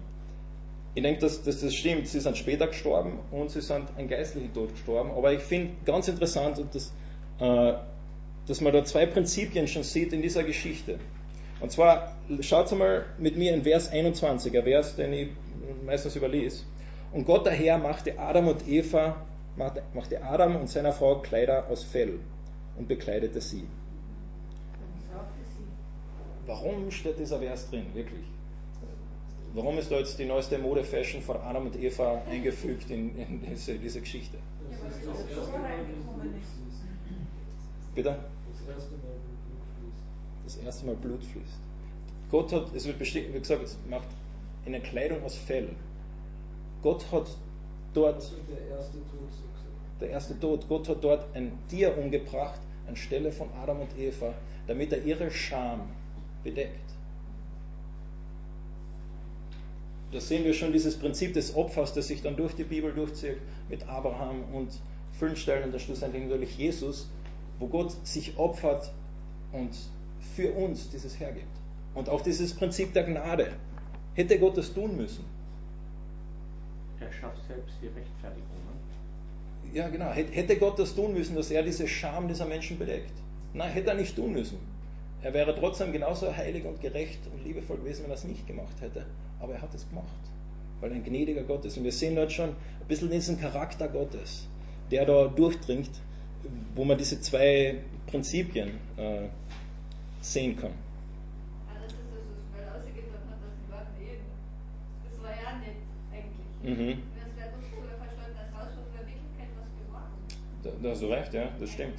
ich 0.95 1.03
denke, 1.03 1.21
dass, 1.21 1.43
dass 1.43 1.61
das 1.61 1.75
stimmt. 1.75 2.07
Sie 2.09 2.21
sind 2.21 2.37
später 2.37 2.67
gestorben 2.69 3.19
und 3.33 3.51
sie 3.51 3.61
sind 3.61 3.89
einen 3.97 4.09
geistlichen 4.09 4.53
Tod 4.55 4.71
gestorben. 4.73 5.11
Aber 5.11 5.33
ich 5.33 5.41
finde 5.43 5.73
ganz 5.85 6.07
interessant, 6.09 6.59
und 6.59 6.75
das, 6.75 6.93
äh, 7.41 7.75
dass 8.47 8.61
man 8.61 8.73
da 8.73 8.85
zwei 8.85 9.07
Prinzipien 9.07 9.67
schon 9.67 9.83
sieht 9.83 10.13
in 10.13 10.23
dieser 10.23 10.45
Geschichte. 10.45 10.99
Und 11.61 11.71
zwar, 11.73 12.13
schaut 12.41 12.71
mal 12.73 13.07
mit 13.19 13.37
mir 13.37 13.55
in 13.55 13.63
Vers 13.63 13.91
21, 13.91 14.57
ein 14.57 14.65
Vers, 14.65 14.97
den 14.97 15.13
ich 15.13 15.29
meistens 15.85 16.15
überlese. 16.17 16.65
Und 17.13 17.27
Gott 17.27 17.47
daher 17.47 17.79
machte 17.79 18.19
Adam 18.19 18.49
und 18.49 18.67
Eva, 18.69 19.17
machte, 19.57 20.23
Adam 20.23 20.57
und 20.57 20.69
seiner 20.69 20.93
Frau 20.93 21.21
Kleider 21.21 21.69
aus 21.69 21.85
Fell 21.85 22.19
und 22.77 22.89
bekleidete 22.89 23.41
sie. 23.41 23.67
Warum 26.47 26.91
steht 26.91 27.19
dieser 27.19 27.39
Vers 27.39 27.71
drin, 27.71 27.87
wirklich? 27.95 28.25
Warum 29.55 29.79
ist 29.79 29.91
da 29.91 29.99
jetzt 29.99 30.19
die 30.19 30.25
neueste 30.25 30.59
Mode-Fashion 30.59 31.23
von 31.23 31.37
Adam 31.37 31.67
und 31.67 31.77
Eva 31.77 32.23
eingefügt 32.29 32.91
in, 32.91 33.17
in 33.17 33.41
diese, 33.49 33.79
diese 33.79 34.01
Geschichte? 34.01 34.37
Bitte? 37.95 38.17
Das 38.57 38.67
erste 38.67 38.97
Mal, 38.97 39.07
Blut 39.07 39.63
fließt. 39.79 40.45
Das 40.45 40.57
erste 40.57 40.87
Mal 40.87 40.97
Blut 40.97 41.25
fließt. 41.25 41.59
Gott 42.31 42.53
hat, 42.53 42.75
es 42.75 42.85
wird 42.87 42.99
bestimmt, 42.99 43.33
wie 43.33 43.39
gesagt, 43.39 43.63
es 43.63 43.79
macht 43.89 44.09
eine 44.67 44.81
Kleidung 44.81 45.23
aus 45.23 45.37
Fell. 45.37 45.69
Gott 46.83 47.07
hat 47.13 47.29
dort, 47.95 48.33
der 48.51 48.77
erste 48.77 48.99
Tod 48.99 49.31
so 49.31 49.43
gesagt. 49.43 50.01
der 50.01 50.11
erste 50.11 50.41
Tod, 50.41 50.69
Gott 50.69 50.89
hat 50.89 51.03
dort 51.03 51.35
ein 51.35 51.59
Tier 51.69 51.97
umgebracht 51.97 52.61
anstelle 52.89 53.33
von 53.33 53.49
Adam 53.63 53.81
und 53.81 53.99
Eva, 53.99 54.35
damit 54.67 54.93
er 54.93 55.05
ihre 55.05 55.31
Scham 55.31 55.83
bedeckt. 56.43 56.81
Da 60.13 60.21
sehen 60.21 60.45
wir 60.45 60.55
schon 60.55 60.73
dieses 60.73 60.97
Prinzip 60.97 61.35
des 61.35 61.57
Opfers, 61.57 61.93
das 61.93 62.07
sich 62.07 62.23
dann 62.23 62.37
durch 62.37 62.55
die 62.55 62.65
Bibel 62.65 62.93
durchzieht 62.93 63.39
mit 63.69 63.89
Abraham 63.89 64.45
und 64.53 64.71
vielen 65.19 65.37
Stellen 65.37 65.65
und 65.65 65.73
dann 65.73 65.81
schlussendlich 65.81 66.23
natürlich 66.23 66.57
Jesus, 66.57 67.09
wo 67.59 67.67
Gott 67.67 67.95
sich 68.07 68.37
opfert 68.39 68.93
und 69.53 69.71
für 70.37 70.53
uns 70.53 70.91
dieses 70.91 71.19
hergibt. 71.19 71.47
Und 71.95 72.09
auch 72.09 72.21
dieses 72.21 72.55
Prinzip 72.55 72.93
der 72.93 73.05
Gnade. 73.05 73.53
Hätte 74.15 74.39
Gott 74.39 74.57
das 74.57 74.73
tun 74.73 74.97
müssen? 74.97 75.25
Schafft 77.21 77.47
selbst 77.47 77.75
die 77.81 77.87
Rechtfertigung. 77.87 78.49
Ne? 78.49 79.75
Ja, 79.75 79.89
genau. 79.89 80.11
Hätte 80.11 80.33
hätte 80.33 80.57
Gott 80.57 80.79
das 80.79 80.95
tun 80.95 81.15
müssen, 81.15 81.37
dass 81.37 81.51
er 81.51 81.63
diese 81.63 81.89
Scham 81.89 82.29
dieser 82.29 82.47
Menschen 82.47 82.79
bedeckt? 82.79 83.13
Nein, 83.55 83.71
hätte 83.71 83.91
er 83.91 83.97
nicht 83.97 84.17
tun 84.17 84.33
müssen. 84.33 84.59
Er 85.23 85.33
wäre 85.33 85.55
trotzdem 85.59 85.91
genauso 85.93 86.37
heilig 86.37 86.67
und 86.67 86.83
gerecht 86.83 87.21
und 87.33 87.43
liebevoll 87.45 87.79
gewesen, 87.79 88.03
wenn 88.03 88.11
er 88.11 88.17
es 88.17 88.25
nicht 88.25 88.47
gemacht 88.47 88.79
hätte. 88.81 89.07
Aber 89.41 89.55
er 89.55 89.63
hat 89.63 89.75
es 89.75 89.89
gemacht, 89.89 90.05
weil 90.81 90.91
er 90.91 90.97
ein 90.97 91.05
gnädiger 91.05 91.43
Gott 91.45 91.65
ist. 91.65 91.79
Und 91.79 91.85
wir 91.85 91.93
sehen 91.93 92.15
dort 92.15 92.31
schon 92.31 92.51
ein 92.51 92.89
bisschen 92.89 93.11
diesen 93.11 93.41
Charakter 93.41 93.89
Gottes, 93.89 94.47
der 94.91 95.07
da 95.07 95.29
durchdringt, 95.29 95.91
wo 96.75 96.85
man 96.85 96.99
diese 96.99 97.21
zwei 97.23 97.81
Prinzipien 98.07 98.73
äh, 98.99 99.29
sehen 100.21 100.57
kann. 100.57 100.73
Ah, 101.69 101.81
das 101.83 101.93
ist 101.93 102.01
das, 102.13 102.21
was 102.29 102.45
mal 102.53 102.69
rausgetan 102.69 103.25
hat, 103.31 103.41
dass 103.41 103.55
die 103.65 103.73
Warten 103.73 103.97
eben. 104.03 104.29
Das 105.09 105.23
war 105.25 105.33
ja 105.33 105.57
nicht 105.57 105.81
eigentlich. 106.13 106.21
Mhm. 106.21 106.21
Das 106.21 106.21
wäre 106.21 106.21
doch 106.21 106.21
so, 106.21 106.21
er 106.21 106.21
verstanden 106.21 106.21
als 106.21 106.21
Haus, 106.21 106.21
hat 106.21 106.21
in 106.21 106.37
Wirklichkeit 106.37 106.45
was 106.45 106.54
Da, 110.63 110.71
da 110.83 110.91
hast 110.91 111.03
du 111.03 111.07
recht, 111.09 111.35
ja, 111.35 111.49
das 111.61 111.71
stimmt. 111.71 111.99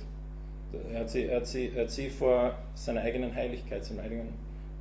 Er 0.92 1.02
hat 1.02 1.10
sie, 1.10 1.26
er 1.26 1.38
hat 1.38 1.48
sie, 1.48 1.70
er 1.76 1.84
hat 1.84 1.92
sie 1.92 2.10
vor 2.10 2.58
seiner 2.74 3.02
eigenen 3.02 3.34
Heiligkeit, 3.36 3.86
seiner 3.86 4.02
eigenen 4.04 4.34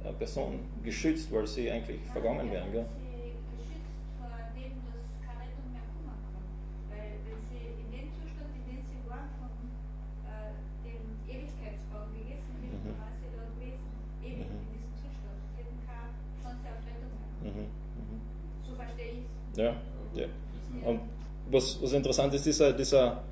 äh, 0.04 0.12
Person 0.14 0.60
geschützt, 0.82 1.30
weil 1.32 1.46
sie 1.46 1.70
eigentlich 1.70 2.00
vergangen 2.12 2.50
wären. 2.50 2.72
Gell? 2.72 2.86
Sie 2.96 3.36
geschützt 3.60 3.92
vor 4.18 4.32
dem, 4.56 4.72
dass 4.88 5.04
keine 5.20 5.44
Rettung 5.44 5.68
mehr 5.70 5.84
kommen 5.92 6.16
kann. 6.32 6.44
Weil 6.90 7.12
wenn 7.28 7.40
sie 7.52 7.76
in 7.76 7.88
dem 7.92 8.08
Zustand, 8.16 8.50
in 8.56 8.64
dem 8.72 8.80
sie 8.88 8.98
waren, 9.04 9.28
von 9.36 9.52
äh, 10.24 10.56
dem 10.88 11.04
Ewigkeitsbaum 11.28 12.08
gegessen 12.16 12.56
hätten, 12.64 12.88
Mhm. 12.88 12.96
waren 12.98 13.14
sie 13.20 13.28
dort 13.36 13.52
gewesen. 13.60 13.84
Ewig 14.24 14.48
Mhm. 14.48 14.64
in 14.64 14.68
diesem 14.80 14.92
Zustand. 14.96 15.36
Sie 15.52 15.60
hätten 15.60 15.78
keine 15.84 16.08
Chance 16.40 16.64
auf 16.72 16.80
Rettung 16.88 17.12
mehr. 17.12 17.52
Mhm. 17.52 17.68
Mhm. 17.68 18.18
So 18.64 18.72
verstehe 18.74 19.12
ich 19.20 19.28
es. 19.28 19.60
Ja, 19.60 19.76
ja. 20.16 20.26
Und 20.88 21.00
was, 21.52 21.78
was 21.82 21.83
interessant 21.94 22.34
ist, 22.34 22.46
dieser, 22.46 22.72
dieser, 22.72 23.22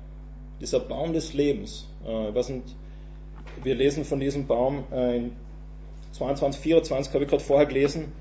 dieser 0.59 0.79
Baum 0.79 1.13
des 1.13 1.33
Lebens. 1.33 1.87
Äh, 2.05 2.33
weiß 2.33 2.49
nicht, 2.49 2.75
wir 3.63 3.75
lesen 3.75 4.05
von 4.05 4.19
diesem 4.19 4.47
Baum 4.47 4.85
äh, 4.91 5.17
in 5.17 5.31
22, 6.13 6.61
24, 6.61 7.13
habe 7.13 7.23
ich 7.23 7.29
gerade 7.29 7.43
vorher 7.43 7.65
gelesen. 7.65 8.11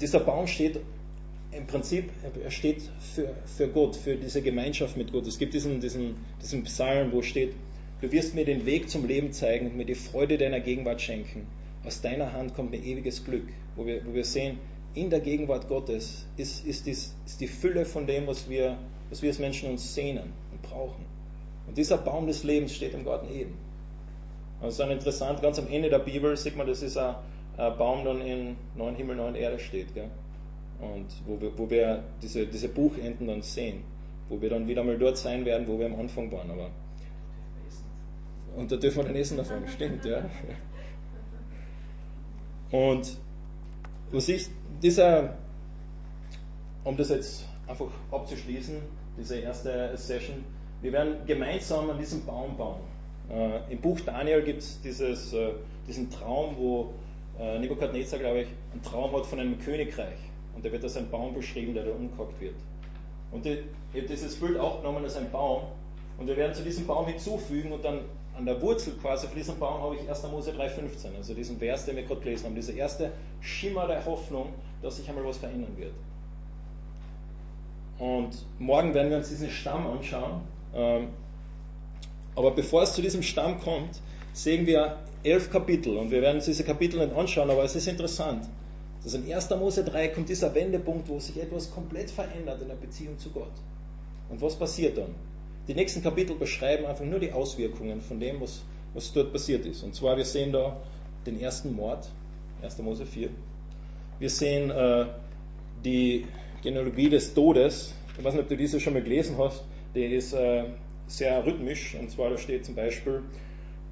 Dieser 0.00 0.20
Baum 0.20 0.46
steht 0.46 0.80
im 1.52 1.66
Prinzip, 1.66 2.10
er 2.42 2.50
steht 2.50 2.82
für, 3.00 3.34
für 3.46 3.68
Gott, 3.68 3.96
für 3.96 4.16
diese 4.16 4.42
Gemeinschaft 4.42 4.96
mit 4.96 5.12
Gott. 5.12 5.26
Es 5.26 5.38
gibt 5.38 5.54
diesen, 5.54 5.80
diesen, 5.80 6.16
diesen 6.42 6.64
Psalm, 6.64 7.12
wo 7.12 7.22
steht, 7.22 7.54
du 8.02 8.12
wirst 8.12 8.34
mir 8.34 8.44
den 8.44 8.66
Weg 8.66 8.90
zum 8.90 9.06
Leben 9.06 9.32
zeigen 9.32 9.66
und 9.66 9.76
mir 9.76 9.86
die 9.86 9.94
Freude 9.94 10.36
deiner 10.36 10.60
Gegenwart 10.60 11.00
schenken. 11.00 11.46
Aus 11.84 12.02
deiner 12.02 12.32
Hand 12.32 12.54
kommt 12.54 12.72
mir 12.72 12.82
ewiges 12.82 13.24
Glück, 13.24 13.48
wo 13.74 13.86
wir, 13.86 14.04
wo 14.04 14.12
wir 14.12 14.24
sehen, 14.24 14.58
in 14.94 15.10
der 15.10 15.20
Gegenwart 15.20 15.68
Gottes 15.68 16.26
ist, 16.36 16.66
ist, 16.66 16.86
dies, 16.86 17.14
ist 17.24 17.40
die 17.40 17.46
Fülle 17.46 17.84
von 17.84 18.06
dem, 18.06 18.26
was 18.26 18.48
wir, 18.50 18.78
was 19.10 19.22
wir 19.22 19.30
als 19.30 19.38
Menschen 19.38 19.70
uns 19.70 19.94
sehnen 19.94 20.32
und 20.52 20.62
brauchen. 20.62 21.04
Und 21.66 21.76
dieser 21.76 21.98
Baum 21.98 22.26
des 22.26 22.44
Lebens 22.44 22.74
steht 22.74 22.94
im 22.94 23.04
Garten 23.04 23.28
Eden. 23.28 23.54
Also 24.60 24.82
dann 24.82 24.92
interessant, 24.92 25.42
ganz 25.42 25.58
am 25.58 25.68
Ende 25.68 25.90
der 25.90 25.98
Bibel 25.98 26.36
sieht 26.36 26.56
man, 26.56 26.66
dass 26.66 26.80
dieser 26.80 27.22
ein 27.56 27.76
Baum 27.78 28.04
dann 28.04 28.20
in 28.20 28.56
neuen 28.74 28.96
Himmel, 28.96 29.16
neuen 29.16 29.34
Erde 29.34 29.58
steht. 29.58 29.94
Gell? 29.94 30.10
Und 30.80 31.06
wo 31.26 31.40
wir, 31.40 31.58
wo 31.58 31.70
wir 31.70 32.02
diese, 32.22 32.46
diese 32.46 32.68
Buchenden 32.68 33.26
dann 33.26 33.42
sehen, 33.42 33.82
wo 34.28 34.40
wir 34.40 34.50
dann 34.50 34.68
wieder 34.68 34.84
mal 34.84 34.98
dort 34.98 35.16
sein 35.16 35.44
werden, 35.44 35.66
wo 35.66 35.78
wir 35.78 35.86
am 35.86 35.98
Anfang 35.98 36.30
waren. 36.32 36.50
Aber 36.50 36.70
und 38.56 38.72
da 38.72 38.76
dürfen 38.76 38.98
wir 38.98 39.04
dann 39.04 39.16
essen 39.16 39.36
davon, 39.36 39.68
stimmt, 39.68 40.04
ja. 40.06 40.30
Und 42.70 43.18
was 44.10 44.28
ich, 44.28 44.48
dieser, 44.82 45.36
um 46.84 46.96
das 46.96 47.10
jetzt 47.10 47.46
einfach 47.66 47.88
abzuschließen, 48.10 48.76
diese 49.18 49.38
erste 49.38 49.96
Session, 49.96 50.44
wir 50.82 50.92
werden 50.92 51.16
gemeinsam 51.26 51.90
an 51.90 51.98
diesem 51.98 52.24
Baum 52.24 52.56
bauen. 52.56 52.80
Äh, 53.30 53.72
Im 53.72 53.80
Buch 53.80 53.98
Daniel 54.00 54.42
gibt 54.42 54.62
es 54.62 55.32
äh, 55.32 55.50
diesen 55.86 56.10
Traum, 56.10 56.56
wo 56.58 56.92
äh, 57.38 57.58
Nebukadnezar, 57.58 58.18
glaube 58.18 58.42
ich, 58.42 58.48
einen 58.72 58.82
Traum 58.82 59.14
hat 59.16 59.26
von 59.26 59.40
einem 59.40 59.58
Königreich. 59.58 60.18
Und 60.54 60.64
da 60.64 60.72
wird 60.72 60.84
als 60.84 60.96
ein 60.96 61.10
Baum 61.10 61.34
beschrieben, 61.34 61.74
der 61.74 61.84
da 61.84 61.92
umgehackt 61.92 62.40
wird. 62.40 62.54
Und 63.30 63.44
ich 63.44 63.58
habe 63.94 64.06
dieses 64.06 64.38
Bild 64.38 64.58
auch 64.58 64.80
genommen 64.80 65.04
als 65.04 65.16
ein 65.16 65.30
Baum. 65.30 65.62
Und 66.18 66.28
wir 66.28 66.36
werden 66.36 66.54
zu 66.54 66.62
diesem 66.62 66.86
Baum 66.86 67.06
hinzufügen 67.06 67.72
und 67.72 67.84
dann 67.84 68.00
an 68.36 68.46
der 68.46 68.60
Wurzel 68.62 68.94
quasi 69.00 69.26
von 69.26 69.36
diesem 69.36 69.58
Baum 69.58 69.82
habe 69.82 69.96
ich 69.96 70.08
1. 70.08 70.22
Mose 70.30 70.52
3,15, 70.52 71.16
also 71.16 71.34
diesen 71.34 71.58
Vers, 71.58 71.86
den 71.86 71.96
wir 71.96 72.04
gerade 72.04 72.20
gelesen 72.20 72.46
haben, 72.46 72.54
dieser 72.54 72.74
erste 72.74 73.12
Schimmer 73.40 73.86
der 73.86 74.04
Hoffnung, 74.04 74.52
dass 74.82 74.96
sich 74.96 75.08
einmal 75.08 75.24
was 75.24 75.38
verändern 75.38 75.76
wird. 75.76 75.92
Und 77.98 78.30
morgen 78.58 78.94
werden 78.94 79.10
wir 79.10 79.18
uns 79.18 79.28
diesen 79.28 79.50
Stamm 79.50 79.86
anschauen. 79.86 80.42
Ähm, 80.74 81.08
aber 82.34 82.50
bevor 82.50 82.82
es 82.82 82.94
zu 82.94 83.02
diesem 83.02 83.22
Stamm 83.22 83.60
kommt, 83.60 84.00
sehen 84.34 84.66
wir 84.66 84.98
elf 85.24 85.50
Kapitel 85.50 85.96
und 85.96 86.10
wir 86.10 86.20
werden 86.20 86.36
uns 86.36 86.44
diese 86.44 86.64
Kapitel 86.64 87.04
nicht 87.04 87.16
anschauen, 87.16 87.50
aber 87.50 87.64
es 87.64 87.74
ist 87.74 87.88
interessant. 87.88 88.46
dass 89.02 89.14
in 89.14 89.32
1. 89.32 89.50
Mose 89.50 89.84
3 89.84 90.08
kommt 90.08 90.28
dieser 90.28 90.52
Wendepunkt, 90.54 91.08
wo 91.08 91.20
sich 91.20 91.40
etwas 91.40 91.70
komplett 91.70 92.10
verändert 92.10 92.60
in 92.60 92.68
der 92.68 92.74
Beziehung 92.74 93.16
zu 93.18 93.30
Gott. 93.30 93.52
Und 94.28 94.42
was 94.42 94.56
passiert 94.56 94.98
dann? 94.98 95.14
Die 95.68 95.74
nächsten 95.74 96.02
Kapitel 96.02 96.34
beschreiben 96.36 96.86
einfach 96.86 97.04
nur 97.04 97.20
die 97.20 97.30
Auswirkungen 97.30 98.00
von 98.00 98.18
dem, 98.18 98.40
was, 98.40 98.62
was 98.94 99.12
dort 99.12 99.32
passiert 99.32 99.64
ist. 99.64 99.84
Und 99.84 99.94
zwar, 99.94 100.16
wir 100.16 100.24
sehen 100.24 100.52
da 100.52 100.76
den 101.24 101.40
ersten 101.40 101.74
Mord, 101.74 102.08
1. 102.62 102.78
Mose 102.78 103.06
4. 103.06 103.30
Wir 104.18 104.30
sehen 104.30 104.70
äh, 104.70 105.06
die 105.84 106.26
Genealogie 106.66 107.08
des 107.08 107.32
Todes. 107.32 107.94
Ich 108.18 108.24
weiß 108.24 108.34
nicht, 108.34 108.42
ob 108.42 108.48
du 108.48 108.56
diese 108.56 108.80
schon 108.80 108.94
mal 108.94 109.02
gelesen 109.02 109.38
hast. 109.38 109.62
Die 109.94 110.04
ist 110.04 110.32
äh, 110.32 110.64
sehr 111.06 111.46
rhythmisch. 111.46 111.94
Und 111.94 112.10
zwar, 112.10 112.30
da 112.30 112.38
steht 112.38 112.64
zum 112.64 112.74
Beispiel, 112.74 113.22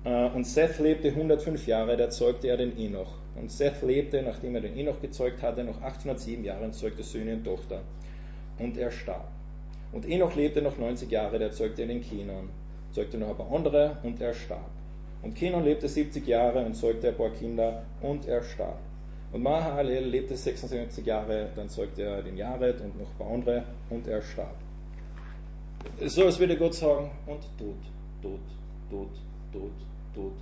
äh, 0.03 0.29
und 0.31 0.45
Seth 0.45 0.81
lebte 0.81 1.07
105 1.07 1.69
Jahre, 1.69 1.97
da 1.97 2.11
zeugte 2.11 2.49
er 2.49 2.57
den 2.57 2.77
Enoch. 2.77 3.13
Und 3.37 3.53
Seth 3.53 3.81
lebte, 3.83 4.23
nachdem 4.23 4.57
er 4.57 4.61
den 4.63 4.77
Enoch 4.77 5.01
gezeugt 5.01 5.41
hatte, 5.41 5.63
noch 5.63 5.81
807 5.83 6.43
Jahre 6.43 6.65
und 6.65 6.75
zeugte 6.75 7.05
Söhne 7.05 7.35
und 7.35 7.45
Tochter. 7.45 7.81
Und 8.59 8.77
er 8.77 8.91
starb. 8.91 9.29
Und 9.93 10.09
Enoch 10.09 10.35
lebte 10.35 10.61
noch 10.61 10.77
90 10.77 11.09
Jahre, 11.09 11.39
der 11.39 11.53
zeugte 11.53 11.83
er 11.83 11.87
den 11.89 12.03
Kenan, 12.03 12.49
zeugte 12.91 13.19
noch 13.19 13.29
ein 13.29 13.37
paar 13.37 13.53
andere 13.53 13.99
und 14.03 14.21
er 14.21 14.35
starb. 14.35 14.71
Und 15.23 15.37
Kenan 15.37 15.63
lebte 15.63 15.87
70 15.87 16.27
Jahre 16.27 16.67
und 16.67 16.75
zeugte 16.75 17.11
ein 17.11 17.17
paar 17.17 17.31
Kinder 17.31 17.85
und 18.01 18.27
er 18.27 18.43
starb. 18.43 18.81
Und 19.35 19.43
Mahalalel 19.43 20.05
lebte 20.05 20.37
66 20.37 21.05
Jahre, 21.05 21.51
dann 21.57 21.69
zeugte 21.69 22.05
er 22.05 22.23
den 22.23 22.37
Jared 22.37 22.81
und 22.81 22.97
noch 22.97 23.11
ein 23.11 23.19
paar 23.19 23.31
andere 23.33 23.65
und 23.91 24.07
er 24.07 24.23
starb. 24.23 24.55
So 26.07 26.25
als 26.27 26.39
würde 26.39 26.57
Gott 26.57 26.77
sagen, 26.77 27.11
und 27.27 27.43
tot, 27.59 27.75
tot, 28.23 28.39
tot, 28.89 29.11
tot, 29.53 29.73
tot. 30.15 30.33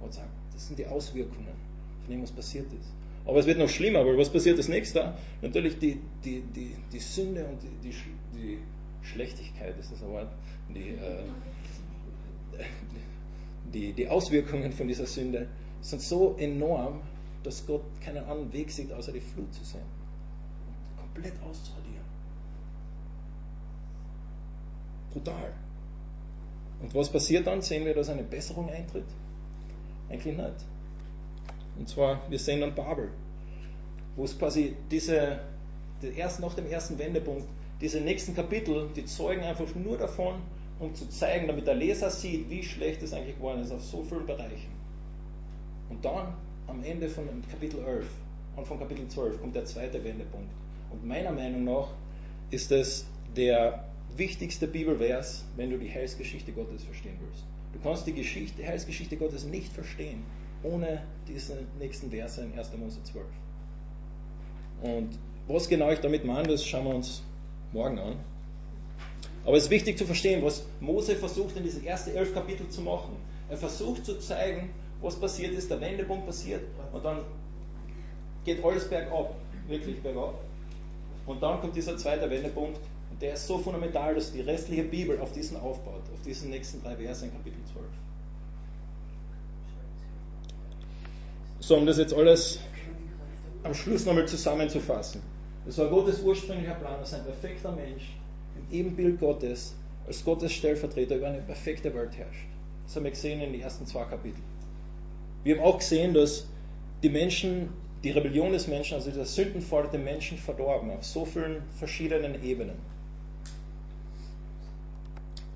Und 0.00 0.14
sagen, 0.14 0.30
das 0.52 0.64
sind 0.64 0.78
die 0.78 0.86
Auswirkungen 0.86 1.56
von 2.04 2.14
dem, 2.14 2.22
was 2.22 2.30
passiert 2.30 2.66
ist. 2.66 2.92
Aber 3.24 3.40
es 3.40 3.46
wird 3.46 3.58
noch 3.58 3.68
schlimmer, 3.68 4.06
weil 4.06 4.16
was 4.16 4.30
passiert 4.30 4.58
als 4.58 4.68
nächster? 4.68 5.18
Natürlich 5.42 5.80
die, 5.80 6.00
die, 6.24 6.42
die, 6.54 6.76
die 6.92 7.00
Sünde 7.00 7.44
und 7.46 7.60
die, 7.64 7.88
die, 7.88 7.94
die 8.40 8.58
Schlechtigkeit, 9.02 9.76
ist 9.76 9.90
das 9.90 10.04
ein 10.04 10.10
Wort? 10.10 10.30
Die, 10.72 10.90
äh, 10.90 12.62
die, 13.74 13.92
die 13.92 14.08
Auswirkungen 14.08 14.70
von 14.70 14.86
dieser 14.86 15.06
Sünde 15.06 15.48
sind 15.80 16.00
so 16.00 16.36
enorm, 16.38 17.00
dass 17.46 17.64
Gott 17.66 17.82
keinen 18.00 18.24
anderen 18.24 18.52
Weg 18.52 18.70
sieht, 18.70 18.92
außer 18.92 19.12
die 19.12 19.20
Flut 19.20 19.52
zu 19.54 19.64
sehen. 19.64 19.80
Komplett 20.96 21.34
auszuradieren. 21.48 22.04
Brutal. 25.12 25.52
Und 26.82 26.94
was 26.94 27.10
passiert 27.10 27.46
dann? 27.46 27.62
Sehen 27.62 27.84
wir, 27.86 27.94
dass 27.94 28.08
eine 28.08 28.24
Besserung 28.24 28.68
eintritt? 28.68 29.06
Eigentlich 30.10 30.36
nicht. 30.36 30.64
Und 31.78 31.88
zwar, 31.88 32.20
wir 32.28 32.38
sehen 32.38 32.60
dann 32.60 32.74
Babel, 32.74 33.10
wo 34.16 34.24
es 34.24 34.38
quasi 34.38 34.76
diese, 34.90 35.40
die 36.02 36.08
erst, 36.18 36.40
nach 36.40 36.54
dem 36.54 36.66
ersten 36.66 36.98
Wendepunkt, 36.98 37.46
diese 37.80 38.00
nächsten 38.00 38.34
Kapitel, 38.34 38.88
die 38.96 39.04
zeugen 39.04 39.42
einfach 39.42 39.74
nur 39.74 39.98
davon, 39.98 40.40
um 40.78 40.94
zu 40.94 41.08
zeigen, 41.08 41.46
damit 41.46 41.66
der 41.66 41.74
Leser 41.74 42.10
sieht, 42.10 42.50
wie 42.50 42.62
schlecht 42.62 43.02
es 43.02 43.12
eigentlich 43.12 43.36
geworden 43.36 43.62
ist 43.62 43.72
auf 43.72 43.84
so 43.84 44.02
vielen 44.04 44.26
Bereichen. 44.26 44.72
Und 45.88 46.04
dann 46.04 46.34
am 46.66 46.82
Ende 46.82 47.08
von 47.08 47.24
Kapitel 47.50 47.80
11, 47.80 48.06
Anfang 48.56 48.78
Kapitel 48.78 49.06
12, 49.08 49.40
kommt 49.40 49.54
der 49.54 49.64
zweite 49.64 50.02
Wendepunkt. 50.02 50.50
Und 50.90 51.06
meiner 51.06 51.32
Meinung 51.32 51.64
nach 51.64 51.88
ist 52.50 52.72
es 52.72 53.06
der 53.36 53.84
wichtigste 54.16 54.66
Bibelvers, 54.66 55.44
wenn 55.56 55.70
du 55.70 55.78
die 55.78 55.92
Heilsgeschichte 55.92 56.52
Gottes 56.52 56.84
verstehen 56.84 57.18
willst. 57.20 57.44
Du 57.72 57.80
kannst 57.80 58.06
die 58.06 58.14
Geschichte, 58.14 58.62
die 58.62 58.66
Heilsgeschichte 58.66 59.16
Gottes 59.16 59.44
nicht 59.44 59.72
verstehen, 59.72 60.24
ohne 60.62 61.02
diese 61.28 61.58
nächsten 61.78 62.10
Verse 62.10 62.40
in 62.40 62.58
1. 62.58 62.70
Mose 62.78 63.02
12. 63.02 63.26
Und 64.82 65.18
was 65.48 65.68
genau 65.68 65.90
ich 65.90 66.00
damit 66.00 66.24
meine, 66.24 66.48
das 66.48 66.66
schauen 66.66 66.84
wir 66.86 66.94
uns 66.94 67.22
morgen 67.72 67.98
an. 67.98 68.16
Aber 69.44 69.56
es 69.56 69.64
ist 69.64 69.70
wichtig 69.70 69.98
zu 69.98 70.06
verstehen, 70.06 70.42
was 70.42 70.64
Mose 70.80 71.14
versucht 71.14 71.56
in 71.56 71.62
diese 71.62 71.84
ersten 71.86 72.16
elf 72.16 72.34
Kapitel 72.34 72.68
zu 72.68 72.80
machen. 72.80 73.14
Er 73.48 73.56
versucht 73.56 74.04
zu 74.04 74.18
zeigen, 74.18 74.70
was 75.00 75.16
passiert 75.16 75.54
ist, 75.54 75.70
der 75.70 75.80
Wendepunkt 75.80 76.26
passiert 76.26 76.62
und 76.92 77.04
dann 77.04 77.20
geht 78.44 78.64
alles 78.64 78.88
bergab, 78.88 79.34
wirklich 79.68 80.00
bergab. 80.02 80.34
Und 81.26 81.42
dann 81.42 81.60
kommt 81.60 81.76
dieser 81.76 81.96
zweite 81.96 82.30
Wendepunkt 82.30 82.78
und 83.10 83.20
der 83.20 83.34
ist 83.34 83.46
so 83.46 83.58
fundamental, 83.58 84.14
dass 84.14 84.32
die 84.32 84.40
restliche 84.40 84.84
Bibel 84.84 85.20
auf 85.20 85.32
diesen 85.32 85.56
aufbaut, 85.56 86.02
auf 86.12 86.22
diesen 86.24 86.50
nächsten 86.50 86.82
drei 86.82 86.96
Verse 86.96 87.24
in 87.24 87.32
Kapitel 87.32 87.58
12. 87.72 87.84
So, 91.60 91.76
um 91.76 91.86
das 91.86 91.98
jetzt 91.98 92.14
alles 92.14 92.60
am 93.64 93.74
Schluss 93.74 94.06
nochmal 94.06 94.28
zusammenzufassen. 94.28 95.20
Das 95.64 95.78
war 95.78 95.88
Gottes 95.88 96.22
ursprünglicher 96.22 96.74
Plan, 96.74 97.00
dass 97.00 97.12
ein 97.12 97.24
perfekter 97.24 97.72
Mensch 97.72 98.16
im 98.54 98.78
Ebenbild 98.78 99.18
Gottes 99.18 99.74
als 100.06 100.24
Gottes 100.24 100.52
Stellvertreter 100.52 101.16
über 101.16 101.26
eine 101.26 101.42
perfekte 101.42 101.92
Welt 101.92 102.16
herrscht. 102.16 102.46
Das 102.84 102.94
haben 102.94 103.02
wir 103.02 103.10
gesehen 103.10 103.40
in 103.40 103.52
den 103.52 103.60
ersten 103.60 103.84
zwei 103.84 104.04
Kapiteln. 104.04 104.55
Wir 105.46 105.56
haben 105.56 105.64
auch 105.64 105.78
gesehen, 105.78 106.12
dass 106.12 106.48
die 107.04 107.08
Menschen, 107.08 107.68
die 108.02 108.10
Rebellion 108.10 108.50
des 108.50 108.66
Menschen, 108.66 108.94
also 108.94 109.12
der 109.12 109.24
Sündenfall 109.24 109.88
den 109.88 110.02
Menschen 110.02 110.38
verdorben, 110.38 110.90
auf 110.90 111.04
so 111.04 111.24
vielen 111.24 111.62
verschiedenen 111.78 112.42
Ebenen. 112.42 112.74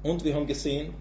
Und 0.05 0.23
wir 0.23 0.37
haben 0.37 0.47
gesehen, 0.47 0.95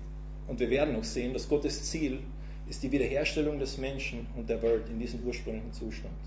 und 0.48 0.60
wir 0.60 0.72
werden 0.72 0.96
noch 0.96 1.04
sehen, 1.04 1.34
dass 1.34 1.48
Gottes 1.48 1.84
Ziel 1.84 2.22
ist 2.68 2.82
die 2.82 2.92
Wiederherstellung 2.92 3.60
des 3.60 3.78
Menschen 3.78 4.26
und 4.36 4.50
der 4.50 4.60
Welt 4.64 4.90
in 4.90 4.98
diesem 4.98 5.24
ursprünglichen 5.24 5.72
Zustand. 5.72 6.18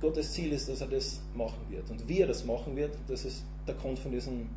Gottes 0.00 0.32
Ziel 0.32 0.50
ist, 0.50 0.68
dass 0.68 0.80
er 0.80 0.88
das 0.88 1.20
machen 1.36 1.60
wird. 1.70 1.88
Und 1.90 2.08
wie 2.08 2.22
er 2.22 2.26
das 2.26 2.44
machen 2.44 2.74
wird, 2.74 2.98
das 3.06 3.24
ist 3.24 3.44
der 3.68 3.76
Grund 3.76 4.00
von 4.00 4.10
diesen 4.10 4.48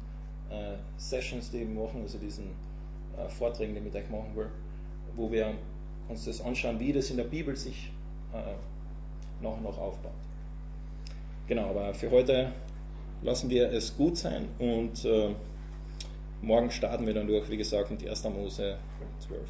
äh, 0.49 0.73
Sessions, 0.97 1.51
die 1.51 1.59
wir 1.59 1.67
machen, 1.67 2.01
also 2.01 2.17
diesen 2.17 2.45
äh, 3.15 3.29
Vorträgen, 3.29 3.73
die 3.73 3.77
ich 3.77 3.85
mit 3.85 3.95
euch 3.95 4.09
machen 4.09 4.35
will, 4.35 4.49
wo 5.17 5.29
wir 5.31 5.53
uns 6.07 6.23
das 6.25 6.39
anschauen, 6.39 6.79
wie 6.79 6.93
das 6.93 7.09
in 7.09 7.17
der 7.17 7.25
Bibel 7.25 7.55
sich 7.57 7.91
äh, 8.33 8.37
nach 9.43 9.51
und 9.51 9.63
nach 9.63 9.77
aufbaut. 9.77 10.11
Genau, 11.47 11.69
aber 11.69 11.93
für 11.93 12.09
heute 12.11 12.51
lassen 13.21 13.49
wir 13.49 13.71
es 13.71 13.95
gut 13.97 14.17
sein 14.17 14.47
und 14.59 15.03
äh, 15.03 15.29
morgen 16.41 16.71
starten 16.71 17.05
wir 17.05 17.13
dann 17.13 17.27
durch, 17.27 17.49
wie 17.49 17.57
gesagt, 17.57 17.91
mit 17.91 18.07
1. 18.07 18.23
Mose 18.25 18.77
12. 19.27 19.41